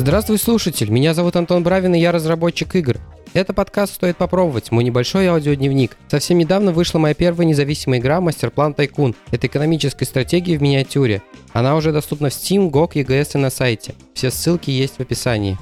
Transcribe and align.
Здравствуй, 0.00 0.38
слушатель! 0.38 0.88
Меня 0.88 1.12
зовут 1.12 1.36
Антон 1.36 1.62
Бравин, 1.62 1.94
и 1.94 2.00
я 2.00 2.10
разработчик 2.10 2.74
игр. 2.74 2.96
Это 3.34 3.52
подкаст 3.52 3.96
«Стоит 3.96 4.16
попробовать», 4.16 4.72
мой 4.72 4.82
небольшой 4.82 5.26
аудиодневник. 5.26 5.98
Совсем 6.08 6.38
недавно 6.38 6.72
вышла 6.72 6.98
моя 6.98 7.12
первая 7.12 7.46
независимая 7.46 8.00
игра 8.00 8.18
«Мастерплан 8.22 8.72
Тайкун». 8.72 9.14
Это 9.30 9.46
экономическая 9.46 10.06
стратегия 10.06 10.56
в 10.56 10.62
миниатюре. 10.62 11.20
Она 11.52 11.76
уже 11.76 11.92
доступна 11.92 12.30
в 12.30 12.32
Steam, 12.32 12.70
GOG, 12.70 12.92
EGS 12.94 13.32
и 13.34 13.38
на 13.38 13.50
сайте. 13.50 13.92
Все 14.14 14.30
ссылки 14.30 14.70
есть 14.70 14.94
в 14.96 15.00
описании. 15.00 15.58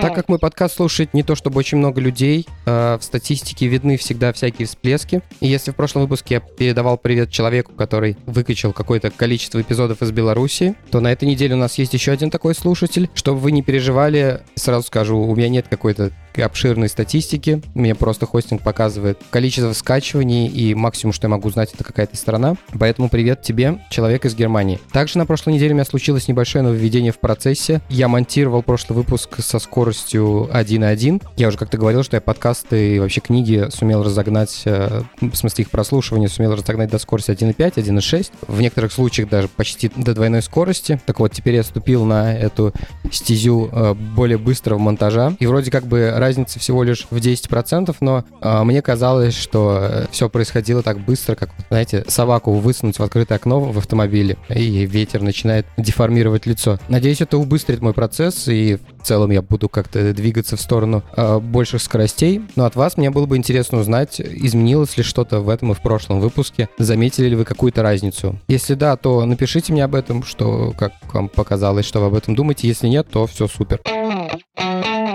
Так 0.00 0.14
как 0.14 0.28
мой 0.28 0.38
подкаст 0.38 0.76
слушает 0.76 1.12
не 1.12 1.22
то 1.22 1.34
чтобы 1.34 1.58
очень 1.58 1.78
много 1.78 2.00
людей, 2.00 2.46
э, 2.64 2.96
в 2.98 3.04
статистике 3.04 3.66
видны 3.66 3.96
всегда 3.96 4.32
всякие 4.32 4.66
всплески. 4.66 5.22
И 5.40 5.46
если 5.46 5.72
в 5.72 5.76
прошлом 5.76 6.02
выпуске 6.02 6.36
я 6.36 6.40
передавал 6.40 6.96
привет 6.96 7.30
человеку, 7.30 7.72
который 7.72 8.16
выкачал 8.26 8.72
какое-то 8.72 9.10
количество 9.10 9.60
эпизодов 9.60 10.00
из 10.02 10.10
Беларуси, 10.10 10.74
то 10.90 11.00
на 11.00 11.12
этой 11.12 11.28
неделе 11.28 11.54
у 11.54 11.58
нас 11.58 11.76
есть 11.78 11.92
еще 11.92 12.12
один 12.12 12.30
такой 12.30 12.54
слушатель. 12.54 13.10
Чтобы 13.14 13.40
вы 13.40 13.52
не 13.52 13.62
переживали, 13.62 14.40
сразу 14.54 14.86
скажу, 14.86 15.18
у 15.18 15.36
меня 15.36 15.48
нет 15.48 15.66
какой-то 15.68 16.12
обширной 16.38 16.88
статистики. 16.88 17.62
Мне 17.74 17.94
просто 17.94 18.26
хостинг 18.26 18.62
показывает 18.62 19.18
количество 19.30 19.72
скачиваний, 19.72 20.46
и 20.46 20.74
максимум, 20.74 21.12
что 21.12 21.26
я 21.26 21.30
могу 21.30 21.50
знать, 21.50 21.72
это 21.74 21.84
какая-то 21.84 22.16
страна. 22.16 22.54
Поэтому 22.78 23.08
привет 23.08 23.42
тебе, 23.42 23.84
человек 23.90 24.24
из 24.24 24.34
Германии. 24.34 24.80
Также 24.92 25.18
на 25.18 25.26
прошлой 25.26 25.54
неделе 25.54 25.72
у 25.72 25.74
меня 25.74 25.84
случилось 25.84 26.28
небольшое 26.28 26.62
нововведение 26.62 27.12
в 27.12 27.18
процессе. 27.18 27.80
Я 27.88 28.08
монтировал 28.08 28.62
прошлый 28.62 28.96
выпуск 28.96 29.40
со 29.40 29.58
скоростью 29.58 30.48
1.1. 30.52 31.22
Я 31.36 31.48
уже 31.48 31.58
как-то 31.58 31.78
говорил, 31.78 32.02
что 32.02 32.16
я 32.16 32.20
подкасты 32.20 32.96
и 32.96 32.98
вообще 32.98 33.20
книги 33.20 33.68
сумел 33.70 34.02
разогнать, 34.02 34.62
э, 34.64 35.02
в 35.20 35.34
смысле 35.34 35.62
их 35.64 35.70
прослушивания, 35.70 36.28
сумел 36.28 36.54
разогнать 36.54 36.90
до 36.90 36.98
скорости 36.98 37.30
1.5, 37.30 37.74
1.6. 37.74 38.32
В 38.46 38.60
некоторых 38.60 38.92
случаях 38.92 39.28
даже 39.28 39.48
почти 39.48 39.90
до 39.96 40.14
двойной 40.14 40.42
скорости. 40.42 41.00
Так 41.06 41.20
вот, 41.20 41.32
теперь 41.32 41.54
я 41.54 41.62
ступил 41.62 42.04
на 42.04 42.34
эту 42.34 42.72
стезю 43.10 43.68
э, 43.72 43.94
более 43.94 44.38
быстрого 44.38 44.78
монтажа. 44.78 45.34
И 45.38 45.46
вроде 45.46 45.70
как 45.70 45.86
бы 45.86 46.12
разница 46.20 46.58
всего 46.58 46.82
лишь 46.82 47.06
в 47.10 47.16
10%, 47.16 47.94
но 48.00 48.24
э, 48.40 48.62
мне 48.62 48.82
казалось, 48.82 49.34
что 49.34 49.78
э, 49.80 50.06
все 50.10 50.28
происходило 50.28 50.82
так 50.82 51.00
быстро, 51.00 51.34
как, 51.34 51.50
знаете, 51.68 52.04
собаку 52.08 52.52
высунуть 52.52 52.98
в 52.98 53.02
открытое 53.02 53.36
окно 53.36 53.60
в 53.60 53.78
автомобиле, 53.78 54.36
и 54.48 54.86
ветер 54.86 55.22
начинает 55.22 55.66
деформировать 55.76 56.46
лицо. 56.46 56.78
Надеюсь, 56.88 57.20
это 57.20 57.38
убыстрит 57.38 57.80
мой 57.80 57.94
процесс, 57.94 58.48
и 58.48 58.78
в 59.00 59.06
целом 59.06 59.30
я 59.30 59.42
буду 59.42 59.68
как-то 59.68 60.12
двигаться 60.12 60.56
в 60.56 60.60
сторону 60.60 61.02
э, 61.16 61.38
больших 61.38 61.82
скоростей. 61.82 62.42
Но 62.56 62.64
от 62.64 62.76
вас 62.76 62.96
мне 62.96 63.10
было 63.10 63.26
бы 63.26 63.36
интересно 63.36 63.78
узнать, 63.78 64.20
изменилось 64.20 64.96
ли 64.96 65.02
что-то 65.02 65.40
в 65.40 65.48
этом 65.48 65.72
и 65.72 65.74
в 65.74 65.80
прошлом 65.80 66.20
выпуске, 66.20 66.68
заметили 66.78 67.28
ли 67.28 67.36
вы 67.36 67.44
какую-то 67.44 67.82
разницу. 67.82 68.38
Если 68.48 68.74
да, 68.74 68.96
то 68.96 69.24
напишите 69.24 69.72
мне 69.72 69.84
об 69.84 69.94
этом, 69.94 70.22
что 70.22 70.74
как 70.78 70.92
вам 71.12 71.28
показалось, 71.28 71.86
что 71.86 72.00
вы 72.00 72.06
об 72.06 72.14
этом 72.14 72.34
думаете. 72.34 72.68
Если 72.68 72.88
нет, 72.88 73.08
то 73.10 73.26
все 73.26 73.48
супер. 73.48 73.80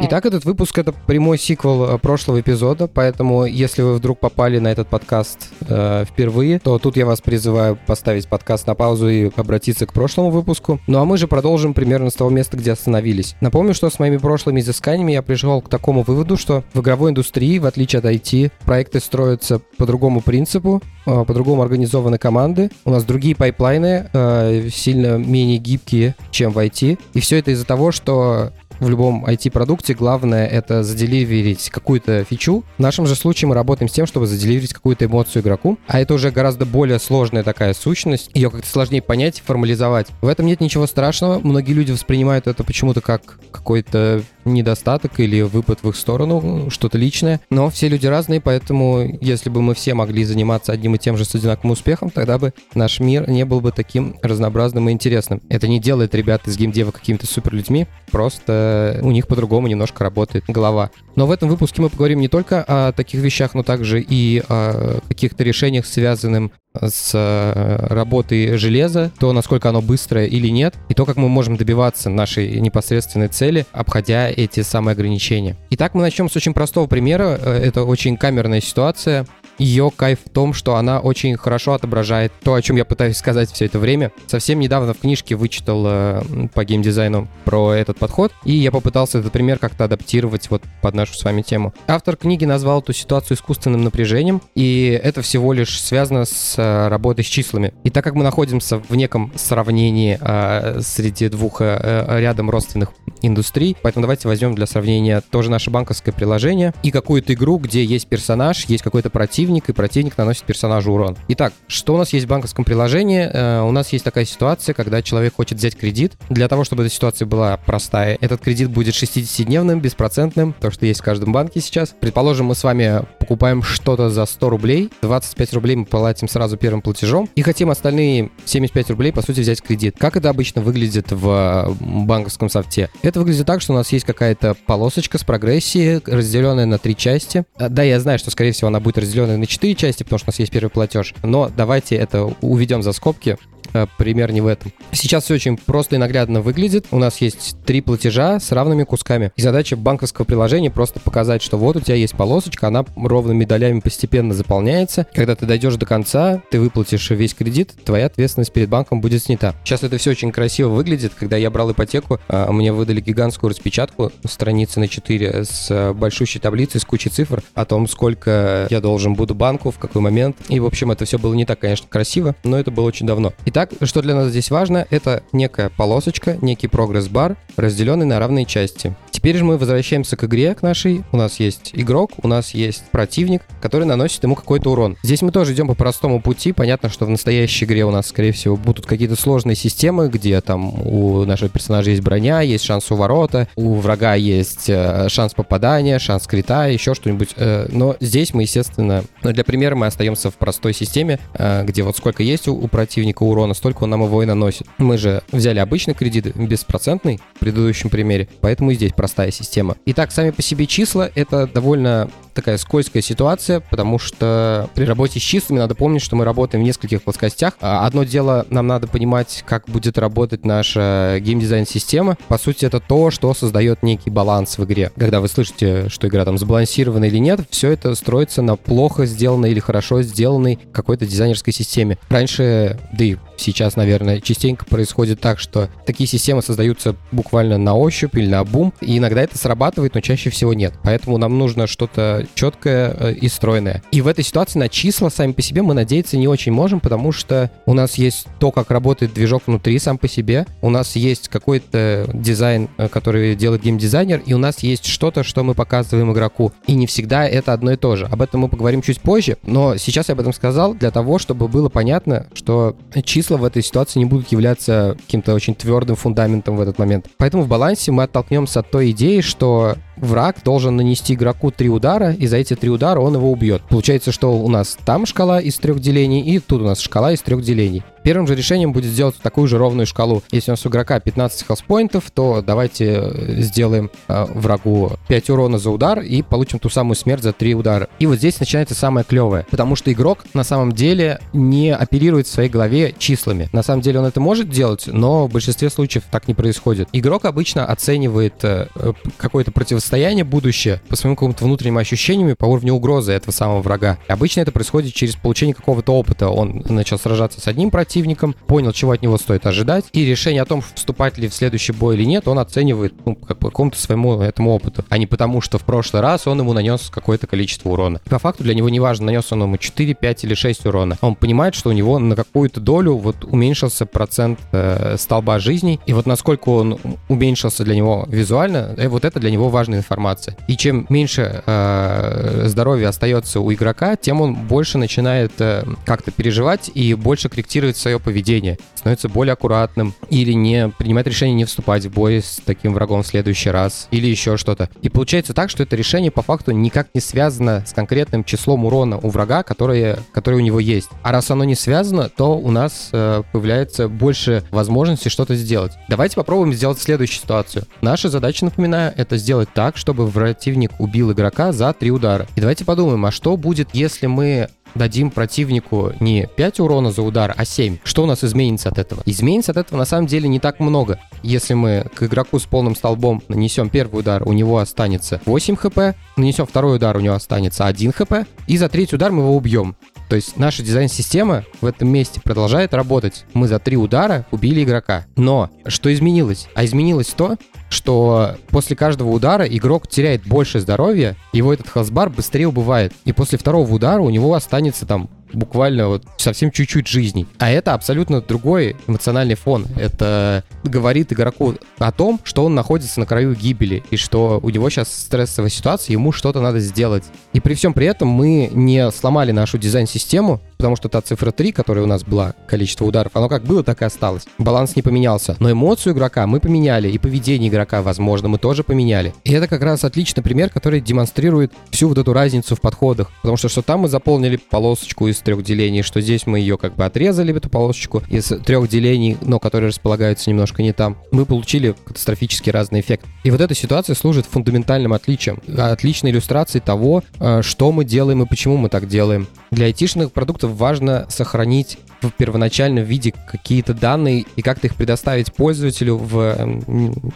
Итак, 0.04 0.26
этот 0.26 0.46
выпуск 0.46 0.78
это 0.78 0.92
прямой 0.92 1.38
сиквел 1.38 1.86
э, 1.86 1.98
прошлого 1.98 2.42
эпизода, 2.42 2.88
поэтому 2.88 3.46
если 3.46 3.82
вы 3.82 3.94
вдруг 3.94 4.20
попали 4.20 4.60
на 4.60 4.68
этот 4.68 4.88
подкаст 4.88 5.50
э, 5.68 6.06
впервые, 6.06 6.60
то 6.60 6.80
тут 6.80 6.98
я 6.98 7.06
вас 7.06 7.22
призываю 7.22 7.78
поставить 7.88 8.28
подкаст 8.28 8.68
на 8.68 8.76
паузу 8.76 9.08
и 9.08 9.32
обратиться 9.36 9.86
к 9.86 9.94
прошлому 9.94 10.32
выпуску. 10.32 10.80
Ну 10.88 11.00
а 11.00 11.06
мы 11.06 11.18
же 11.18 11.28
продолжим 11.28 11.74
примерно 11.74 12.10
с 12.10 12.16
того 12.16 12.30
места, 12.30 12.58
где 12.58 12.74
остановились. 12.74 13.36
Напомню, 13.42 13.74
что 13.74 13.90
с 13.90 14.00
моими 14.00 14.18
прошлыми 14.18 14.60
изысканиями 14.60 15.14
я 15.14 15.22
пришел 15.22 15.62
к 15.62 15.70
такому 15.70 16.04
выводу, 16.04 16.38
что 16.38 16.64
в 16.74 16.82
игровой 16.82 17.12
индустрии, 17.12 17.60
в 17.60 17.66
отличие 17.66 18.00
от 18.00 18.06
IT, 18.06 18.52
проекты 18.66 19.00
строятся 19.00 19.62
по 19.78 19.86
другому 19.86 20.22
принципу, 20.22 20.82
э, 21.06 21.24
по-другому 21.26 21.62
организованы 21.62 22.18
команды. 22.18 22.70
У 22.84 22.92
нас 22.92 23.04
другие 23.04 23.36
пайплайны, 23.36 24.10
э, 24.12 24.70
сильно 24.74 25.18
менее 25.18 25.58
гибкие, 25.58 26.16
чем 26.32 26.52
в 26.52 26.58
IT. 26.58 27.00
И 27.14 27.20
все 27.20 27.40
это 27.40 27.52
из-за 27.52 27.66
того, 27.66 27.92
что 27.92 28.52
в 28.80 28.90
любом 28.90 29.26
IT-продукте 29.26 29.94
главное 29.94 30.48
это 30.48 30.84
заделиверить 30.84 31.70
какую-то 31.70 32.24
фичу. 32.24 32.64
В 32.78 32.82
нашем 32.82 33.08
же 33.08 33.16
случае 33.16 33.50
мы 33.50 33.56
работаем 33.56 33.90
с 33.90 33.94
тем, 33.94 34.06
чтобы 34.06 34.28
заделиверить 34.28 34.74
какую-то 34.74 35.06
эмоцию 35.06 35.42
игроку, 35.42 35.78
а 35.88 36.00
это 36.00 36.14
уже 36.14 36.32
гораздо 36.32 36.66
более 36.66 37.00
сложная 37.00 37.44
такая 37.44 37.74
сущность, 37.74 38.30
ее 38.34 38.50
как-то 38.50 38.68
сложнее 38.68 39.02
понять, 39.02 39.42
формализовать. 39.46 40.08
В 40.22 40.28
этом 40.28 40.46
нет 40.46 40.62
ничего 40.62 40.88
страшного, 40.88 41.40
многие 41.40 41.74
люди 41.74 41.92
воспринимают 41.92 42.48
это 42.48 42.64
почему-то 42.64 43.02
как 43.02 43.40
какой-то 43.52 44.24
недостаток 44.46 45.20
или 45.20 45.42
выпад 45.42 45.84
в 45.84 45.90
их 45.90 45.96
сторону, 45.96 46.70
что-то 46.70 46.98
личное, 46.98 47.42
но 47.50 47.70
все 47.70 47.88
люди 47.88 48.08
разные, 48.08 48.42
поэтому 48.42 49.18
если 49.22 49.50
бы 49.50 49.62
мы 49.62 49.74
все 49.74 49.94
могли 49.94 50.24
заниматься 50.24 50.72
одним 50.72 50.96
и 50.96 50.98
тем 50.98 51.18
же 51.18 51.26
с 51.26 51.36
одинаковым 51.36 51.72
успехом, 51.72 52.10
тогда 52.10 52.38
бы 52.38 52.54
наш 52.74 53.00
мир 53.00 53.30
не 53.30 53.46
был 53.46 53.62
бы 53.62 53.72
таким 53.72 54.18
разнообразным 54.22 54.90
и 54.90 54.92
интересным. 54.92 55.42
Это 55.50 55.68
не 55.68 55.80
делает 55.80 56.16
ребят 56.16 56.48
из 56.48 56.58
геймдева 56.58 56.92
какими-то 56.92 57.28
супер 57.28 57.54
людьми, 57.54 57.88
просто 58.12 59.00
у 59.02 59.12
них 59.12 59.28
по-другому 59.28 59.68
немножко 59.68 60.04
работает 60.04 60.46
голова. 60.48 60.92
Но 61.16 61.28
в 61.28 61.32
этом 61.32 61.50
выпуске 61.50 61.82
мы 61.82 61.90
поговорим 61.90 62.20
не 62.20 62.28
только 62.28 62.64
о 62.68 62.92
таких 62.92 63.22
вещах, 63.22 63.54
но 63.54 63.64
также 63.64 64.02
и 64.02 64.44
о 64.48 65.00
каких-то 65.08 65.44
решениях, 65.44 65.86
связанных 65.86 66.52
с 66.82 67.12
э, 67.14 67.88
работой 67.94 68.58
железа, 68.58 69.12
то, 69.20 69.32
насколько 69.34 69.70
оно 69.70 69.82
быстрое 69.82 70.26
или 70.26 70.50
нет, 70.50 70.76
и 70.90 70.94
то, 70.94 71.06
как 71.06 71.16
мы 71.16 71.30
можем 71.30 71.56
добиваться 71.56 72.10
нашей 72.10 72.60
непосредственной 72.60 73.30
цели, 73.30 73.66
обходя 73.72 74.30
эти 74.30 74.62
самые 74.62 74.94
ограничения. 74.94 75.56
Итак, 75.70 75.94
мы 75.94 76.02
начнем 76.02 76.30
с 76.30 76.36
очень 76.36 76.54
простого 76.54 76.88
примера. 76.88 77.40
Э, 77.42 77.62
это 77.64 77.84
очень 77.84 78.18
камерная 78.18 78.62
ситуация 78.62 79.26
ее 79.58 79.92
кайф 79.96 80.20
в 80.26 80.30
том, 80.30 80.54
что 80.54 80.76
она 80.76 81.00
очень 81.00 81.38
хорошо 81.38 81.74
отображает 81.74 82.32
то, 82.44 82.54
о 82.54 82.62
чем 82.62 82.76
я 82.76 82.86
пытаюсь 82.86 83.18
сказать 83.18 83.52
все 83.52 83.66
это 83.66 83.80
время. 83.80 84.12
Совсем 84.28 84.60
недавно 84.60 84.94
в 84.94 85.00
книжке 85.00 85.36
вычитал 85.36 85.84
э, 85.88 86.22
по 86.54 86.64
геймдизайну 86.64 87.28
про 87.44 87.74
этот 87.74 87.98
подход, 87.98 88.32
и 88.44 88.54
я 88.54 88.72
попытался 88.72 89.20
этот 89.20 89.32
пример 89.32 89.60
как-то 89.60 89.86
адаптировать 89.86 90.50
вот 90.50 90.64
под 90.82 90.96
нашу 90.96 91.14
с 91.14 91.24
вами 91.24 91.42
тему. 91.42 91.74
Автор 91.88 92.18
книги 92.18 92.46
назвал 92.46 92.82
эту 92.82 92.94
ситуацию 92.94 93.38
искусственным 93.38 93.84
напряжением, 93.84 94.42
и 94.56 95.00
это 95.04 95.22
всего 95.22 95.54
лишь 95.54 95.82
связано 95.82 96.26
с 96.26 96.56
э, 96.58 96.88
работой 96.88 97.24
с 97.24 97.28
числами. 97.28 97.74
И 97.84 97.90
так 97.90 98.04
как 98.04 98.16
мы 98.16 98.24
находимся 98.24 98.78
в 98.78 98.96
неком 98.96 99.32
сравнении 99.36 100.18
э, 100.20 100.82
среди 100.82 101.30
двух 101.30 101.62
э, 101.62 101.80
э 101.82 102.20
рядом 102.26 102.50
родственных 102.50 102.92
индустрий, 103.22 103.76
поэтому 103.82 104.04
давайте 104.04 104.28
возьмем 104.28 104.56
для 104.56 104.66
сравнения 104.66 105.22
тоже 105.30 105.50
наше 105.52 105.70
банковское 105.70 106.14
приложение 106.14 106.74
и 106.84 106.92
какую-то 106.92 107.34
игру, 107.34 107.58
где 107.58 107.84
есть 107.84 108.08
персонаж, 108.08 108.66
есть 108.66 108.84
какой-то 108.84 109.10
противник, 109.10 109.45
противник, 109.46 109.70
и 109.70 109.74
противник 109.74 110.18
наносит 110.18 110.44
персонажу 110.44 110.92
урон. 110.92 111.18
Итак, 111.28 111.54
что 111.68 111.94
у 111.94 111.98
нас 111.98 112.14
есть 112.14 112.26
в 112.26 112.30
банковском 112.30 112.66
приложении? 112.66 113.30
Э, 113.32 113.62
у 113.62 113.72
нас 113.72 113.94
есть 113.94 114.04
такая 114.04 114.26
ситуация, 114.26 114.74
когда 114.74 115.04
человек 115.04 115.36
хочет 115.36 115.60
взять 115.60 115.76
кредит. 115.78 116.14
Для 116.30 116.48
того, 116.48 116.64
чтобы 116.64 116.84
эта 116.84 116.94
ситуация 116.94 117.28
была 117.28 117.58
простая, 117.58 118.18
этот 118.22 118.42
кредит 118.42 118.72
будет 118.72 118.96
60-дневным, 118.96 119.82
беспроцентным, 119.82 120.56
то, 120.60 120.72
что 120.72 120.88
есть 120.88 121.02
в 121.02 121.04
каждом 121.04 121.32
банке 121.32 121.62
сейчас. 121.62 121.96
Предположим, 122.00 122.48
мы 122.48 122.56
с 122.56 122.64
вами 122.64 123.04
покупаем 123.20 123.62
что-то 123.62 124.10
за 124.10 124.26
100 124.26 124.50
рублей, 124.50 124.90
25 125.04 125.54
рублей 125.54 125.76
мы 125.76 125.86
платим 125.86 126.28
сразу 126.28 126.58
первым 126.58 126.82
платежом, 126.82 127.30
и 127.36 127.44
хотим 127.44 127.70
остальные 127.70 128.32
75 128.46 128.90
рублей, 128.92 129.12
по 129.12 129.22
сути, 129.22 129.42
взять 129.42 129.62
кредит. 129.62 129.96
Как 130.00 130.18
это 130.18 130.30
обычно 130.30 130.62
выглядит 130.62 131.12
в 131.12 131.76
банковском 131.80 132.50
софте? 132.50 132.90
Это 133.04 133.20
выглядит 133.20 133.46
так, 133.46 133.62
что 133.62 133.74
у 133.74 133.76
нас 133.76 133.92
есть 133.92 134.06
какая-то 134.06 134.56
полосочка 134.66 135.20
с 135.20 135.24
прогрессией, 135.24 136.02
разделенная 136.04 136.66
на 136.66 136.80
три 136.80 136.96
части. 136.96 137.44
А, 137.58 137.70
да, 137.70 137.84
я 137.84 138.00
знаю, 138.00 138.18
что, 138.18 138.32
скорее 138.32 138.52
всего, 138.52 138.70
она 138.70 138.80
будет 138.80 138.98
разделена 138.98 139.35
на 139.38 139.48
4 139.48 139.76
части, 139.76 140.04
потому 140.04 140.20
что 140.20 140.28
у 140.28 140.32
нас 140.32 140.40
есть 140.40 140.52
первый 140.52 140.70
платеж. 140.70 141.14
Но 141.24 141.52
давайте 141.56 141.96
это 141.96 142.34
уведем 142.42 142.84
за 142.84 142.92
скобки. 142.92 143.38
Э, 143.74 143.88
пример 143.98 144.32
не 144.32 144.42
в 144.42 144.48
этом. 144.48 144.72
Сейчас 144.92 145.26
все 145.26 145.36
очень 145.36 145.58
просто 145.58 145.96
и 145.96 145.98
наглядно 145.98 146.42
выглядит. 146.42 146.88
У 146.92 146.98
нас 146.98 147.20
есть 147.20 147.58
три 147.66 147.82
платежа 147.82 148.40
с 148.40 148.52
равными 148.52 148.84
кусками. 148.84 149.32
И 149.36 149.42
задача 149.42 149.76
банковского 149.76 150.26
приложения 150.26 150.72
просто 150.72 151.00
показать, 151.00 151.42
что 151.42 151.58
вот 151.58 151.76
у 151.76 151.82
тебя 151.82 151.96
есть 151.96 152.16
полосочка, 152.16 152.68
она 152.68 152.86
ровными 152.96 153.46
долями 153.46 153.80
постепенно 153.80 154.34
заполняется. 154.34 155.08
Когда 155.14 155.36
ты 155.36 155.46
дойдешь 155.46 155.76
до 155.76 155.86
конца, 155.86 156.42
ты 156.52 156.60
выплатишь 156.60 157.10
весь 157.10 157.34
кредит, 157.34 157.74
твоя 157.84 158.06
ответственность 158.06 158.54
перед 158.54 158.70
банком 158.70 159.02
будет 159.02 159.24
снята. 159.24 159.56
Сейчас 159.64 159.84
это 159.84 159.98
все 159.98 160.12
очень 160.12 160.32
красиво 160.32 160.70
выглядит. 160.70 161.14
Когда 161.18 161.38
я 161.38 161.50
брал 161.50 161.72
ипотеку, 161.72 162.20
э, 162.28 162.52
мне 162.52 162.72
выдали 162.72 163.02
гигантскую 163.02 163.50
распечатку 163.50 164.12
страницы 164.26 164.80
на 164.80 164.88
4 164.88 165.44
с 165.44 165.68
э, 165.70 165.94
большущей 165.94 166.40
таблицей, 166.40 166.80
с 166.80 166.86
кучей 166.86 167.10
цифр 167.10 167.44
о 167.54 167.66
том, 167.66 167.88
сколько 167.88 168.68
я 168.70 168.82
должен 168.82 169.16
буду 169.16 169.25
банку, 169.34 169.72
в 169.72 169.80
какой 169.80 170.02
момент. 170.02 170.38
И, 170.50 170.60
в 170.60 170.66
общем, 170.66 170.92
это 170.92 171.06
все 171.06 171.18
было 171.18 171.34
не 171.34 171.46
так, 171.46 171.60
конечно, 171.60 171.88
красиво, 171.90 172.36
но 172.44 172.60
это 172.60 172.72
было 172.72 172.86
очень 172.86 173.08
давно. 173.08 173.34
Итак, 173.46 173.72
что 173.82 174.02
для 174.02 174.16
нас 174.16 174.30
здесь 174.30 174.52
важно, 174.52 174.86
это 174.90 175.24
некая 175.32 175.70
полосочка, 175.70 176.38
некий 176.42 176.68
прогресс-бар, 176.68 177.38
разделенный 177.58 178.06
на 178.06 178.20
равные 178.20 178.46
части. 178.46 178.96
Теперь 179.16 179.38
же 179.38 179.46
мы 179.46 179.58
возвращаемся 179.58 180.18
к 180.18 180.26
игре, 180.26 180.54
к 180.56 180.62
нашей. 180.62 181.06
У 181.14 181.18
нас 181.18 181.40
есть 181.40 181.72
игрок, 181.72 182.12
у 182.22 182.28
нас 182.28 182.54
есть 182.54 182.84
противник, 182.92 183.44
который 183.62 183.88
наносит 183.88 184.22
ему 184.24 184.36
какой-то 184.36 184.74
урон. 184.74 184.98
Здесь 185.04 185.22
мы 185.22 185.32
тоже 185.32 185.54
идем 185.54 185.68
по 185.68 185.74
простому 185.74 186.22
пути. 186.22 186.52
Понятно, 186.52 186.90
что 186.90 187.06
в 187.06 187.10
настоящей 187.10 187.64
игре 187.64 187.86
у 187.86 187.92
нас, 187.92 188.08
скорее 188.08 188.34
всего, 188.34 188.58
будут 188.58 188.86
какие-то 188.86 189.16
сложные 189.16 189.56
системы, 189.56 190.10
где 190.10 190.42
там 190.42 190.86
у 190.86 191.24
нашего 191.24 191.50
персонажа 191.50 191.92
есть 191.92 192.04
броня, 192.04 192.42
есть 192.42 192.66
шанс 192.66 192.92
у 192.92 192.98
ворота, 192.98 193.48
у 193.56 193.76
врага 193.76 194.16
есть 194.16 194.70
э, 194.70 195.08
шанс 195.08 195.34
попадания, 195.34 195.98
шанс 195.98 196.28
крита, 196.28 196.68
еще 196.68 196.94
что-нибудь. 196.94 197.30
Э, 197.38 197.68
но 197.72 197.96
здесь 198.02 198.34
мы, 198.34 198.42
естественно, 198.42 199.06
ну, 199.24 199.32
для 199.32 199.46
примера 199.46 199.76
мы 199.76 199.86
остаемся 199.86 200.30
в 200.30 200.36
простой 200.36 200.74
системе, 200.74 201.22
э, 201.36 201.64
где 201.64 201.84
вот 201.84 201.96
сколько 201.96 202.22
есть 202.22 202.50
у, 202.50 202.54
у 202.54 202.68
противника 202.68 203.24
урона, 203.24 203.54
столько 203.54 203.86
он 203.86 203.92
нам 203.92 204.04
его 204.04 204.22
и 204.22 204.26
наносит. 204.26 204.68
Мы 204.78 204.98
же 204.98 205.24
взяли 205.32 205.60
обычный 205.60 205.94
кредит, 205.94 206.36
беспроцентный 206.36 207.22
в 207.36 207.40
предыдущем 207.40 207.90
примере, 207.90 208.28
поэтому 208.42 208.72
и 208.72 208.76
здесь 208.76 208.92
простая 209.06 209.30
система. 209.30 209.76
Итак, 209.86 210.12
сами 210.12 210.32
по 210.32 210.42
себе 210.42 210.66
числа— 210.66 211.12
это 211.16 211.46
довольно 211.46 212.10
такая 212.34 212.58
скользкая 212.58 213.04
ситуация, 213.04 213.60
потому 213.60 214.00
что 214.00 214.68
при 214.74 214.84
работе 214.84 215.20
с 215.20 215.24
числами 215.24 215.60
надо 215.60 215.76
помнить, 215.76 216.02
что 216.02 216.16
мы 216.16 216.26
работаем 216.26 216.64
в 216.64 216.68
нескольких 216.68 217.04
плоскостях. 217.04 217.54
А 217.62 217.86
одно 217.86 218.04
дело, 218.04 218.48
нам 218.50 218.66
надо 218.66 218.88
понимать, 218.88 219.44
как 219.46 219.66
будет 219.68 220.00
работать 220.00 220.44
наша 220.44 221.18
геймдизайн-система. 221.22 222.18
По 222.28 222.40
сути, 222.40 222.66
это 222.66 222.80
то, 222.80 223.12
что 223.12 223.32
создает 223.36 223.84
некий 223.84 224.10
баланс 224.10 224.58
в 224.58 224.66
игре. 224.66 224.92
Когда 224.98 225.22
вы 225.22 225.28
слышите, 225.28 225.88
что 225.88 226.08
игра 226.08 226.26
там 226.26 226.40
сбалансирована 226.40 227.06
или 227.06 227.18
нет, 227.18 227.42
все 227.52 227.70
это 227.70 227.94
строится 227.94 228.42
на 228.42 228.56
плохо 228.56 229.06
сделанной 229.06 229.52
или 229.52 229.60
хорошо 229.60 230.02
сделанной 230.02 230.58
какой-то 230.74 231.06
дизайнерской 231.06 231.54
системе. 231.54 232.00
Раньше, 232.10 232.80
да 232.92 233.06
и 233.06 233.18
сейчас, 233.38 233.76
наверное, 233.76 234.22
частенько 234.22 234.66
происходит 234.66 235.20
так, 235.20 235.40
что 235.40 235.70
такие 235.86 236.08
системы 236.08 236.42
создаются 236.42 236.96
буквально 237.12 237.58
на 237.58 237.76
ощупь 237.76 238.16
или 238.16 238.28
на 238.28 238.44
бум, 238.44 238.74
и 238.82 238.98
иногда 238.98 239.22
это 239.22 239.38
срабатывает, 239.38 239.96
но 239.96 240.02
чаще 240.02 240.30
всего 240.30 240.54
нет. 240.54 240.74
Поэтому 240.84 241.18
нам 241.18 241.38
нужно 241.38 241.68
что-то 241.68 242.26
четкое 242.36 242.96
э, 242.98 243.14
и 243.14 243.28
стройное. 243.28 243.84
И 243.92 244.02
в 244.02 244.08
этой 244.08 244.24
ситуации 244.24 244.60
на 244.60 244.70
числа 244.70 245.10
сами 245.10 245.32
по 245.32 245.42
себе 245.42 245.62
мы 245.62 245.74
надеяться 245.74 246.18
не 246.18 246.28
очень 246.28 246.52
можем, 246.52 246.80
потому 246.80 247.12
что 247.12 247.52
у 247.66 247.74
нас 247.74 247.96
есть 247.96 248.28
то, 248.40 248.52
как 248.52 248.72
работает 248.72 249.14
движок 249.14 249.44
внутри 249.48 249.80
сам 249.80 249.98
по 249.98 250.08
себе, 250.08 250.46
у 250.62 250.70
нас 250.70 250.96
есть 250.96 251.30
какой-то 251.30 252.08
дизайн, 252.14 252.70
э, 252.78 252.88
который 252.88 253.36
делает 253.36 253.64
геймдизайнер, 253.64 254.22
и 254.26 254.34
у 254.34 254.38
нас 254.38 254.60
есть 254.60 254.86
что-то, 254.86 255.24
что 255.24 255.44
мы 255.44 255.54
показываем 255.54 256.12
игроку. 256.12 256.52
И 256.68 256.74
не 256.74 256.88
всегда 256.88 257.28
это 257.28 257.54
одно 257.54 257.72
и 257.72 257.76
то 257.76 257.96
же. 257.96 258.06
Об 258.06 258.22
этом 258.22 258.42
мы 258.42 258.50
поговорим 258.50 258.82
чуть 258.82 259.02
позже, 259.02 259.38
но 259.44 259.78
сейчас 259.78 260.10
я 260.10 260.14
об 260.14 260.20
этом 260.20 260.34
сказал 260.34 260.74
для 260.74 260.92
того, 260.92 261.20
чтобы 261.20 261.48
было 261.48 261.70
понятно, 261.70 262.28
что 262.34 262.76
числа 263.04 263.25
в 263.30 263.44
этой 263.44 263.64
ситуации 263.64 264.00
не 264.00 264.06
будут 264.06 264.28
являться 264.30 264.98
каким-то 265.02 265.34
очень 265.34 265.56
твердым 265.56 265.96
фундаментом 265.96 266.56
в 266.58 266.62
этот 266.62 266.78
момент. 266.80 267.08
Поэтому 267.18 267.44
в 267.44 267.48
балансе 267.48 267.92
мы 267.92 268.04
оттолкнемся 268.04 268.62
от 268.62 268.72
той 268.72 268.92
идеи, 268.92 269.22
что 269.22 269.76
враг 269.98 270.38
должен 270.44 270.76
нанести 270.76 271.14
игроку 271.14 271.52
три 271.52 271.70
удара, 271.70 272.12
и 272.12 272.28
за 272.28 272.38
эти 272.38 272.56
три 272.56 272.70
удара 272.70 273.00
он 273.00 273.16
его 273.16 273.32
убьет. 273.32 273.62
Получается, 273.70 274.12
что 274.12 274.34
у 274.34 274.48
нас 274.48 274.78
там 274.86 275.06
шкала 275.06 275.40
из 275.40 275.58
трех 275.58 275.80
делений, 275.80 276.22
и 276.22 276.40
тут 276.40 276.62
у 276.62 276.66
нас 276.66 276.80
шкала 276.80 277.12
из 277.12 277.22
трех 277.22 277.42
делений. 277.42 277.84
Первым 278.06 278.28
же 278.28 278.36
решением 278.36 278.72
будет 278.72 278.92
сделать 278.92 279.16
такую 279.18 279.48
же 279.48 279.58
ровную 279.58 279.88
шкалу. 279.88 280.22
Если 280.30 280.52
у 280.52 280.54
нас 280.54 280.64
у 280.64 280.70
игрока 280.70 281.00
15 281.00 281.48
хелспоинтов, 281.48 282.12
то 282.12 282.44
давайте 282.46 283.00
э, 283.02 283.42
сделаем 283.42 283.90
э, 284.08 284.26
врагу 284.30 284.92
5 285.08 285.32
урона 285.32 285.58
за 285.58 285.72
удар 285.72 286.02
и 286.02 286.22
получим 286.22 286.60
ту 286.60 286.70
самую 286.70 286.96
смерть 286.98 287.24
за 287.24 287.34
3 287.34 287.56
удара. 287.56 287.90
И 287.98 288.06
вот 288.06 288.18
здесь 288.18 288.40
начинается 288.40 288.76
самое 288.76 289.04
клевое, 289.10 289.48
потому 289.50 289.76
что 289.76 289.92
игрок 289.92 290.20
на 290.36 290.44
самом 290.44 290.74
деле 290.74 291.20
не 291.34 291.74
оперирует 291.74 292.28
в 292.28 292.32
своей 292.32 292.48
голове 292.48 292.94
числами. 292.96 293.50
На 293.54 293.64
самом 293.64 293.82
деле 293.82 294.00
он 294.00 294.06
это 294.06 294.20
может 294.20 294.50
делать, 294.50 294.84
но 294.86 295.26
в 295.26 295.32
большинстве 295.32 295.72
случаев 295.72 296.04
так 296.12 296.28
не 296.28 296.36
происходит. 296.36 296.88
Игрок 296.92 297.26
обычно 297.26 297.66
оценивает 297.66 298.36
э, 298.44 298.68
э 298.76 298.94
какое-то 299.18 299.52
противостояние 299.52 299.85
будущее 300.24 300.82
по 300.90 300.96
своим 300.96 301.16
каким-то 301.16 301.46
внутренним 301.46 301.78
ощущениям 301.78 302.36
по 302.36 302.46
уровню 302.46 302.74
угрозы 302.74 303.12
этого 303.12 303.32
самого 303.32 303.62
врага. 303.62 303.98
Обычно 304.08 304.42
это 304.42 304.52
происходит 304.52 304.94
через 304.94 305.16
получение 305.16 305.54
какого-то 305.54 305.94
опыта. 305.94 306.30
Он 306.30 306.64
начал 306.68 306.98
сражаться 306.98 307.42
с 307.42 307.48
одним 307.48 307.72
противником, 307.72 308.36
понял, 308.48 308.72
чего 308.72 308.92
от 308.92 309.02
него 309.02 309.18
стоит 309.18 309.46
ожидать, 309.46 309.86
и 309.94 310.06
решение 310.06 310.42
о 310.42 310.46
том, 310.46 310.64
вступать 310.74 311.18
ли 311.18 311.28
в 311.28 311.34
следующий 311.34 311.74
бой 311.74 311.96
или 311.96 312.04
нет, 312.06 312.28
он 312.28 312.40
оценивает 312.40 312.94
ну, 313.06 313.16
как 313.16 313.40
по 313.40 313.50
какому-то 313.50 313.80
своему 313.80 314.22
этому 314.22 314.52
опыту, 314.52 314.84
а 314.90 314.98
не 314.98 315.08
потому, 315.08 315.42
что 315.42 315.58
в 315.58 315.64
прошлый 315.64 316.02
раз 316.02 316.28
он 316.28 316.40
ему 316.40 316.54
нанес 316.54 316.90
какое-то 316.90 317.28
количество 317.28 317.70
урона. 317.70 318.02
По 318.10 318.20
факту 318.20 318.44
для 318.44 318.54
него 318.54 318.70
не 318.70 318.80
важно, 318.80 319.08
нанес 319.08 319.32
он 319.32 319.44
ему 319.44 319.58
4, 319.58 319.94
5 319.94 320.24
или 320.24 320.34
6 320.34 320.66
урона. 320.66 320.98
Он 321.02 321.16
понимает, 321.16 321.56
что 321.56 321.70
у 321.70 321.74
него 321.74 322.00
на 322.00 322.16
какую-то 322.16 322.60
долю 322.60 322.96
вот 322.96 323.24
уменьшился 323.26 323.86
процент 323.86 324.40
э, 324.52 324.96
столба 324.98 325.40
жизней, 325.40 325.80
и 325.86 325.94
вот 325.94 326.06
насколько 326.06 326.50
он 326.50 326.80
уменьшился 327.08 327.64
для 327.64 327.76
него 327.76 328.06
визуально, 328.08 328.74
э, 328.78 328.88
вот 328.88 329.06
это 329.06 329.20
для 329.20 329.32
него 329.32 329.50
важная 329.76 329.80
информация. 329.80 330.36
И 330.48 330.56
чем 330.56 330.86
меньше 330.90 331.44
э, 331.46 332.44
здоровья 332.48 332.90
остается 332.90 333.40
у 333.40 333.52
игрока, 333.54 333.96
тем 333.96 334.22
он 334.22 334.36
больше 334.36 334.78
начинает 334.78 335.32
э, 335.40 335.64
как-то 335.86 336.12
переживать 336.12 336.72
и 336.74 336.94
больше 336.94 337.30
корректирует 337.30 337.78
свое 337.78 338.00
поведение, 338.00 338.58
становится 338.76 339.10
более 339.10 339.34
аккуратным 339.34 339.94
или 340.10 340.34
не 340.34 340.70
принимает 340.70 341.08
решение 341.08 341.36
не 341.36 341.46
вступать 341.46 341.86
в 341.86 341.94
бой 341.94 342.22
с 342.22 342.42
таким 342.46 342.74
врагом 342.74 343.04
в 343.04 343.08
следующий 343.08 343.50
раз 343.50 343.88
или 343.92 344.08
еще 344.08 344.38
что-то. 344.38 344.70
И 344.82 344.90
получается 344.90 345.34
так, 345.34 345.50
что 345.50 345.64
это 345.64 345.76
решение 345.76 346.12
по 346.12 346.22
факту 346.22 346.52
никак 346.52 346.88
не 346.94 347.02
связано 347.02 347.64
с 347.66 347.74
конкретным 347.74 348.24
числом 348.24 348.66
урона 348.66 348.98
у 348.98 349.10
врага, 349.10 349.44
которое, 349.44 349.98
который 350.14 350.36
у 350.36 350.44
него 350.44 350.60
есть. 350.60 350.90
А 351.04 351.12
раз 351.12 351.32
оно 351.32 351.44
не 351.44 351.56
связано, 351.56 352.10
то 352.10 352.38
у 352.38 352.52
нас 352.52 352.90
э, 352.92 353.24
появляется 353.32 353.88
больше 353.88 354.44
возможностей 354.52 355.10
что-то 355.10 355.36
сделать. 355.36 355.74
Давайте 355.90 356.16
попробуем 356.16 356.54
сделать 356.54 356.80
следующую 356.80 357.22
ситуацию. 357.22 357.66
Наша 357.82 358.10
задача, 358.10 358.46
напоминаю, 358.46 358.94
это 358.96 359.18
сделать 359.18 359.50
так, 359.54 359.65
чтобы 359.74 360.08
противник 360.08 360.72
убил 360.80 361.12
игрока 361.12 361.52
за 361.52 361.74
три 361.74 361.92
удара. 361.92 362.28
И 362.36 362.42
давайте 362.42 362.66
подумаем, 362.66 363.06
а 363.06 363.12
что 363.12 363.36
будет, 363.38 363.70
если 363.74 364.08
мы 364.08 364.50
дадим 364.76 365.10
противнику 365.10 365.94
не 366.00 366.28
5 366.28 366.60
урона 366.60 366.92
за 366.92 367.02
удар, 367.02 367.34
а 367.36 367.46
7, 367.46 367.78
что 367.84 368.04
у 368.04 368.06
нас 368.06 368.24
изменится 368.24 368.70
от 368.70 368.78
этого? 368.78 369.02
Изменится 369.06 369.52
от 369.52 369.58
этого 369.58 369.78
на 369.78 369.86
самом 369.86 370.08
деле 370.08 370.28
не 370.28 370.40
так 370.40 370.60
много. 370.60 371.00
Если 371.24 371.54
мы 371.54 371.88
к 371.96 372.04
игроку 372.04 372.38
с 372.40 372.44
полным 372.44 372.76
столбом 372.76 373.24
нанесем 373.28 373.70
первый 373.70 374.02
удар, 374.02 374.28
у 374.28 374.34
него 374.34 374.60
останется 374.60 375.22
8 375.26 375.56
хп, 375.56 375.98
нанесем 376.18 376.46
второй 376.46 376.76
удар, 376.76 376.96
у 376.98 377.00
него 377.00 377.16
останется 377.16 377.66
1 377.66 377.94
хп, 377.94 378.14
и 378.48 378.58
за 378.58 378.70
третий 378.70 378.96
удар 378.96 379.12
мы 379.12 379.24
его 379.24 379.36
убьем. 379.36 379.76
То 380.10 380.16
есть 380.16 380.38
наша 380.38 380.62
дизайн-система 380.62 381.46
в 381.62 381.66
этом 381.66 381.90
месте 381.90 382.22
продолжает 382.22 382.74
работать. 382.74 383.26
Мы 383.34 383.48
за 383.48 383.58
три 383.58 383.76
удара 383.76 384.26
убили 384.30 384.64
игрока. 384.64 385.06
Но 385.16 385.50
что 385.66 385.92
изменилось? 385.92 386.48
А 386.54 386.64
изменилось 386.64 387.08
то, 387.08 387.38
что 387.76 388.36
после 388.50 388.76
каждого 388.76 389.10
удара 389.10 389.46
игрок 389.46 389.88
теряет 389.88 390.26
больше 390.26 390.60
здоровья, 390.60 391.16
его 391.34 391.54
этот 391.54 391.68
хелсбар 391.72 392.10
быстрее 392.10 392.48
убывает. 392.48 392.94
И 393.04 393.12
после 393.12 393.38
второго 393.38 393.72
удара 393.72 394.02
у 394.02 394.10
него 394.10 394.34
останется 394.34 394.86
там 394.86 395.10
буквально 395.34 395.88
вот 395.88 396.04
совсем 396.18 396.52
чуть-чуть 396.52 396.88
жизни. 396.88 397.28
А 397.38 397.50
это 397.50 397.74
абсолютно 397.74 398.22
другой 398.22 398.76
эмоциональный 398.88 399.36
фон. 399.36 399.66
Это 399.76 400.44
говорит 400.64 401.14
игроку 401.14 401.56
о 401.78 401.92
том, 401.92 402.20
что 402.24 402.46
он 402.46 402.56
находится 402.56 403.00
на 403.00 403.06
краю 403.06 403.36
гибели, 403.36 403.84
и 403.92 403.98
что 403.98 404.40
у 404.42 404.50
него 404.50 404.70
сейчас 404.70 404.94
стрессовая 404.94 405.50
ситуация, 405.50 405.94
ему 405.94 406.12
что-то 406.12 406.42
надо 406.42 406.60
сделать. 406.60 407.04
И 407.34 407.40
при 407.40 407.54
всем 407.54 407.74
при 407.74 407.88
этом 407.88 408.08
мы 408.08 408.50
не 408.54 408.90
сломали 408.92 409.32
нашу 409.32 409.58
дизайн-систему, 409.58 410.42
потому 410.58 410.76
что 410.76 410.90
та 410.90 411.02
цифра 411.02 411.32
3, 411.32 411.52
которая 411.52 411.84
у 411.84 411.88
нас 411.88 412.04
была, 412.04 412.34
количество 412.48 412.86
ударов, 412.86 413.12
оно 413.16 413.30
как 413.30 413.44
было, 413.44 413.64
так 413.64 413.82
и 413.82 413.86
осталось. 413.86 414.24
Баланс 414.38 414.76
не 414.76 414.82
поменялся. 414.82 415.36
Но 415.40 415.52
эмоцию 415.52 415.94
игрока 415.94 416.26
мы 416.28 416.40
поменяли, 416.40 416.90
и 416.90 416.98
поведение 416.98 417.50
игрока, 417.50 417.65
возможно, 417.72 418.28
мы 418.28 418.38
тоже 418.38 418.64
поменяли. 418.64 419.14
И 419.24 419.34
это 419.34 419.48
как 419.48 419.62
раз 419.62 419.84
отличный 419.84 420.24
пример, 420.24 420.50
который 420.50 420.82
демонстрирует 420.82 421.54
всю 421.70 421.88
вот 421.88 421.98
эту 421.98 422.14
разницу 422.14 422.56
в 422.56 422.62
подходах. 422.62 423.12
Потому 423.22 423.38
что 423.38 423.50
что 423.50 423.62
там 423.62 423.82
мы 423.82 423.88
заполнили 423.88 424.38
полосочку 424.38 425.08
из 425.08 425.18
трех 425.20 425.44
делений, 425.44 425.82
что 425.82 426.02
здесь 426.02 426.26
мы 426.26 426.40
ее 426.40 426.58
как 426.58 426.76
бы 426.76 426.86
отрезали, 426.86 427.36
эту 427.36 427.50
полосочку 427.50 428.04
из 428.08 428.26
трех 428.46 428.68
делений, 428.70 429.18
но 429.22 429.40
которые 429.40 429.70
располагаются 429.70 430.30
немножко 430.30 430.64
не 430.64 430.74
там. 430.74 430.98
Мы 431.12 431.26
получили 431.26 431.76
катастрофически 431.86 432.50
разный 432.50 432.80
эффект. 432.80 433.06
И 433.24 433.32
вот 433.32 433.42
эта 433.42 433.54
ситуация 433.54 433.96
служит 433.96 434.26
фундаментальным 434.26 434.94
отличием, 434.94 435.42
отличной 435.58 436.12
иллюстрацией 436.12 436.62
того, 436.62 437.04
э, 437.20 437.42
что 437.42 437.72
мы 437.72 437.86
делаем 437.86 438.24
и 438.24 438.26
почему 438.26 438.58
мы 438.58 438.70
так 438.70 438.88
делаем. 438.88 439.28
Для 439.52 439.68
айтишных 439.68 440.12
продуктов 440.12 440.52
важно 440.52 441.06
сохранить 441.10 441.78
в 442.02 442.12
первоначальном 442.12 442.84
виде 442.84 443.14
какие-то 443.30 443.74
данные 443.74 444.26
и 444.36 444.42
как-то 444.42 444.68
их 444.68 444.76
предоставить 444.76 445.34
пользователю 445.34 445.98
в 445.98 446.36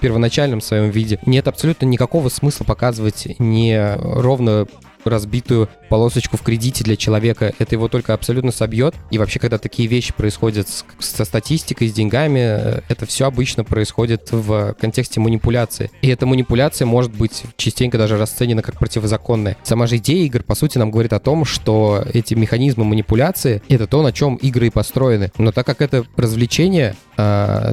первоначальном 0.02 0.29
своем 0.62 0.90
виде. 0.90 1.20
Нет 1.26 1.48
абсолютно 1.48 1.86
никакого 1.86 2.30
смысла 2.30 2.66
показывать 2.66 3.28
не 3.40 3.96
ровно 3.98 4.68
разбитую 5.06 5.70
полосочку 5.90 6.38
в 6.38 6.42
кредите 6.42 6.84
для 6.84 6.96
человека, 6.96 7.54
это 7.58 7.76
его 7.76 7.88
только 7.88 8.14
абсолютно 8.14 8.52
собьет. 8.52 8.96
И 9.12 9.18
вообще, 9.18 9.40
когда 9.40 9.58
такие 9.58 9.88
вещи 9.88 10.14
происходят 10.14 10.68
с, 10.68 10.86
со 11.00 11.26
статистикой, 11.26 11.88
с 11.88 11.94
деньгами, 11.94 12.40
э, 12.40 12.82
это 12.88 13.06
все 13.06 13.26
обычно 13.26 13.64
происходит 13.64 14.32
в 14.32 14.76
контексте 14.80 15.20
манипуляции. 15.20 15.92
И 16.02 16.10
эта 16.10 16.26
манипуляция 16.26 16.86
может 16.86 17.12
быть 17.12 17.44
частенько 17.58 17.98
даже 17.98 18.18
расценена 18.18 18.62
как 18.62 18.78
противозаконная. 18.78 19.58
Сама 19.64 19.88
же 19.88 19.98
идея 19.98 20.26
игр, 20.26 20.44
по 20.44 20.56
сути, 20.56 20.78
нам 20.78 20.92
говорит 20.92 21.14
о 21.14 21.20
том, 21.20 21.46
что 21.46 22.04
эти 22.14 22.34
механизмы 22.34 22.84
манипуляции— 22.84 23.62
это 23.70 23.88
то, 23.88 24.02
на 24.04 24.12
чем 24.12 24.36
игры 24.36 24.68
и 24.68 24.70
построены. 24.70 25.32
Но 25.38 25.52
так 25.52 25.66
как 25.66 25.82
это 25.82 26.06
развлечение, 26.16 26.96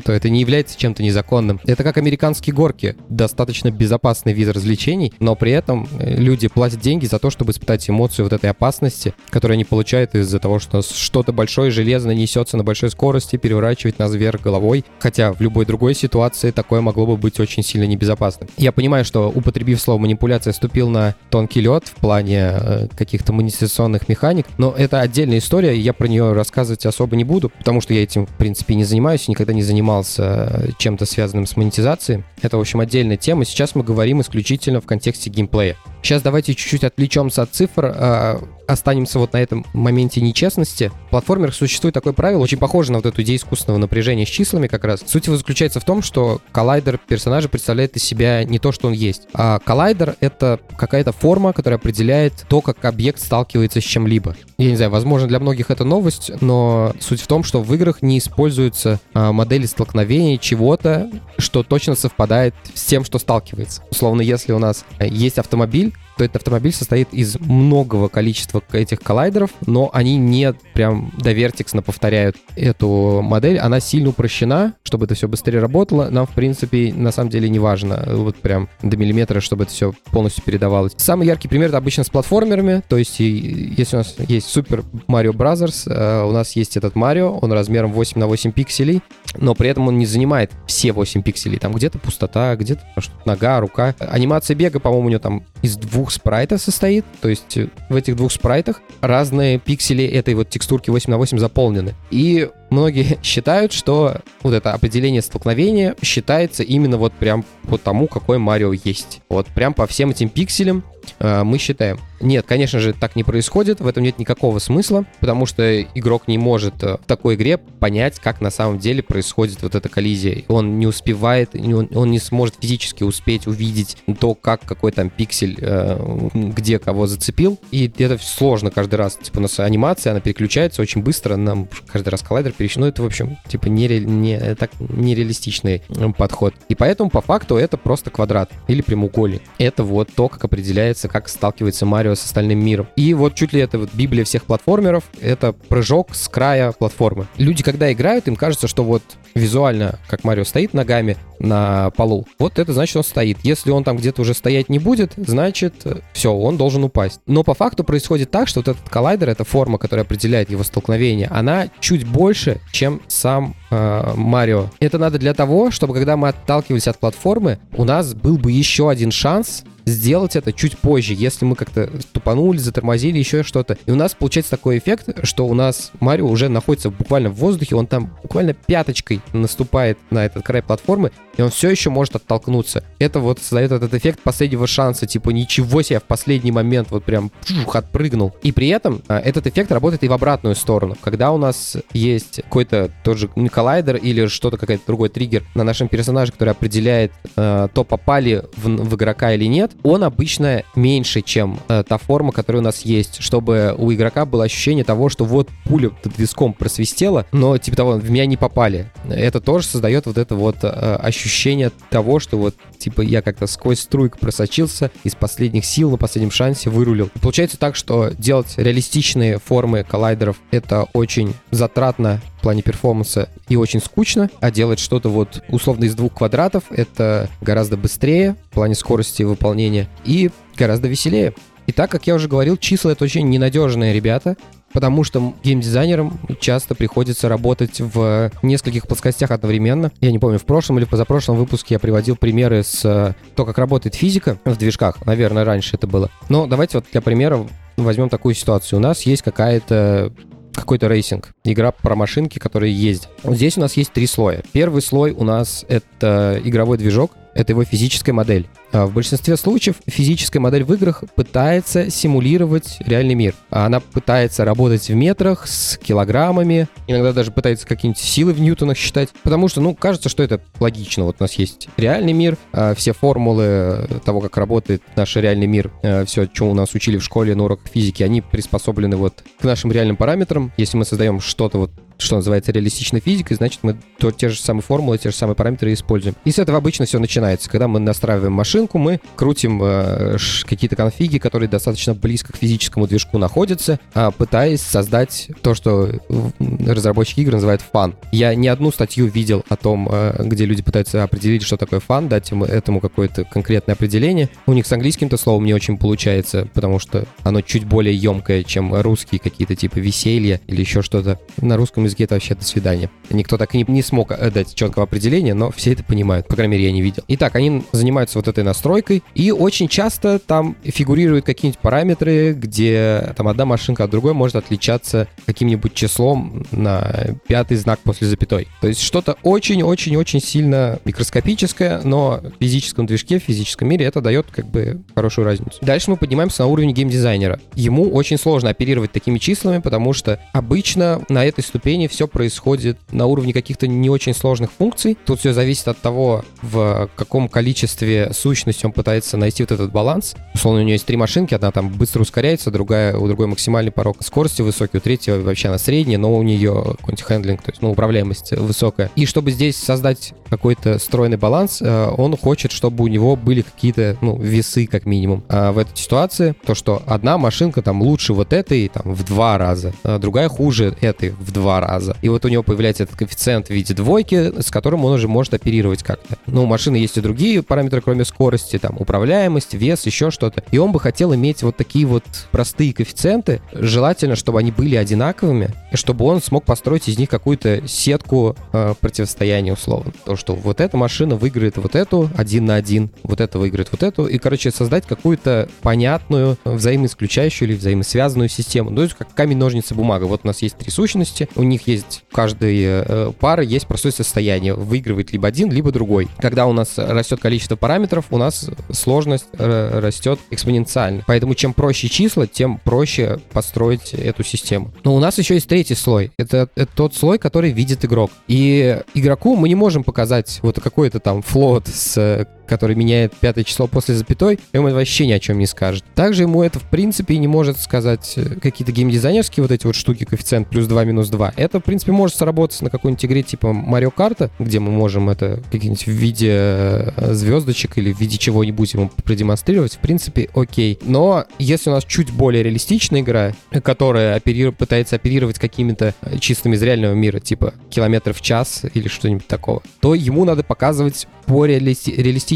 то 0.04 0.12
это 0.12 0.28
не 0.28 0.40
является 0.40 0.78
чем-то 0.78 1.02
незаконным. 1.02 1.60
Это 1.64 1.82
как 1.84 1.98
американские 1.98 2.54
горки. 2.54 2.96
Достаточно 3.08 3.70
безопасный 3.70 4.32
вид 4.32 4.48
развлечений, 4.48 5.12
но 5.18 5.34
при 5.34 5.52
этом 5.52 5.88
э, 5.98 6.16
люди 6.16 6.48
платят 6.48 6.80
деньги 6.80 7.06
за 7.06 7.18
то, 7.18 7.30
чтобы 7.30 7.52
испытать 7.52 7.88
эмоцию 7.88 8.26
вот 8.26 8.32
этой 8.32 8.50
опасности, 8.50 9.14
которую 9.30 9.54
они 9.54 9.64
получают 9.64 10.14
из-за 10.14 10.38
того, 10.38 10.58
что 10.58 10.82
что-то 10.82 11.32
большое 11.32 11.70
железно 11.70 12.12
несется 12.12 12.56
на 12.56 12.64
большой 12.64 12.90
скорости, 12.90 13.36
переворачивает 13.36 13.98
нас 13.98 14.12
вверх 14.12 14.42
головой. 14.42 14.84
Хотя 14.98 15.32
в 15.32 15.40
любой 15.40 15.66
другой 15.66 15.94
ситуации 15.94 16.50
такое 16.50 16.80
могло 16.80 17.06
бы 17.06 17.16
быть 17.16 17.38
очень 17.40 17.62
сильно 17.62 17.84
небезопасным. 17.84 18.48
Я 18.56 18.72
понимаю, 18.72 19.04
что 19.04 19.30
употребив 19.30 19.80
слово 19.80 19.98
манипуляция, 19.98 20.52
ступил 20.52 20.88
на 20.88 21.14
тонкий 21.30 21.60
лед 21.60 21.84
в 21.86 21.94
плане 21.96 22.52
э, 22.52 22.88
каких-то 22.96 23.32
монетизационных 23.32 24.08
механик, 24.08 24.46
но 24.58 24.74
это 24.76 25.00
отдельная 25.00 25.38
история, 25.38 25.76
и 25.76 25.80
я 25.80 25.92
про 25.92 26.08
нее 26.08 26.32
рассказывать 26.32 26.86
особо 26.86 27.16
не 27.16 27.24
буду, 27.24 27.50
потому 27.50 27.80
что 27.80 27.94
я 27.94 28.02
этим, 28.02 28.26
в 28.26 28.32
принципе, 28.36 28.74
не 28.74 28.84
занимаюсь, 28.84 29.28
никогда 29.36 29.52
не 29.52 29.62
занимался 29.62 30.70
чем-то 30.78 31.04
связанным 31.04 31.46
с 31.46 31.56
монетизацией. 31.56 32.24
Это, 32.40 32.56
в 32.56 32.60
общем, 32.60 32.80
отдельная 32.80 33.18
тема. 33.18 33.44
Сейчас 33.44 33.74
мы 33.74 33.84
говорим 33.84 34.22
исключительно 34.22 34.80
в 34.80 34.86
контексте 34.86 35.28
геймплея. 35.28 35.76
Сейчас 36.02 36.22
давайте 36.22 36.54
чуть-чуть 36.54 36.84
отвлечемся 36.84 37.42
от 37.42 37.50
цифр, 37.50 37.92
э, 37.94 38.38
останемся 38.66 39.18
вот 39.18 39.32
на 39.32 39.38
этом 39.38 39.64
моменте 39.72 40.20
нечестности. 40.20 40.90
В 41.06 41.10
платформерах 41.10 41.54
существует 41.54 41.94
такое 41.94 42.12
правило, 42.12 42.40
очень 42.42 42.58
похоже 42.58 42.92
на 42.92 42.98
вот 42.98 43.06
эту 43.06 43.22
идею 43.22 43.38
искусственного 43.38 43.78
напряжения 43.78 44.26
с 44.26 44.28
числами 44.28 44.66
как 44.66 44.84
раз. 44.84 45.04
Суть 45.06 45.26
его 45.26 45.36
заключается 45.36 45.80
в 45.80 45.84
том, 45.84 46.02
что 46.02 46.40
коллайдер 46.52 46.98
персонажа 46.98 47.48
представляет 47.48 47.96
из 47.96 48.04
себя 48.04 48.44
не 48.44 48.58
то, 48.58 48.72
что 48.72 48.88
он 48.88 48.92
есть. 48.92 49.22
А 49.32 49.58
коллайдер— 49.60 50.16
это 50.20 50.60
какая-то 50.76 51.12
форма, 51.12 51.52
которая 51.52 51.78
определяет 51.78 52.44
то, 52.48 52.60
как 52.60 52.84
объект 52.84 53.20
сталкивается 53.20 53.80
с 53.80 53.84
чем-либо. 53.84 54.36
Я 54.58 54.70
не 54.70 54.76
знаю, 54.76 54.90
возможно, 54.90 55.28
для 55.28 55.38
многих 55.38 55.70
это 55.70 55.84
новость, 55.84 56.30
но 56.40 56.94
суть 57.00 57.20
в 57.20 57.26
том, 57.26 57.44
что 57.44 57.62
в 57.62 57.74
играх 57.74 58.02
не 58.02 58.18
используются 58.18 59.00
а, 59.14 59.32
модели 59.32 59.66
столкновения 59.66 60.38
чего-то, 60.38 61.10
что 61.38 61.62
точно 61.62 61.94
совпадает 61.94 62.54
с 62.74 62.84
тем, 62.84 63.04
что 63.04 63.18
сталкивается. 63.18 63.82
Условно, 63.90 64.22
если 64.22 64.52
у 64.52 64.58
нас 64.58 64.84
э, 64.98 65.08
есть 65.08 65.38
автомобиль, 65.38 65.92
то 66.16 66.24
этот 66.24 66.36
автомобиль 66.36 66.72
состоит 66.72 67.12
из 67.12 67.38
многого 67.38 68.08
количества 68.08 68.62
этих 68.72 69.00
коллайдеров, 69.00 69.50
но 69.66 69.90
они 69.92 70.16
не 70.16 70.54
прям 70.76 71.10
довертиксно 71.16 71.80
повторяют 71.80 72.36
эту 72.54 73.22
модель. 73.22 73.58
Она 73.58 73.80
сильно 73.80 74.10
упрощена, 74.10 74.74
чтобы 74.82 75.06
это 75.06 75.14
все 75.14 75.26
быстрее 75.26 75.58
работало. 75.60 76.08
Нам, 76.10 76.26
в 76.26 76.32
принципе, 76.32 76.92
на 76.94 77.12
самом 77.12 77.30
деле 77.30 77.48
не 77.48 77.58
важно, 77.58 78.04
вот 78.06 78.36
прям 78.36 78.68
до 78.82 78.98
миллиметра, 78.98 79.40
чтобы 79.40 79.64
это 79.64 79.72
все 79.72 79.94
полностью 80.10 80.44
передавалось. 80.44 80.92
Самый 80.98 81.26
яркий 81.26 81.48
пример 81.48 81.68
это 81.68 81.78
обычно 81.78 82.04
с 82.04 82.10
платформерами, 82.10 82.82
то 82.88 82.98
есть 82.98 83.20
если 83.20 83.96
у 83.96 83.98
нас 84.00 84.16
есть 84.28 84.54
Super 84.54 84.84
Mario 85.08 85.32
Bros., 85.32 85.90
э, 85.90 86.24
у 86.24 86.32
нас 86.32 86.54
есть 86.56 86.76
этот 86.76 86.94
Марио, 86.94 87.38
он 87.38 87.52
размером 87.52 87.92
8 87.94 88.20
на 88.20 88.26
8 88.26 88.52
пикселей, 88.52 89.00
но 89.38 89.54
при 89.54 89.70
этом 89.70 89.88
он 89.88 89.98
не 89.98 90.04
занимает 90.04 90.50
все 90.66 90.92
8 90.92 91.22
пикселей. 91.22 91.58
Там 91.58 91.72
где-то 91.72 91.98
пустота, 91.98 92.54
где-то 92.54 92.82
нога, 93.24 93.60
рука. 93.60 93.94
Анимация 93.98 94.54
бега, 94.54 94.78
по-моему, 94.78 95.06
у 95.06 95.10
него 95.10 95.20
там 95.20 95.42
из 95.62 95.76
двух 95.76 96.10
спрайтов 96.10 96.60
состоит. 96.60 97.06
То 97.22 97.28
есть 97.28 97.56
э, 97.56 97.68
в 97.88 97.96
этих 97.96 98.16
двух 98.16 98.30
спрайтах 98.30 98.82
разные 99.00 99.58
пиксели 99.58 100.04
этой 100.04 100.34
вот 100.34 100.50
текстурки 100.66 100.90
8 100.90 101.10
на 101.10 101.16
8 101.16 101.38
заполнены. 101.38 101.94
И 102.10 102.48
многие 102.70 103.18
считают, 103.22 103.72
что 103.72 104.16
вот 104.42 104.54
это 104.54 104.72
определение 104.72 105.22
столкновения 105.22 105.94
считается 106.02 106.62
именно 106.62 106.96
вот 106.96 107.12
прям 107.12 107.44
по 107.68 107.78
тому, 107.78 108.06
какой 108.06 108.38
Марио 108.38 108.72
есть. 108.72 109.20
Вот 109.28 109.46
прям 109.48 109.74
по 109.74 109.86
всем 109.86 110.10
этим 110.10 110.28
пикселям 110.28 110.84
э, 111.18 111.42
мы 111.42 111.58
считаем. 111.58 111.98
Нет, 112.20 112.46
конечно 112.48 112.80
же, 112.80 112.92
так 112.94 113.14
не 113.14 113.24
происходит, 113.24 113.80
в 113.80 113.86
этом 113.86 114.02
нет 114.02 114.18
никакого 114.18 114.58
смысла, 114.58 115.04
потому 115.20 115.46
что 115.46 115.82
игрок 115.82 116.28
не 116.28 116.38
может 116.38 116.82
э, 116.82 116.96
в 116.96 117.06
такой 117.06 117.34
игре 117.34 117.58
понять, 117.58 118.18
как 118.20 118.40
на 118.40 118.50
самом 118.50 118.78
деле 118.78 119.02
происходит 119.02 119.62
вот 119.62 119.74
эта 119.74 119.88
коллизия. 119.88 120.44
Он 120.48 120.78
не 120.78 120.86
успевает, 120.86 121.50
он, 121.54 121.88
он 121.94 122.10
не 122.10 122.18
сможет 122.18 122.56
физически 122.60 123.02
успеть 123.02 123.46
увидеть 123.46 123.98
то, 124.18 124.34
как 124.34 124.62
какой 124.62 124.92
там 124.92 125.10
пиксель, 125.10 125.58
э, 125.60 126.28
где 126.32 126.78
кого 126.78 127.06
зацепил. 127.06 127.58
И 127.70 127.90
это 127.98 128.18
сложно 128.18 128.70
каждый 128.70 128.94
раз. 128.96 129.16
Типа 129.16 129.38
у 129.38 129.42
нас 129.42 129.60
анимация, 129.60 130.12
она 130.12 130.20
переключается 130.20 130.82
очень 130.82 131.02
быстро, 131.02 131.36
нам 131.36 131.68
каждый 131.86 132.08
раз 132.08 132.22
коллайдер 132.22 132.52
перещ... 132.56 132.76
Ну, 132.76 132.86
это, 132.86 133.02
в 133.02 133.06
общем, 133.06 133.38
типа 133.48 133.68
нере... 133.68 134.00
не... 134.00 134.54
так 134.54 134.70
нереалистичный 134.78 135.82
подход. 136.16 136.54
И 136.68 136.74
поэтому, 136.74 137.10
по 137.10 137.20
факту, 137.20 137.56
это 137.56 137.76
просто 137.76 138.10
квадрат 138.10 138.50
или 138.68 138.82
прямоугольник. 138.82 139.42
Это 139.58 139.84
вот 139.84 140.08
то, 140.14 140.28
как 140.28 140.44
определяется, 140.44 141.08
как 141.08 141.28
сталкивается 141.28 141.86
Марио 141.86 142.14
с 142.14 142.24
остальным 142.24 142.64
миром. 142.64 142.88
И 142.96 143.14
вот 143.14 143.34
чуть 143.34 143.52
ли 143.52 143.60
это 143.60 143.78
вот 143.78 143.90
библия 143.92 144.24
всех 144.24 144.44
платформеров, 144.44 145.04
это 145.20 145.52
прыжок 145.52 146.14
с 146.14 146.28
края 146.28 146.72
платформы. 146.72 147.26
Люди, 147.36 147.62
когда 147.62 147.92
играют, 147.92 148.28
им 148.28 148.36
кажется, 148.36 148.68
что 148.68 148.84
вот 148.84 149.02
визуально, 149.34 149.98
как 150.08 150.24
Марио 150.24 150.44
стоит 150.44 150.74
ногами 150.74 151.16
на 151.38 151.90
полу, 151.90 152.26
вот 152.38 152.58
это 152.58 152.72
значит, 152.72 152.96
он 152.96 153.04
стоит. 153.04 153.38
Если 153.42 153.70
он 153.70 153.84
там 153.84 153.96
где-то 153.96 154.22
уже 154.22 154.34
стоять 154.34 154.68
не 154.68 154.78
будет, 154.78 155.12
значит, 155.16 155.74
все, 156.12 156.32
он 156.32 156.56
должен 156.56 156.84
упасть. 156.84 157.20
Но 157.26 157.42
по 157.42 157.54
факту 157.54 157.84
происходит 157.84 158.30
так, 158.30 158.48
что 158.48 158.60
вот 158.60 158.68
этот 158.68 158.88
коллайдер, 158.88 159.28
эта 159.28 159.44
форма, 159.44 159.78
которая 159.78 160.04
определяет 160.04 160.50
его 160.50 160.62
столкновение, 160.62 161.28
она 161.28 161.68
чуть 161.80 162.06
больше, 162.06 162.45
чем 162.72 163.00
сам 163.08 163.54
э, 163.70 164.12
Марио. 164.16 164.68
Это 164.80 164.98
надо 164.98 165.18
для 165.18 165.34
того, 165.34 165.70
чтобы 165.70 165.94
когда 165.94 166.16
мы 166.16 166.28
отталкивались 166.28 166.88
от 166.88 166.98
платформы, 166.98 167.58
у 167.76 167.84
нас 167.84 168.14
был 168.14 168.38
бы 168.38 168.52
еще 168.52 168.90
один 168.90 169.10
шанс 169.10 169.64
сделать 169.86 170.36
это 170.36 170.52
чуть 170.52 170.76
позже, 170.78 171.14
если 171.14 171.44
мы 171.44 171.54
как-то 171.54 171.90
тупанули, 172.12 172.58
затормозили, 172.58 173.18
еще 173.18 173.42
что-то. 173.42 173.78
И 173.86 173.90
у 173.90 173.94
нас 173.94 174.14
получается 174.14 174.50
такой 174.50 174.78
эффект, 174.78 175.24
что 175.24 175.46
у 175.46 175.54
нас 175.54 175.92
Марио 176.00 176.26
уже 176.26 176.48
находится 176.48 176.90
буквально 176.90 177.30
в 177.30 177.34
воздухе, 177.34 177.76
он 177.76 177.86
там 177.86 178.12
буквально 178.22 178.52
пяточкой 178.52 179.20
наступает 179.32 179.98
на 180.10 180.26
этот 180.26 180.44
край 180.44 180.62
платформы, 180.62 181.12
и 181.36 181.42
он 181.42 181.50
все 181.50 181.70
еще 181.70 181.90
может 181.90 182.16
оттолкнуться. 182.16 182.82
Это 182.98 183.20
вот 183.20 183.38
создает 183.38 183.72
этот 183.72 183.94
эффект 183.94 184.20
последнего 184.22 184.66
шанса, 184.66 185.06
типа 185.06 185.30
ничего 185.30 185.82
себе, 185.82 186.00
в 186.00 186.04
последний 186.04 186.52
момент 186.52 186.88
вот 186.90 187.04
прям 187.04 187.30
фух, 187.42 187.76
отпрыгнул. 187.76 188.34
И 188.42 188.52
при 188.52 188.68
этом 188.68 189.02
а, 189.08 189.18
этот 189.20 189.46
эффект 189.46 189.70
работает 189.70 190.02
и 190.02 190.08
в 190.08 190.12
обратную 190.12 190.56
сторону. 190.56 190.96
Когда 191.00 191.32
у 191.32 191.38
нас 191.38 191.76
есть 191.92 192.42
какой-то 192.42 192.90
тот 193.04 193.18
же 193.18 193.28
коллайдер 193.28 193.96
или 193.96 194.26
что-то, 194.26 194.56
какой-то 194.56 194.82
другой 194.86 195.10
триггер 195.10 195.44
на 195.54 195.62
нашем 195.62 195.88
персонаже, 195.88 196.32
который 196.32 196.50
определяет, 196.50 197.12
э, 197.36 197.68
то 197.72 197.84
попали 197.84 198.44
в, 198.56 198.68
в 198.68 198.94
игрока 198.94 199.32
или 199.32 199.44
нет, 199.44 199.72
он 199.82 200.04
обычно 200.04 200.62
меньше, 200.74 201.22
чем 201.22 201.58
э, 201.68 201.84
та 201.86 201.98
форма, 201.98 202.32
которая 202.32 202.60
у 202.60 202.64
нас 202.64 202.82
есть, 202.82 203.22
чтобы 203.22 203.74
у 203.76 203.92
игрока 203.92 204.24
было 204.24 204.44
ощущение 204.44 204.84
того, 204.84 205.08
что 205.08 205.24
вот 205.24 205.48
пуля 205.64 205.90
под 205.90 206.18
виском 206.18 206.52
просвистела, 206.52 207.26
но 207.32 207.56
типа 207.58 207.76
того, 207.76 207.92
в 207.92 208.10
меня 208.10 208.26
не 208.26 208.36
попали. 208.36 208.90
Это 209.08 209.40
тоже 209.40 209.66
создает 209.66 210.06
вот 210.06 210.18
это 210.18 210.34
вот 210.34 210.56
э, 210.62 210.68
ощущение 210.68 211.70
того, 211.90 212.20
что 212.20 212.38
вот 212.38 212.54
типа 212.78 213.00
я 213.00 213.22
как-то 213.22 213.46
сквозь 213.46 213.80
струйку 213.80 214.18
просочился, 214.18 214.90
из 215.04 215.14
последних 215.14 215.64
сил 215.64 215.90
на 215.90 215.96
последнем 215.96 216.30
шансе 216.30 216.70
вырулил. 216.70 217.10
Получается 217.20 217.58
так, 217.58 217.76
что 217.76 218.10
делать 218.18 218.54
реалистичные 218.56 219.38
формы 219.38 219.84
коллайдеров 219.84 220.36
это 220.50 220.86
очень 220.92 221.34
затратно 221.50 222.20
плане 222.46 222.62
перформанса 222.62 223.28
и 223.48 223.56
очень 223.56 223.80
скучно, 223.80 224.30
а 224.38 224.52
делать 224.52 224.78
что-то 224.78 225.08
вот 225.08 225.42
условно 225.48 225.86
из 225.86 225.96
двух 225.96 226.14
квадратов 226.14 226.62
это 226.70 227.28
гораздо 227.40 227.76
быстрее 227.76 228.36
в 228.52 228.54
плане 228.54 228.76
скорости 228.76 229.24
выполнения 229.24 229.88
и 230.04 230.30
гораздо 230.56 230.86
веселее. 230.86 231.34
И 231.66 231.72
так, 231.72 231.90
как 231.90 232.06
я 232.06 232.14
уже 232.14 232.28
говорил, 232.28 232.56
числа 232.56 232.92
это 232.92 233.02
очень 233.02 233.28
ненадежные 233.28 233.92
ребята, 233.92 234.36
потому 234.72 235.02
что 235.02 235.34
геймдизайнерам 235.42 236.20
часто 236.38 236.76
приходится 236.76 237.28
работать 237.28 237.80
в 237.80 238.30
нескольких 238.44 238.86
плоскостях 238.86 239.32
одновременно. 239.32 239.90
Я 240.00 240.12
не 240.12 240.20
помню, 240.20 240.38
в 240.38 240.44
прошлом 240.44 240.78
или 240.78 240.84
позапрошлом 240.84 241.36
выпуске 241.36 241.74
я 241.74 241.78
приводил 241.80 242.14
примеры 242.14 242.62
с 242.62 242.84
э, 242.84 243.14
то, 243.34 243.44
как 243.44 243.58
работает 243.58 243.96
физика 243.96 244.38
в 244.44 244.56
движках. 244.56 245.04
Наверное, 245.04 245.44
раньше 245.44 245.74
это 245.74 245.88
было. 245.88 246.12
Но 246.28 246.46
давайте 246.46 246.78
вот 246.78 246.86
для 246.92 247.00
примера 247.00 247.44
возьмем 247.76 248.08
такую 248.08 248.36
ситуацию. 248.36 248.78
У 248.78 248.82
нас 248.82 249.02
есть 249.02 249.22
какая-то 249.22 250.12
какой-то 250.56 250.88
racing, 250.88 251.30
игра 251.44 251.70
про 251.72 251.94
машинки, 251.94 252.38
которые 252.38 252.72
ездят. 252.72 253.10
Вот 253.22 253.36
здесь 253.36 253.56
у 253.56 253.60
нас 253.60 253.76
есть 253.76 253.92
три 253.92 254.06
слоя. 254.06 254.42
Первый 254.52 254.82
слой 254.82 255.12
у 255.12 255.24
нас 255.24 255.64
это 255.68 256.40
игровой 256.44 256.78
движок, 256.78 257.12
это 257.34 257.52
его 257.52 257.64
физическая 257.64 258.14
модель. 258.14 258.46
А 258.72 258.86
в 258.86 258.92
большинстве 258.92 259.36
случаев 259.36 259.76
физическая 259.86 260.40
модель 260.40 260.64
в 260.64 260.72
играх 260.74 261.04
пытается 261.14 261.90
симулировать 261.90 262.76
реальный 262.80 263.14
мир. 263.14 263.34
Она 263.50 263.80
пытается 263.80 264.44
работать 264.44 264.88
в 264.88 264.94
метрах 264.94 265.46
с 265.46 265.78
килограммами, 265.78 266.68
иногда 266.86 267.12
даже 267.12 267.30
пытается 267.30 267.66
какие-нибудь 267.66 268.02
силы 268.02 268.32
в 268.32 268.40
ньютонах 268.40 268.76
считать, 268.76 269.10
потому 269.22 269.48
что, 269.48 269.60
ну, 269.60 269.74
кажется, 269.74 270.08
что 270.08 270.22
это 270.22 270.40
логично. 270.60 271.04
Вот 271.04 271.16
у 271.20 271.22
нас 271.22 271.34
есть 271.34 271.68
реальный 271.76 272.12
мир, 272.12 272.36
а 272.52 272.74
все 272.74 272.92
формулы 272.92 273.88
того, 274.04 274.20
как 274.20 274.36
работает 274.36 274.82
наш 274.96 275.16
реальный 275.16 275.46
мир, 275.46 275.70
а 275.82 276.04
все, 276.04 276.28
что 276.32 276.50
у 276.50 276.54
нас 276.54 276.74
учили 276.74 276.98
в 276.98 277.04
школе 277.04 277.34
на 277.34 277.44
уроках 277.44 277.68
физики, 277.68 278.02
они 278.02 278.20
приспособлены 278.20 278.96
вот 278.96 279.24
к 279.40 279.44
нашим 279.44 279.72
реальным 279.72 279.96
параметрам. 279.96 280.52
Если 280.56 280.76
мы 280.76 280.84
создаем 280.84 281.20
что-то 281.20 281.58
вот 281.58 281.70
что 281.98 282.16
называется 282.16 282.52
реалистичной 282.52 283.00
физикой, 283.00 283.36
значит, 283.36 283.60
мы 283.62 283.76
то, 283.98 284.10
те 284.10 284.28
же 284.28 284.38
самые 284.38 284.62
формулы, 284.62 284.98
те 284.98 285.10
же 285.10 285.16
самые 285.16 285.34
параметры 285.34 285.72
используем. 285.72 286.14
И 286.24 286.30
с 286.30 286.38
этого 286.38 286.58
обычно 286.58 286.84
все 286.84 286.98
начинается, 286.98 287.48
когда 287.48 287.68
мы 287.68 287.80
настраиваем 287.80 288.32
машину, 288.32 288.55
машинку, 288.56 288.78
мы 288.78 289.00
крутим 289.16 289.60
э, 289.62 290.16
какие-то 290.44 290.76
конфиги, 290.76 291.18
которые 291.18 291.48
достаточно 291.48 291.94
близко 291.94 292.32
к 292.32 292.36
физическому 292.36 292.86
движку 292.86 293.18
находятся, 293.18 293.78
э, 293.94 294.10
пытаясь 294.16 294.62
создать 294.62 295.28
то, 295.42 295.54
что 295.54 295.90
разработчики 296.38 297.20
игр 297.20 297.32
называют 297.32 297.60
фан. 297.60 297.94
Я 298.12 298.34
не 298.34 298.48
одну 298.48 298.70
статью 298.70 299.08
видел 299.08 299.44
о 299.50 299.56
том, 299.56 299.88
э, 299.90 300.22
где 300.24 300.46
люди 300.46 300.62
пытаются 300.62 301.02
определить, 301.02 301.42
что 301.42 301.58
такое 301.58 301.80
фан, 301.80 302.08
дать 302.08 302.30
ему, 302.30 302.46
этому 302.46 302.80
какое-то 302.80 303.24
конкретное 303.24 303.74
определение. 303.74 304.30
У 304.46 304.54
них 304.54 304.66
с 304.66 304.72
английским-то 304.72 305.18
словом 305.18 305.44
не 305.44 305.52
очень 305.52 305.76
получается, 305.76 306.48
потому 306.54 306.78
что 306.78 307.04
оно 307.24 307.42
чуть 307.42 307.64
более 307.64 307.94
емкое, 307.94 308.42
чем 308.42 308.74
русские 308.80 309.18
какие-то 309.18 309.54
типа 309.54 309.78
веселья 309.78 310.40
или 310.46 310.60
еще 310.60 310.80
что-то. 310.80 311.20
На 311.42 311.58
русском 311.58 311.84
языке 311.84 312.04
это 312.04 312.14
вообще 312.14 312.34
до 312.34 312.44
свидания. 312.44 312.90
Никто 313.10 313.36
так 313.36 313.54
и 313.54 313.58
не, 313.58 313.64
не 313.68 313.82
смог 313.82 314.12
э, 314.12 314.30
дать 314.30 314.54
четкого 314.54 314.84
определения, 314.84 315.34
но 315.34 315.50
все 315.50 315.74
это 315.74 315.84
понимают. 315.84 316.26
По 316.26 316.36
крайней 316.36 316.52
мере, 316.52 316.64
я 316.64 316.72
не 316.72 316.80
видел. 316.80 317.02
Итак, 317.08 317.36
они 317.36 317.62
занимаются 317.72 318.18
вот 318.18 318.28
этой 318.28 318.44
настройкой, 318.46 319.02
и 319.14 319.30
очень 319.30 319.68
часто 319.68 320.18
там 320.18 320.56
фигурируют 320.64 321.24
какие-нибудь 321.24 321.60
параметры, 321.60 322.32
где 322.32 323.12
там 323.16 323.28
одна 323.28 323.44
машинка 323.44 323.84
от 323.84 323.90
другой 323.90 324.14
может 324.14 324.36
отличаться 324.36 325.08
каким-нибудь 325.26 325.74
числом 325.74 326.44
на 326.50 327.16
пятый 327.26 327.56
знак 327.56 327.80
после 327.80 328.06
запятой. 328.06 328.48
То 328.60 328.68
есть 328.68 328.80
что-то 328.80 329.16
очень-очень-очень 329.22 330.20
сильно 330.20 330.78
микроскопическое, 330.84 331.80
но 331.84 332.20
в 332.22 332.40
физическом 332.40 332.86
движке, 332.86 333.18
в 333.18 333.22
физическом 333.22 333.68
мире 333.68 333.86
это 333.86 334.00
дает 334.00 334.26
как 334.30 334.46
бы 334.46 334.82
хорошую 334.94 335.24
разницу. 335.24 335.58
Дальше 335.60 335.90
мы 335.90 335.96
поднимаемся 335.96 336.42
на 336.42 336.48
уровень 336.48 336.72
геймдизайнера. 336.72 337.40
Ему 337.54 337.90
очень 337.90 338.18
сложно 338.18 338.50
оперировать 338.50 338.92
такими 338.92 339.18
числами, 339.18 339.60
потому 339.60 339.92
что 339.92 340.20
обычно 340.32 341.02
на 341.08 341.24
этой 341.24 341.42
ступени 341.42 341.86
все 341.86 342.06
происходит 342.06 342.78
на 342.92 343.06
уровне 343.06 343.32
каких-то 343.32 343.66
не 343.66 343.90
очень 343.90 344.14
сложных 344.14 344.50
функций. 344.52 344.96
Тут 345.04 345.20
все 345.20 345.32
зависит 345.32 345.68
от 345.68 345.78
того, 345.78 346.24
в 346.42 346.88
каком 346.96 347.28
количестве 347.28 348.10
сущности 348.36 348.66
он 348.66 348.72
пытается 348.72 349.16
найти 349.16 349.42
вот 349.42 349.52
этот 349.52 349.72
баланс. 349.72 350.14
Условно, 350.34 350.60
у 350.60 350.62
него 350.62 350.72
есть 350.72 350.86
три 350.86 350.96
машинки, 350.96 351.34
одна 351.34 351.50
там 351.50 351.70
быстро 351.70 352.02
ускоряется, 352.02 352.50
другая, 352.50 352.96
у 352.96 353.06
другой 353.06 353.26
максимальный 353.26 353.72
порог 353.72 353.96
скорости 354.00 354.42
высокий, 354.42 354.76
у 354.78 354.80
третьей 354.80 355.18
вообще 355.18 355.48
она 355.48 355.58
средняя, 355.58 355.98
но 355.98 356.14
у 356.14 356.22
нее 356.22 356.76
какой-нибудь 356.78 357.02
хендлинг, 357.02 357.42
то 357.42 357.50
есть, 357.50 357.62
ну, 357.62 357.70
управляемость 357.70 358.32
высокая. 358.32 358.90
И 358.94 359.06
чтобы 359.06 359.30
здесь 359.30 359.56
создать 359.56 360.12
какой-то 360.28 360.78
стройный 360.78 361.16
баланс, 361.16 361.60
э, 361.62 361.90
он 361.96 362.16
хочет, 362.16 362.52
чтобы 362.52 362.84
у 362.84 362.88
него 362.88 363.16
были 363.16 363.42
какие-то, 363.42 363.96
ну, 364.00 364.16
весы 364.16 364.66
как 364.66 364.86
минимум. 364.86 365.24
А 365.28 365.52
в 365.52 365.58
этой 365.58 365.76
ситуации 365.76 366.34
то, 366.44 366.54
что 366.54 366.82
одна 366.86 367.18
машинка 367.18 367.62
там 367.62 367.82
лучше 367.82 368.12
вот 368.12 368.32
этой 368.32 368.68
там 368.68 368.94
в 368.94 369.04
два 369.04 369.38
раза, 369.38 369.72
а 369.82 369.98
другая 369.98 370.28
хуже 370.28 370.76
этой 370.80 371.10
в 371.10 371.32
два 371.32 371.60
раза. 371.60 371.96
И 372.02 372.08
вот 372.08 372.24
у 372.24 372.28
него 372.28 372.42
появляется 372.42 372.82
этот 372.82 372.96
коэффициент 372.96 373.46
в 373.46 373.50
виде 373.50 373.74
двойки, 373.74 374.40
с 374.40 374.50
которым 374.50 374.84
он 374.84 374.92
уже 374.92 375.08
может 375.08 375.34
оперировать 375.34 375.82
как-то. 375.82 376.16
Ну, 376.26 376.42
у 376.42 376.46
машины 376.46 376.76
есть 376.76 376.96
и 376.98 377.00
другие 377.00 377.42
параметры, 377.42 377.80
кроме 377.80 378.04
скорости, 378.04 378.25
там, 378.58 378.76
управляемость, 378.78 379.54
вес, 379.54 379.86
еще 379.86 380.10
что-то. 380.10 380.42
И 380.50 380.58
он 380.58 380.72
бы 380.72 380.80
хотел 380.80 381.14
иметь 381.14 381.42
вот 381.42 381.56
такие 381.56 381.86
вот 381.86 382.04
простые 382.30 382.72
коэффициенты, 382.72 383.40
желательно, 383.52 384.16
чтобы 384.16 384.38
они 384.38 384.50
были 384.50 384.76
одинаковыми, 384.76 385.50
и 385.72 385.76
чтобы 385.76 386.04
он 386.04 386.22
смог 386.22 386.44
построить 386.44 386.88
из 386.88 386.98
них 386.98 387.08
какую-то 387.08 387.66
сетку 387.66 388.36
э, 388.52 388.74
противостояния 388.80 389.52
условно. 389.52 389.92
То, 390.04 390.16
что 390.16 390.34
вот 390.34 390.60
эта 390.60 390.76
машина 390.76 391.16
выиграет 391.16 391.56
вот 391.56 391.74
эту 391.74 392.10
один 392.16 392.46
на 392.46 392.56
один, 392.56 392.90
вот 393.02 393.20
это 393.20 393.38
выиграет 393.38 393.70
вот 393.72 393.82
эту, 393.82 394.06
и, 394.06 394.18
короче, 394.18 394.50
создать 394.50 394.86
какую-то 394.86 395.48
понятную, 395.62 396.38
взаимоисключающую 396.44 397.48
или 397.48 397.56
взаимосвязанную 397.56 398.28
систему. 398.28 398.70
Ну, 398.70 398.76
то 398.76 398.82
есть 398.82 398.94
как 398.94 399.14
камень, 399.14 399.38
ножницы, 399.38 399.74
бумага. 399.74 400.04
Вот 400.04 400.20
у 400.24 400.26
нас 400.26 400.42
есть 400.42 400.56
три 400.56 400.70
сущности, 400.70 401.28
у 401.36 401.42
них 401.42 401.66
есть, 401.66 402.04
у 402.10 402.14
каждой 402.14 402.62
э, 402.62 403.12
пары 403.18 403.44
есть 403.44 403.66
простое 403.66 403.92
состояние, 403.92 404.54
выигрывает 404.54 405.12
либо 405.12 405.28
один, 405.28 405.50
либо 405.50 405.72
другой. 405.72 406.08
Когда 406.18 406.46
у 406.46 406.52
нас 406.52 406.74
растет 406.76 407.20
количество 407.20 407.56
параметров, 407.56 408.06
у 408.16 408.18
нас 408.18 408.50
сложность 408.72 409.26
э, 409.38 409.78
растет 409.78 410.18
экспоненциально. 410.30 411.02
Поэтому 411.06 411.34
чем 411.34 411.54
проще 411.54 411.88
числа, 411.88 412.26
тем 412.26 412.58
проще 412.58 413.18
построить 413.32 413.94
эту 413.94 414.24
систему. 414.24 414.72
Но 414.84 414.94
у 414.94 415.00
нас 415.00 415.18
еще 415.18 415.34
есть 415.34 415.48
третий 415.48 415.74
слой. 415.74 416.10
Это, 416.18 416.48
это 416.56 416.70
тот 416.74 416.94
слой, 416.94 417.18
который 417.18 417.52
видит 417.52 417.84
игрок. 417.84 418.10
И 418.26 418.80
игроку 418.94 419.36
мы 419.36 419.48
не 419.48 419.54
можем 419.54 419.84
показать 419.84 420.40
вот 420.42 420.60
какой-то 420.60 420.98
там 420.98 421.22
флот 421.22 421.68
с 421.68 422.26
который 422.46 422.76
меняет 422.76 423.14
пятое 423.14 423.44
число 423.44 423.66
после 423.66 423.94
запятой, 423.94 424.38
ему 424.52 424.68
это 424.68 424.76
вообще 424.76 425.06
ни 425.06 425.12
о 425.12 425.18
чем 425.18 425.38
не 425.38 425.46
скажет. 425.46 425.84
Также 425.94 426.22
ему 426.22 426.42
это, 426.42 426.58
в 426.58 426.64
принципе, 426.64 427.18
не 427.18 427.28
может 427.28 427.58
сказать 427.58 428.14
э, 428.16 428.40
какие-то 428.40 428.72
геймдизайнерские 428.72 429.42
вот 429.42 429.50
эти 429.50 429.66
вот 429.66 429.74
штуки, 429.74 430.04
коэффициент 430.04 430.48
плюс 430.48 430.66
2, 430.66 430.84
минус 430.84 431.08
2. 431.08 431.34
Это, 431.36 431.60
в 431.60 431.64
принципе, 431.64 431.92
может 431.92 432.16
сработать 432.16 432.60
на 432.62 432.70
какой-нибудь 432.70 433.04
игре 433.04 433.22
типа 433.22 433.48
Mario 433.48 433.92
Kart, 433.94 434.30
где 434.38 434.60
мы 434.60 434.70
можем 434.70 435.10
это 435.10 435.42
какие-нибудь 435.50 435.86
в 435.86 435.90
виде 435.90 436.30
э, 436.32 437.14
звездочек 437.14 437.78
или 437.78 437.92
в 437.92 438.00
виде 438.00 438.18
чего-нибудь 438.18 438.74
ему 438.74 438.90
продемонстрировать. 439.04 439.74
В 439.74 439.78
принципе, 439.78 440.28
окей. 440.34 440.78
Но 440.82 441.24
если 441.38 441.70
у 441.70 441.72
нас 441.72 441.84
чуть 441.84 442.10
более 442.10 442.42
реалистичная 442.42 443.00
игра, 443.00 443.32
которая 443.62 444.16
опериру... 444.16 444.52
пытается 444.52 444.96
оперировать 444.96 445.38
какими-то 445.38 445.94
э, 446.02 446.18
чистыми 446.18 446.54
из 446.54 446.62
реального 446.62 446.94
мира, 446.94 447.20
типа 447.20 447.54
километров 447.70 448.18
в 448.18 448.20
час 448.20 448.62
или 448.74 448.88
что-нибудь 448.88 449.26
такого, 449.26 449.62
то 449.80 449.94
ему 449.94 450.24
надо 450.24 450.42
показывать 450.42 451.06
по 451.26 451.44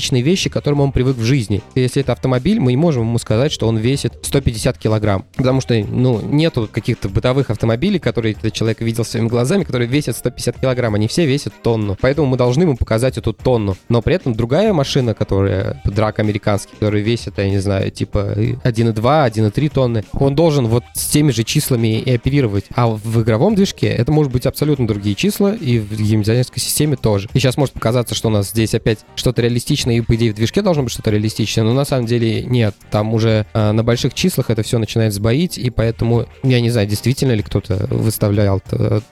реалистичные 0.00 0.22
вещи, 0.22 0.48
к 0.48 0.52
которым 0.52 0.80
он 0.80 0.92
привык 0.92 1.16
в 1.16 1.22
жизни. 1.22 1.62
Если 1.74 2.02
это 2.02 2.12
автомобиль, 2.12 2.58
мы 2.58 2.72
не 2.72 2.76
можем 2.76 3.02
ему 3.02 3.18
сказать, 3.18 3.52
что 3.52 3.68
он 3.68 3.76
весит 3.76 4.14
150 4.22 4.78
килограмм. 4.78 5.24
Потому 5.36 5.60
что, 5.60 5.74
ну, 5.74 6.20
нету 6.22 6.68
каких-то 6.70 7.08
бытовых 7.08 7.50
автомобилей, 7.50 7.98
которые 7.98 8.34
этот 8.34 8.52
человек 8.52 8.80
видел 8.80 9.04
своими 9.04 9.28
глазами, 9.28 9.64
которые 9.64 9.88
весят 9.88 10.16
150 10.16 10.58
килограмм. 10.60 10.94
Они 10.94 11.06
все 11.06 11.26
весят 11.26 11.52
тонну. 11.62 11.96
Поэтому 12.00 12.26
мы 12.28 12.36
должны 12.36 12.62
ему 12.62 12.76
показать 12.76 13.18
эту 13.18 13.32
тонну. 13.32 13.76
Но 13.88 14.00
при 14.00 14.14
этом 14.14 14.34
другая 14.34 14.72
машина, 14.72 15.14
которая 15.14 15.82
драк 15.84 16.18
американский, 16.18 16.72
который 16.72 17.02
весит, 17.02 17.34
я 17.38 17.50
не 17.50 17.58
знаю, 17.58 17.90
типа 17.90 18.34
1,2, 18.36 18.94
1,3 18.94 19.68
тонны, 19.68 20.04
он 20.12 20.34
должен 20.34 20.66
вот 20.66 20.84
с 20.94 21.06
теми 21.06 21.30
же 21.30 21.44
числами 21.44 22.00
и 22.00 22.14
оперировать. 22.14 22.64
А 22.74 22.88
в 22.88 23.22
игровом 23.22 23.54
движке 23.54 23.88
это 23.88 24.12
может 24.12 24.32
быть 24.32 24.46
абсолютно 24.46 24.86
другие 24.86 25.14
числа, 25.14 25.54
и 25.54 25.78
в 25.78 25.94
геймдизайнерской 25.94 26.60
системе 26.60 26.96
тоже. 26.96 27.28
И 27.34 27.38
сейчас 27.38 27.56
может 27.56 27.74
показаться, 27.74 28.14
что 28.14 28.28
у 28.28 28.30
нас 28.30 28.50
здесь 28.50 28.74
опять 28.74 29.00
что-то 29.14 29.42
реалистичное, 29.42 29.89
и, 29.90 30.00
по 30.00 30.14
идее, 30.14 30.32
в 30.32 30.34
движке 30.34 30.62
должно 30.62 30.82
быть 30.82 30.92
что-то 30.92 31.10
реалистичное, 31.10 31.64
но 31.64 31.74
на 31.74 31.84
самом 31.84 32.06
деле 32.06 32.42
нет. 32.44 32.74
Там 32.90 33.14
уже 33.14 33.46
э, 33.52 33.72
на 33.72 33.82
больших 33.82 34.14
числах 34.14 34.50
это 34.50 34.62
все 34.62 34.78
начинает 34.78 35.12
сбоить, 35.12 35.58
и 35.58 35.70
поэтому, 35.70 36.26
я 36.42 36.60
не 36.60 36.70
знаю, 36.70 36.86
действительно 36.86 37.32
ли 37.32 37.42
кто-то 37.42 37.86
выставлял 37.90 38.62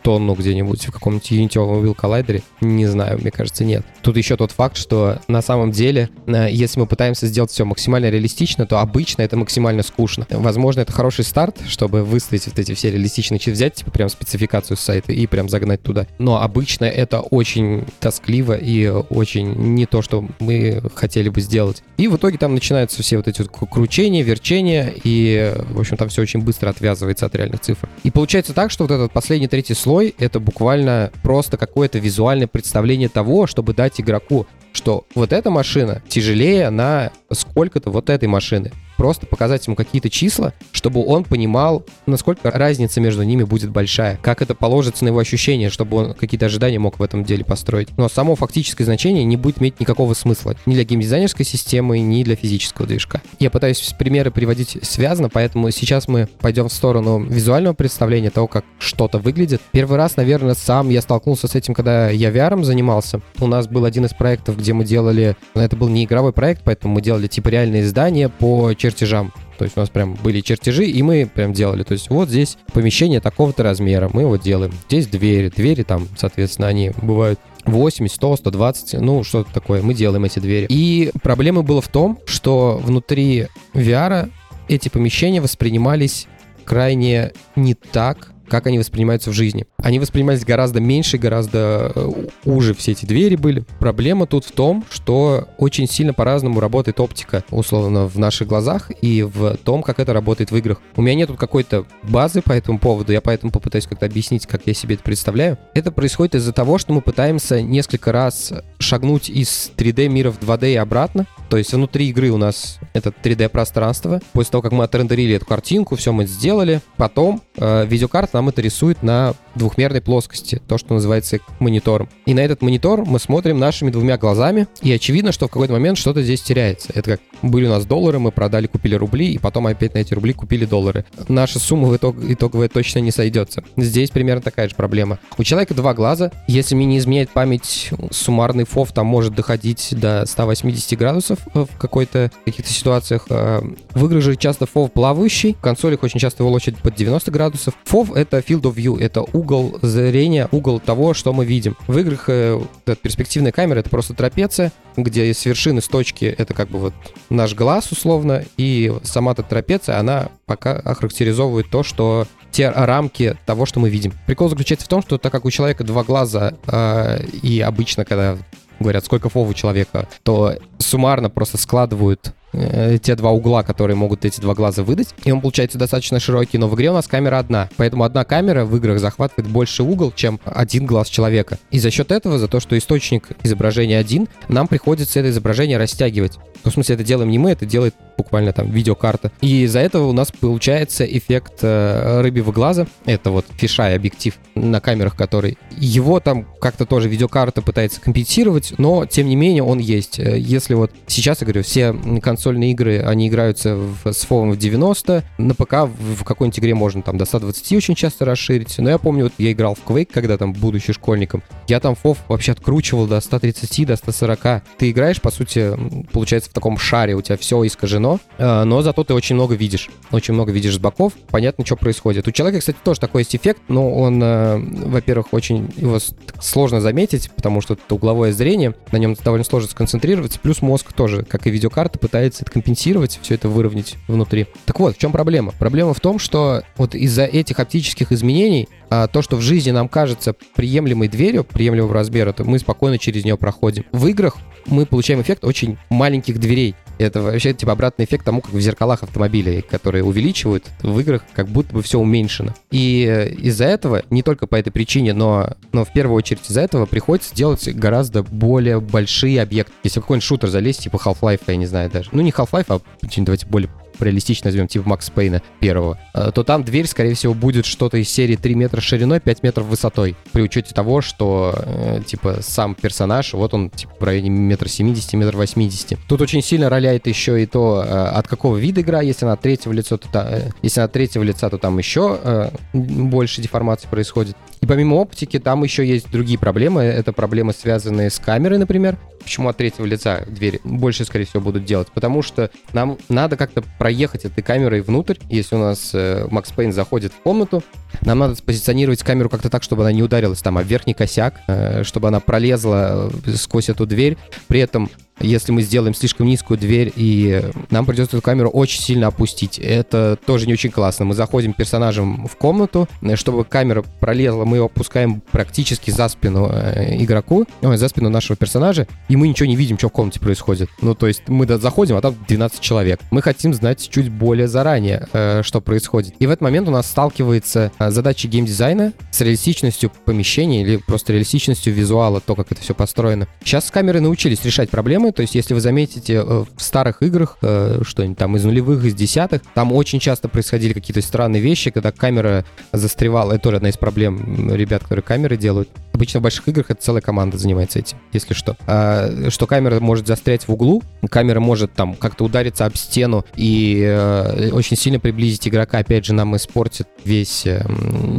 тонну 0.02 0.34
где-нибудь 0.34 0.86
в 0.86 0.92
каком-нибудь 0.92 1.30
Unity 1.30 1.82
Will 1.84 1.96
Collider, 1.96 2.42
не 2.60 2.86
знаю, 2.86 3.18
мне 3.18 3.30
кажется, 3.30 3.64
нет. 3.64 3.84
Тут 4.02 4.16
еще 4.16 4.36
тот 4.36 4.52
факт, 4.52 4.76
что 4.76 5.18
на 5.28 5.42
самом 5.42 5.72
деле, 5.72 6.10
э, 6.26 6.48
если 6.50 6.80
мы 6.80 6.86
пытаемся 6.86 7.26
сделать 7.26 7.50
все 7.50 7.64
максимально 7.64 8.10
реалистично, 8.10 8.66
то 8.66 8.80
обычно 8.80 9.22
это 9.22 9.36
максимально 9.36 9.82
скучно. 9.82 10.26
Возможно, 10.30 10.80
это 10.80 10.92
хороший 10.92 11.24
старт, 11.24 11.58
чтобы 11.68 12.04
выставить 12.04 12.46
вот 12.46 12.58
эти 12.58 12.74
все 12.74 12.90
реалистичные 12.90 13.38
числа, 13.38 13.58
взять, 13.58 13.74
типа, 13.74 13.90
прям 13.90 14.08
спецификацию 14.08 14.76
сайта 14.76 15.12
и 15.12 15.26
прям 15.26 15.48
загнать 15.48 15.82
туда. 15.82 16.06
Но 16.18 16.40
обычно 16.40 16.84
это 16.84 17.20
очень 17.20 17.84
тоскливо 17.98 18.56
и 18.56 18.86
очень 18.88 19.54
не 19.54 19.86
то, 19.86 20.02
что 20.02 20.26
мы 20.38 20.67
хотели 20.94 21.28
бы 21.28 21.40
сделать. 21.40 21.82
И 21.96 22.08
в 22.08 22.16
итоге 22.16 22.38
там 22.38 22.54
начинаются 22.54 23.02
все 23.02 23.16
вот 23.16 23.28
эти 23.28 23.42
вот 23.42 23.50
кручения, 23.70 24.22
верчения, 24.22 24.92
и, 25.04 25.54
в 25.70 25.80
общем, 25.80 25.96
там 25.96 26.08
все 26.08 26.22
очень 26.22 26.40
быстро 26.40 26.70
отвязывается 26.70 27.26
от 27.26 27.34
реальных 27.34 27.60
цифр. 27.60 27.88
И 28.04 28.10
получается 28.10 28.52
так, 28.52 28.70
что 28.70 28.84
вот 28.84 28.90
этот 28.90 29.12
последний 29.12 29.48
третий 29.48 29.74
слой— 29.74 30.14
это 30.18 30.40
буквально 30.40 31.10
просто 31.22 31.56
какое-то 31.56 31.98
визуальное 31.98 32.46
представление 32.46 33.08
того, 33.08 33.46
чтобы 33.46 33.74
дать 33.74 34.00
игроку 34.00 34.46
что 34.72 35.06
вот 35.14 35.32
эта 35.32 35.50
машина 35.50 36.02
тяжелее 36.08 36.70
на 36.70 37.10
сколько-то 37.30 37.90
вот 37.90 38.10
этой 38.10 38.28
машины 38.28 38.72
просто 38.96 39.26
показать 39.26 39.66
ему 39.66 39.76
какие-то 39.76 40.10
числа, 40.10 40.52
чтобы 40.72 41.04
он 41.06 41.24
понимал, 41.24 41.84
насколько 42.06 42.50
разница 42.50 43.00
между 43.00 43.22
ними 43.22 43.44
будет 43.44 43.70
большая, 43.70 44.18
как 44.20 44.42
это 44.42 44.54
положится 44.54 45.04
на 45.04 45.08
его 45.08 45.20
ощущения, 45.20 45.70
чтобы 45.70 45.96
он 45.96 46.14
какие-то 46.14 46.46
ожидания 46.46 46.78
мог 46.78 46.98
в 46.98 47.02
этом 47.02 47.24
деле 47.24 47.44
построить. 47.44 47.96
Но 47.96 48.08
само 48.08 48.34
фактическое 48.34 48.84
значение 48.84 49.24
не 49.24 49.36
будет 49.36 49.60
иметь 49.60 49.78
никакого 49.78 50.14
смысла 50.14 50.56
ни 50.66 50.74
для 50.74 50.84
геймдизайнерской 50.84 51.46
системы, 51.46 52.00
ни 52.00 52.24
для 52.24 52.34
физического 52.34 52.86
движка. 52.86 53.22
Я 53.38 53.50
пытаюсь 53.50 53.94
примеры 53.98 54.30
приводить 54.30 54.78
связано, 54.82 55.28
поэтому 55.28 55.70
сейчас 55.70 56.08
мы 56.08 56.28
пойдем 56.40 56.68
в 56.68 56.72
сторону 56.72 57.20
визуального 57.22 57.74
представления 57.74 58.30
того, 58.30 58.48
как 58.48 58.64
что-то 58.80 59.18
выглядит. 59.18 59.62
Первый 59.70 59.96
раз, 59.96 60.16
наверное, 60.16 60.54
сам 60.54 60.88
я 60.90 61.02
столкнулся 61.02 61.46
с 61.46 61.54
этим, 61.54 61.74
когда 61.74 62.10
я 62.10 62.30
VR 62.30 62.62
занимался. 62.64 63.20
У 63.38 63.46
нас 63.46 63.68
был 63.68 63.84
один 63.84 64.06
из 64.06 64.14
проектов, 64.14 64.58
где 64.58 64.72
мы 64.72 64.84
делали, 64.84 65.36
это 65.54 65.76
был 65.76 65.88
не 65.88 66.04
игровой 66.04 66.32
проект, 66.32 66.62
поэтому 66.64 66.94
мы 66.94 67.02
делали 67.02 67.17
типа 67.26 67.48
реальные 67.48 67.82
издания 67.82 68.28
по 68.28 68.72
чертежам. 68.74 69.32
То 69.58 69.64
есть 69.64 69.76
у 69.76 69.80
нас 69.80 69.90
прям 69.90 70.14
были 70.14 70.40
чертежи, 70.40 70.84
и 70.84 71.02
мы 71.02 71.28
прям 71.32 71.52
делали. 71.52 71.82
То 71.82 71.92
есть 71.92 72.10
вот 72.10 72.28
здесь 72.28 72.56
помещение 72.72 73.20
такого-то 73.20 73.64
размера, 73.64 74.08
мы 74.12 74.22
его 74.22 74.36
делаем. 74.36 74.72
Здесь 74.86 75.08
двери, 75.08 75.50
двери 75.54 75.82
там, 75.82 76.06
соответственно, 76.16 76.68
они 76.68 76.92
бывают 77.02 77.40
80, 77.64 78.14
100, 78.14 78.36
120, 78.36 79.00
ну, 79.00 79.24
что-то 79.24 79.52
такое. 79.52 79.82
Мы 79.82 79.94
делаем 79.94 80.24
эти 80.24 80.38
двери. 80.38 80.66
И 80.68 81.10
проблема 81.22 81.62
была 81.62 81.80
в 81.80 81.88
том, 81.88 82.20
что 82.24 82.80
внутри 82.82 83.48
VR 83.74 84.30
эти 84.68 84.88
помещения 84.88 85.40
воспринимались 85.40 86.28
крайне 86.64 87.32
не 87.56 87.74
так, 87.74 88.32
как 88.48 88.66
они 88.66 88.78
воспринимаются 88.78 89.30
в 89.30 89.34
жизни. 89.34 89.66
Они 89.82 89.98
воспринимались 89.98 90.44
гораздо 90.44 90.80
меньше, 90.80 91.18
гораздо 91.18 91.92
э, 91.94 92.10
уже 92.44 92.74
все 92.74 92.92
эти 92.92 93.06
двери 93.06 93.36
были. 93.36 93.64
Проблема 93.78 94.26
тут 94.26 94.44
в 94.44 94.52
том, 94.52 94.84
что 94.90 95.48
очень 95.58 95.86
сильно 95.88 96.12
по-разному 96.12 96.60
работает 96.60 97.00
оптика, 97.00 97.44
условно, 97.50 98.06
в 98.06 98.18
наших 98.18 98.48
глазах 98.48 98.90
и 99.02 99.22
в 99.22 99.56
том, 99.58 99.82
как 99.82 100.00
это 100.00 100.12
работает 100.12 100.50
в 100.50 100.56
играх. 100.56 100.80
У 100.96 101.02
меня 101.02 101.14
нет 101.14 101.30
какой-то 101.36 101.84
базы 102.02 102.42
по 102.42 102.52
этому 102.52 102.78
поводу, 102.78 103.12
я 103.12 103.20
поэтому 103.20 103.52
попытаюсь 103.52 103.86
как-то 103.86 104.06
объяснить, 104.06 104.46
как 104.46 104.62
я 104.66 104.74
себе 104.74 104.94
это 104.94 105.04
представляю. 105.04 105.58
Это 105.74 105.92
происходит 105.92 106.34
из-за 106.34 106.52
того, 106.52 106.78
что 106.78 106.92
мы 106.92 107.00
пытаемся 107.00 107.60
несколько 107.60 108.12
раз 108.12 108.52
шагнуть 108.78 109.28
из 109.28 109.72
3D 109.76 110.08
мира 110.08 110.30
в 110.30 110.38
2D 110.38 110.72
и 110.72 110.76
обратно. 110.76 111.26
То 111.48 111.56
есть 111.56 111.72
внутри 111.72 112.08
игры 112.08 112.30
у 112.30 112.36
нас 112.36 112.78
это 112.92 113.10
3D-пространство. 113.10 114.20
После 114.32 114.52
того, 114.52 114.62
как 114.62 114.72
мы 114.72 114.84
отрендерили 114.84 115.34
эту 115.34 115.46
картинку, 115.46 115.96
все 115.96 116.12
мы 116.12 116.26
сделали. 116.26 116.80
Потом 116.96 117.42
э, 117.56 117.86
видеокарта 117.86 118.37
нам 118.38 118.48
это 118.50 118.62
рисует 118.62 119.02
на 119.02 119.34
двухмерной 119.58 120.00
плоскости, 120.00 120.60
то, 120.66 120.78
что 120.78 120.94
называется 120.94 121.38
монитором. 121.58 122.08
И 122.26 122.34
на 122.34 122.40
этот 122.40 122.62
монитор 122.62 123.04
мы 123.04 123.18
смотрим 123.18 123.58
нашими 123.58 123.90
двумя 123.90 124.16
глазами, 124.16 124.66
и 124.82 124.92
очевидно, 124.92 125.32
что 125.32 125.48
в 125.48 125.50
какой-то 125.50 125.72
момент 125.74 125.98
что-то 125.98 126.22
здесь 126.22 126.40
теряется. 126.42 126.88
Это 126.94 127.12
как 127.12 127.20
были 127.42 127.66
у 127.66 127.70
нас 127.70 127.84
доллары, 127.84 128.18
мы 128.18 128.32
продали, 128.32 128.66
купили 128.66 128.94
рубли, 128.94 129.32
и 129.32 129.38
потом 129.38 129.66
опять 129.66 129.94
на 129.94 129.98
эти 129.98 130.14
рубли 130.14 130.32
купили 130.32 130.64
доллары. 130.64 131.04
Наша 131.28 131.58
сумма 131.58 131.88
в 131.88 131.96
итог, 131.96 132.16
итоговая 132.22 132.68
точно 132.68 133.00
не 133.00 133.10
сойдется. 133.10 133.62
Здесь 133.76 134.10
примерно 134.10 134.42
такая 134.42 134.68
же 134.68 134.74
проблема. 134.74 135.18
У 135.36 135.44
человека 135.44 135.74
два 135.74 135.94
глаза. 135.94 136.30
Если 136.46 136.74
мне 136.74 136.86
не 136.86 136.98
изменяет 136.98 137.30
память, 137.30 137.90
суммарный 138.10 138.64
фов 138.64 138.92
там 138.92 139.06
может 139.06 139.34
доходить 139.34 139.88
до 139.92 140.24
180 140.26 140.98
градусов 140.98 141.38
в 141.54 141.68
какой-то 141.78 142.30
каких-то 142.44 142.70
ситуациях. 142.72 143.26
А, 143.30 143.62
в 143.94 144.04
играх 144.06 144.38
часто 144.38 144.66
фов 144.66 144.92
плавающий, 144.92 145.54
в 145.54 145.60
консолях 145.60 146.02
очень 146.02 146.20
часто 146.20 146.42
его 146.42 146.50
лочат 146.50 146.76
под 146.78 146.94
90 146.94 147.30
градусов. 147.30 147.74
Фов— 147.84 148.12
это 148.14 148.38
field 148.38 148.62
of 148.62 148.74
view, 148.74 149.00
это 149.00 149.22
угол 149.22 149.47
зрения, 149.82 150.48
угол 150.52 150.80
того, 150.80 151.14
что 151.14 151.32
мы 151.32 151.44
видим. 151.44 151.76
В 151.86 151.98
играх 151.98 152.24
э, 152.28 152.60
перспективная 153.02 153.52
камера— 153.52 153.78
это 153.80 153.90
просто 153.90 154.14
трапеция, 154.14 154.72
где 154.96 155.32
с 155.32 155.44
вершины, 155.44 155.80
с 155.80 155.88
точки— 155.88 156.24
это 156.38 156.54
как 156.54 156.68
бы 156.68 156.78
вот 156.78 156.94
наш 157.30 157.54
глаз 157.54 157.90
условно, 157.92 158.44
и 158.56 158.92
сама 159.02 159.32
эта 159.32 159.42
трапеция, 159.42 159.98
она 159.98 160.28
пока 160.46 160.72
охарактеризовывает 160.72 161.70
то, 161.70 161.82
что 161.82 162.26
те 162.50 162.70
рамки 162.70 163.36
того, 163.46 163.66
что 163.66 163.80
мы 163.80 163.90
видим. 163.90 164.12
Прикол 164.26 164.48
заключается 164.48 164.86
в 164.86 164.88
том, 164.88 165.02
что 165.02 165.18
так 165.18 165.32
как 165.32 165.44
у 165.44 165.50
человека 165.50 165.84
два 165.84 166.04
глаза, 166.04 166.54
э, 166.66 167.22
и 167.42 167.60
обычно, 167.60 168.04
когда 168.04 168.38
говорят, 168.80 169.04
сколько 169.04 169.28
фов 169.28 169.48
у 169.48 169.54
человека, 169.54 170.08
то 170.22 170.54
суммарно 170.78 171.30
просто 171.30 171.58
складывают 171.58 172.34
э, 172.52 172.98
те 173.02 173.14
два 173.14 173.30
угла, 173.30 173.62
которые 173.62 173.96
могут 173.96 174.24
эти 174.24 174.40
два 174.40 174.54
глаза 174.54 174.82
выдать, 174.82 175.14
и 175.24 175.32
он 175.32 175.40
получается 175.40 175.78
достаточно 175.78 176.20
широкий, 176.20 176.58
но 176.58 176.68
в 176.68 176.74
игре 176.74 176.90
у 176.90 176.94
нас 176.94 177.06
камера 177.06 177.38
одна, 177.38 177.68
поэтому 177.76 178.04
одна 178.04 178.24
камера 178.24 178.64
в 178.64 178.76
играх 178.76 179.00
захватывает 179.00 179.50
больше 179.50 179.82
угол, 179.82 180.12
чем 180.14 180.40
один 180.44 180.86
глаз 180.86 181.08
человека. 181.08 181.58
И 181.70 181.78
за 181.78 181.90
счет 181.90 182.12
этого, 182.12 182.38
за 182.38 182.48
то, 182.48 182.60
что 182.60 182.76
источник 182.76 183.28
изображения 183.42 183.98
один, 183.98 184.28
нам 184.48 184.68
приходится 184.68 185.20
это 185.20 185.30
изображение 185.30 185.78
растягивать. 185.78 186.38
Ну, 186.64 186.70
в 186.70 186.74
смысле, 186.74 186.96
это 186.96 187.04
делаем 187.04 187.30
не 187.30 187.38
мы, 187.38 187.50
это 187.50 187.66
делает 187.66 187.94
буквально 188.16 188.52
там 188.52 188.70
видеокарта. 188.70 189.30
И 189.40 189.62
из-за 189.62 189.78
этого 189.78 190.08
у 190.08 190.12
нас 190.12 190.32
получается 190.32 191.04
эффект 191.04 191.60
э, 191.62 192.20
рыбьего 192.20 192.52
глаза. 192.52 192.86
Это 193.04 193.30
вот 193.30 193.46
фишай 193.56 193.94
объектив 193.94 194.34
на 194.54 194.80
камерах, 194.80 195.16
который... 195.16 195.56
Его 195.76 196.18
там 196.20 196.46
как-то 196.60 196.84
тоже 196.84 197.08
видеокарта 197.08 197.62
пытается 197.62 198.00
компенсировать, 198.00 198.74
но 198.76 199.06
тем 199.06 199.28
не 199.28 199.36
менее 199.36 199.62
он 199.62 199.78
есть. 199.78 200.18
Э, 200.18 200.38
если 200.38 200.74
вот 200.74 200.90
сейчас, 201.06 201.40
я 201.40 201.46
говорю, 201.46 201.62
все 201.62 201.92
консольные 202.38 202.70
игры, 202.70 203.00
они 203.00 203.26
играются 203.26 203.74
в, 203.74 204.12
с 204.12 204.24
фовом 204.24 204.52
в 204.52 204.56
90, 204.56 205.24
на 205.38 205.54
ПК 205.54 205.72
в, 205.72 206.20
в 206.20 206.22
какой-нибудь 206.22 206.60
игре 206.60 206.72
можно 206.72 207.02
там 207.02 207.18
до 207.18 207.24
120 207.24 207.72
очень 207.72 207.96
часто 207.96 208.24
расширить. 208.24 208.78
Но 208.78 208.88
я 208.88 208.98
помню, 208.98 209.24
вот 209.24 209.32
я 209.38 209.50
играл 209.50 209.74
в 209.74 209.84
Quake, 209.84 210.10
когда 210.12 210.38
там, 210.38 210.52
будучи 210.52 210.92
школьником, 210.92 211.42
я 211.66 211.80
там 211.80 211.96
фов 211.96 212.18
вообще 212.28 212.52
откручивал 212.52 213.08
до 213.08 213.20
130, 213.20 213.88
до 213.88 213.96
140. 213.96 214.62
Ты 214.78 214.90
играешь, 214.90 215.20
по 215.20 215.32
сути, 215.32 215.72
получается, 216.12 216.50
в 216.50 216.52
таком 216.52 216.78
шаре, 216.78 217.16
у 217.16 217.22
тебя 217.22 217.36
все 217.36 217.66
искажено, 217.66 218.20
э, 218.38 218.62
но 218.62 218.82
зато 218.82 219.02
ты 219.02 219.14
очень 219.14 219.34
много 219.34 219.56
видишь. 219.56 219.90
Очень 220.12 220.34
много 220.34 220.52
видишь 220.52 220.76
с 220.76 220.78
боков, 220.78 221.14
понятно, 221.32 221.66
что 221.66 221.74
происходит. 221.74 222.28
У 222.28 222.30
человека, 222.30 222.60
кстати, 222.60 222.76
тоже 222.84 223.00
такой 223.00 223.22
есть 223.22 223.34
эффект, 223.34 223.62
но 223.66 223.92
он, 223.92 224.22
э, 224.22 224.58
во-первых, 224.58 225.32
очень 225.32 225.72
его 225.76 225.98
сложно 226.40 226.80
заметить, 226.80 227.32
потому 227.34 227.60
что 227.62 227.74
это 227.74 227.94
угловое 227.96 228.32
зрение, 228.32 228.76
на 228.92 228.98
нем 228.98 229.16
довольно 229.24 229.44
сложно 229.44 229.68
сконцентрироваться, 229.68 230.38
плюс 230.38 230.62
мозг 230.62 230.92
тоже, 230.92 231.24
как 231.24 231.48
и 231.48 231.50
видеокарта, 231.50 231.98
пытается 231.98 232.27
это 232.40 232.50
компенсировать, 232.50 233.18
все 233.22 233.34
это 233.34 233.48
выровнять 233.48 233.96
внутри. 234.06 234.46
Так 234.64 234.80
вот, 234.80 234.96
в 234.96 234.98
чем 234.98 235.12
проблема? 235.12 235.52
Проблема 235.58 235.94
в 235.94 236.00
том, 236.00 236.18
что 236.18 236.62
вот 236.76 236.94
из-за 236.94 237.24
этих 237.24 237.58
оптических 237.58 238.12
изменений 238.12 238.68
а 238.90 239.06
то, 239.06 239.22
что 239.22 239.36
в 239.36 239.40
жизни 239.40 239.70
нам 239.70 239.88
кажется 239.88 240.34
приемлемой 240.54 241.08
дверью, 241.08 241.44
приемлемого 241.44 241.92
размера, 241.92 242.32
то 242.32 242.44
мы 242.44 242.58
спокойно 242.58 242.98
через 242.98 243.24
нее 243.24 243.36
проходим. 243.36 243.84
В 243.92 244.06
играх 244.06 244.36
мы 244.66 244.86
получаем 244.86 245.20
эффект 245.20 245.44
очень 245.44 245.76
маленьких 245.90 246.38
дверей. 246.38 246.74
Это 246.98 247.22
вообще 247.22 247.52
типа 247.52 247.72
обратный 247.72 248.04
эффект 248.04 248.24
тому, 248.24 248.40
как 248.40 248.52
в 248.52 248.60
зеркалах 248.60 249.02
автомобилей, 249.02 249.62
которые 249.62 250.04
увеличивают, 250.04 250.66
в 250.82 250.98
играх 251.00 251.22
как 251.32 251.48
будто 251.48 251.74
бы 251.74 251.82
все 251.82 251.98
уменьшено. 251.98 252.54
И 252.70 253.06
э, 253.08 253.30
из-за 253.34 253.64
этого, 253.64 254.02
не 254.10 254.22
только 254.22 254.46
по 254.46 254.56
этой 254.56 254.70
причине, 254.70 255.14
но, 255.14 255.56
но 255.72 255.84
в 255.84 255.92
первую 255.92 256.16
очередь 256.16 256.42
из-за 256.48 256.60
этого 256.62 256.86
приходится 256.86 257.34
делать 257.34 257.66
гораздо 257.68 258.22
более 258.22 258.80
большие 258.80 259.40
объекты. 259.40 259.72
Если 259.84 260.00
какой-нибудь 260.00 260.24
шутер 260.24 260.48
залезть, 260.48 260.82
типа 260.82 260.96
Half-Life, 260.96 261.42
я 261.46 261.56
не 261.56 261.66
знаю 261.66 261.90
даже. 261.90 262.10
Ну, 262.12 262.22
не 262.22 262.30
Half-Life, 262.30 262.66
а 262.68 262.80
давайте 263.24 263.46
более 263.46 263.70
реалистично 264.04 264.48
назовем, 264.48 264.68
типа 264.68 264.88
Макс 264.88 265.10
Пейна 265.10 265.42
первого, 265.60 265.98
э, 266.14 266.30
то 266.34 266.44
там 266.44 266.64
дверь, 266.64 266.86
скорее 266.86 267.14
всего, 267.14 267.34
будет 267.34 267.66
что-то 267.66 267.98
из 267.98 268.08
серии 268.08 268.36
3 268.36 268.54
метра 268.54 268.80
шириной, 268.80 269.20
5 269.20 269.42
метров 269.42 269.66
высотой. 269.66 270.16
При 270.32 270.42
учете 270.42 270.74
того, 270.74 271.00
что, 271.00 271.54
э, 271.56 272.00
типа, 272.06 272.38
сам 272.40 272.74
персонаж, 272.74 273.32
вот 273.34 273.54
он, 273.54 273.70
типа, 273.70 273.92
в 273.98 274.04
районе 274.04 274.30
метра 274.30 274.68
70, 274.68 275.14
метр 275.14 275.36
80. 275.36 275.98
Тут 276.08 276.20
очень 276.20 276.42
сильно 276.42 276.68
роляет 276.68 277.06
еще 277.06 277.42
и 277.42 277.46
то, 277.46 277.84
э, 277.86 277.88
от 277.90 278.28
какого 278.28 278.56
вида 278.56 278.80
игра. 278.80 279.00
Если 279.00 279.24
она 279.24 279.34
от 279.34 279.40
третьего 279.40 279.72
лица, 279.72 279.98
то, 279.98 280.08
та, 280.10 280.38
если 280.62 280.80
от 280.80 280.92
третьего 280.92 281.22
лица, 281.22 281.50
то 281.50 281.58
там 281.58 281.78
еще 281.78 282.50
больше 282.72 283.42
деформации 283.42 283.88
происходит. 283.88 284.36
И 284.60 284.66
помимо 284.66 284.94
оптики, 284.94 285.38
там 285.38 285.62
еще 285.62 285.86
есть 285.86 286.10
другие 286.10 286.38
проблемы. 286.38 286.82
Это 286.82 287.12
проблемы, 287.12 287.52
связанные 287.52 288.10
с 288.10 288.18
камерой, 288.18 288.58
например. 288.58 288.96
Почему 289.22 289.48
от 289.48 289.56
третьего 289.56 289.84
лица 289.84 290.24
двери 290.26 290.60
больше, 290.64 291.04
скорее 291.04 291.26
всего, 291.26 291.42
будут 291.42 291.64
делать? 291.64 291.88
Потому 291.92 292.22
что 292.22 292.50
нам 292.72 292.98
надо 293.08 293.36
как-то 293.36 293.62
проехать 293.88 294.26
этой 294.26 294.42
камерой 294.42 294.82
внутрь. 294.82 295.16
Если 295.30 295.56
у 295.56 295.58
нас 295.58 295.92
э, 295.94 296.26
Макс 296.30 296.52
Пейн 296.52 296.74
заходит 296.74 297.10
в 297.14 297.22
комнату, 297.22 297.62
нам 298.02 298.18
надо 298.18 298.34
спозиционировать 298.34 299.02
камеру 299.02 299.30
как-то 299.30 299.48
так, 299.48 299.62
чтобы 299.62 299.82
она 299.82 299.92
не 299.92 300.02
ударилась 300.02 300.42
там 300.42 300.58
о 300.58 300.62
верхний 300.62 300.92
косяк, 300.92 301.40
э, 301.48 301.84
чтобы 301.84 302.08
она 302.08 302.20
пролезла 302.20 303.10
э, 303.24 303.30
сквозь 303.36 303.70
эту 303.70 303.86
дверь. 303.86 304.18
При 304.46 304.60
этом 304.60 304.90
если 305.20 305.52
мы 305.52 305.62
сделаем 305.62 305.94
слишком 305.94 306.26
низкую 306.26 306.58
дверь, 306.58 306.92
и 306.94 307.42
нам 307.70 307.86
придется 307.86 308.16
эту 308.16 308.24
камеру 308.24 308.50
очень 308.50 308.80
сильно 308.80 309.08
опустить. 309.08 309.58
Это 309.58 310.18
тоже 310.26 310.46
не 310.46 310.52
очень 310.52 310.70
классно. 310.70 311.04
Мы 311.04 311.14
заходим 311.14 311.52
персонажем 311.52 312.26
в 312.26 312.36
комнату, 312.36 312.88
чтобы 313.14 313.44
камера 313.44 313.84
пролезла, 314.00 314.44
мы 314.44 314.58
ее 314.58 314.64
опускаем 314.66 315.20
практически 315.32 315.90
за 315.90 316.08
спину 316.08 316.50
э, 316.52 316.96
игроку, 317.02 317.46
ой, 317.62 317.76
за 317.76 317.88
спину 317.88 318.08
нашего 318.08 318.36
персонажа, 318.36 318.86
и 319.08 319.16
мы 319.16 319.28
ничего 319.28 319.46
не 319.46 319.56
видим, 319.56 319.78
что 319.78 319.88
в 319.88 319.92
комнате 319.92 320.20
происходит. 320.20 320.68
Ну, 320.80 320.94
то 320.94 321.06
есть 321.06 321.22
мы 321.28 321.46
заходим, 321.46 321.96
а 321.96 322.00
там 322.00 322.14
12 322.26 322.60
человек. 322.60 323.00
Мы 323.10 323.22
хотим 323.22 323.54
знать 323.54 323.88
чуть 323.88 324.10
более 324.10 324.48
заранее, 324.48 325.08
э, 325.12 325.42
что 325.42 325.60
происходит. 325.60 326.14
И 326.18 326.26
в 326.26 326.30
этот 326.30 326.42
момент 326.42 326.68
у 326.68 326.70
нас 326.70 326.86
сталкивается 326.86 327.72
э, 327.78 327.90
задача 327.90 328.28
геймдизайна 328.28 328.92
с 329.10 329.20
реалистичностью 329.20 329.90
помещения 330.04 330.62
или 330.62 330.76
просто 330.76 331.12
реалистичностью 331.12 331.72
визуала, 331.72 332.20
то, 332.20 332.34
как 332.34 332.52
это 332.52 332.60
все 332.60 332.74
построено. 332.74 333.26
Сейчас 333.42 333.70
камеры 333.70 334.00
научились 334.00 334.44
решать 334.44 334.70
проблемы, 334.70 335.07
проблемы. 335.08 335.12
То 335.12 335.22
есть, 335.22 335.34
если 335.34 335.54
вы 335.54 335.60
заметите 335.60 336.14
э, 336.14 336.44
в 336.56 336.62
старых 336.62 337.02
играх, 337.02 337.38
э, 337.42 337.80
что-нибудь 337.82 338.18
там 338.18 338.36
из 338.36 338.44
нулевых, 338.44 338.84
из 338.84 338.94
десятых, 338.94 339.42
там 339.54 339.72
очень 339.72 339.98
часто 339.98 340.28
происходили 340.28 340.72
какие-то 340.72 341.02
странные 341.02 341.42
вещи, 341.42 341.70
когда 341.70 341.92
камера 341.92 342.44
застревала. 342.72 343.32
Это 343.32 343.42
тоже 343.42 343.56
одна 343.56 343.68
из 343.68 343.76
проблем 343.76 344.52
ребят, 344.54 344.82
которые 344.82 345.02
камеры 345.02 345.36
делают. 345.36 345.68
Обычно 345.98 346.20
в 346.20 346.22
больших 346.22 346.46
играх 346.46 346.66
это 346.70 346.80
целая 346.80 347.02
команда 347.02 347.38
занимается 347.38 347.80
этим, 347.80 347.98
если 348.12 348.32
что. 348.32 348.56
А, 348.68 349.30
что 349.30 349.48
камера 349.48 349.80
может 349.80 350.06
застрять 350.06 350.46
в 350.46 350.52
углу, 350.52 350.80
камера 351.10 351.40
может 351.40 351.72
там 351.72 351.94
как-то 351.94 352.22
удариться 352.22 352.66
об 352.66 352.76
стену 352.76 353.24
и 353.34 353.82
э, 353.84 354.50
очень 354.52 354.76
сильно 354.76 355.00
приблизить 355.00 355.48
игрока. 355.48 355.78
Опять 355.78 356.04
же, 356.04 356.14
нам 356.14 356.36
испортит 356.36 356.86
весь, 357.04 357.44
э, 357.46 357.66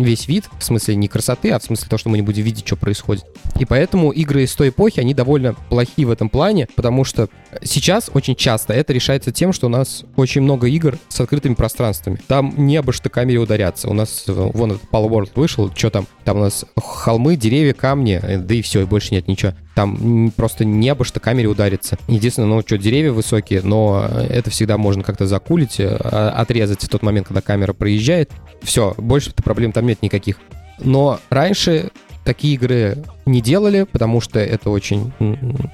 весь 0.01 0.27
вид, 0.27 0.49
в 0.59 0.61
смысле 0.61 0.97
не 0.97 1.07
красоты, 1.07 1.51
а 1.51 1.59
в 1.59 1.63
смысле 1.63 1.87
того, 1.87 1.97
что 1.97 2.09
мы 2.09 2.17
не 2.17 2.21
будем 2.21 2.43
видеть, 2.43 2.67
что 2.67 2.75
происходит. 2.75 3.23
И 3.57 3.63
поэтому 3.63 4.11
игры 4.11 4.43
из 4.43 4.53
той 4.55 4.69
эпохи, 4.69 4.99
они 4.99 5.13
довольно 5.13 5.53
плохие 5.69 6.05
в 6.05 6.11
этом 6.11 6.27
плане, 6.27 6.67
потому 6.75 7.05
что 7.05 7.29
сейчас 7.63 8.11
очень 8.13 8.35
часто 8.35 8.73
это 8.73 8.91
решается 8.91 9.31
тем, 9.31 9.53
что 9.53 9.67
у 9.67 9.69
нас 9.69 10.03
очень 10.17 10.41
много 10.41 10.67
игр 10.67 10.97
с 11.07 11.21
открытыми 11.21 11.53
пространствами. 11.53 12.19
Там 12.27 12.53
не 12.57 12.75
обо 12.75 12.91
что 12.91 13.09
камере 13.09 13.39
ударяться. 13.39 13.87
У 13.87 13.93
нас, 13.93 14.25
вон 14.27 14.73
этот 14.73 14.83
Palo 14.91 15.07
World 15.07 15.31
вышел, 15.35 15.71
что 15.73 15.89
там? 15.89 16.07
Там 16.25 16.39
у 16.39 16.41
нас 16.41 16.65
холмы, 16.75 17.37
деревья, 17.37 17.68
деревья, 17.69 17.73
камни, 17.73 18.19
э, 18.21 18.37
да 18.37 18.55
и 18.55 18.61
все, 18.61 18.81
и 18.81 18.85
больше 18.85 19.13
нет 19.13 19.27
ничего. 19.27 19.53
Там 19.75 20.31
просто 20.35 20.65
не 20.65 20.89
обо 20.89 21.05
что 21.05 21.19
камере 21.19 21.47
удариться. 21.47 21.97
Единственное, 22.07 22.49
ну 22.49 22.61
что, 22.61 22.77
деревья 22.77 23.11
высокие, 23.11 23.61
но 23.61 24.07
это 24.29 24.49
всегда 24.49 24.77
можно 24.77 25.03
как-то 25.03 25.25
закулить, 25.25 25.77
а, 25.79 26.33
отрезать 26.35 26.83
в 26.83 26.89
тот 26.89 27.01
момент, 27.01 27.27
когда 27.27 27.41
камера 27.41 27.73
проезжает. 27.73 28.31
Все, 28.61 28.93
больше 28.97 29.31
проблем 29.33 29.71
там 29.71 29.85
нет 29.85 30.01
никаких. 30.01 30.37
Но 30.79 31.19
раньше 31.29 31.91
такие 32.23 32.55
игры 32.55 32.97
не 33.25 33.41
делали, 33.41 33.87
потому 33.91 34.21
что 34.21 34.39
это 34.39 34.69
очень 34.69 35.11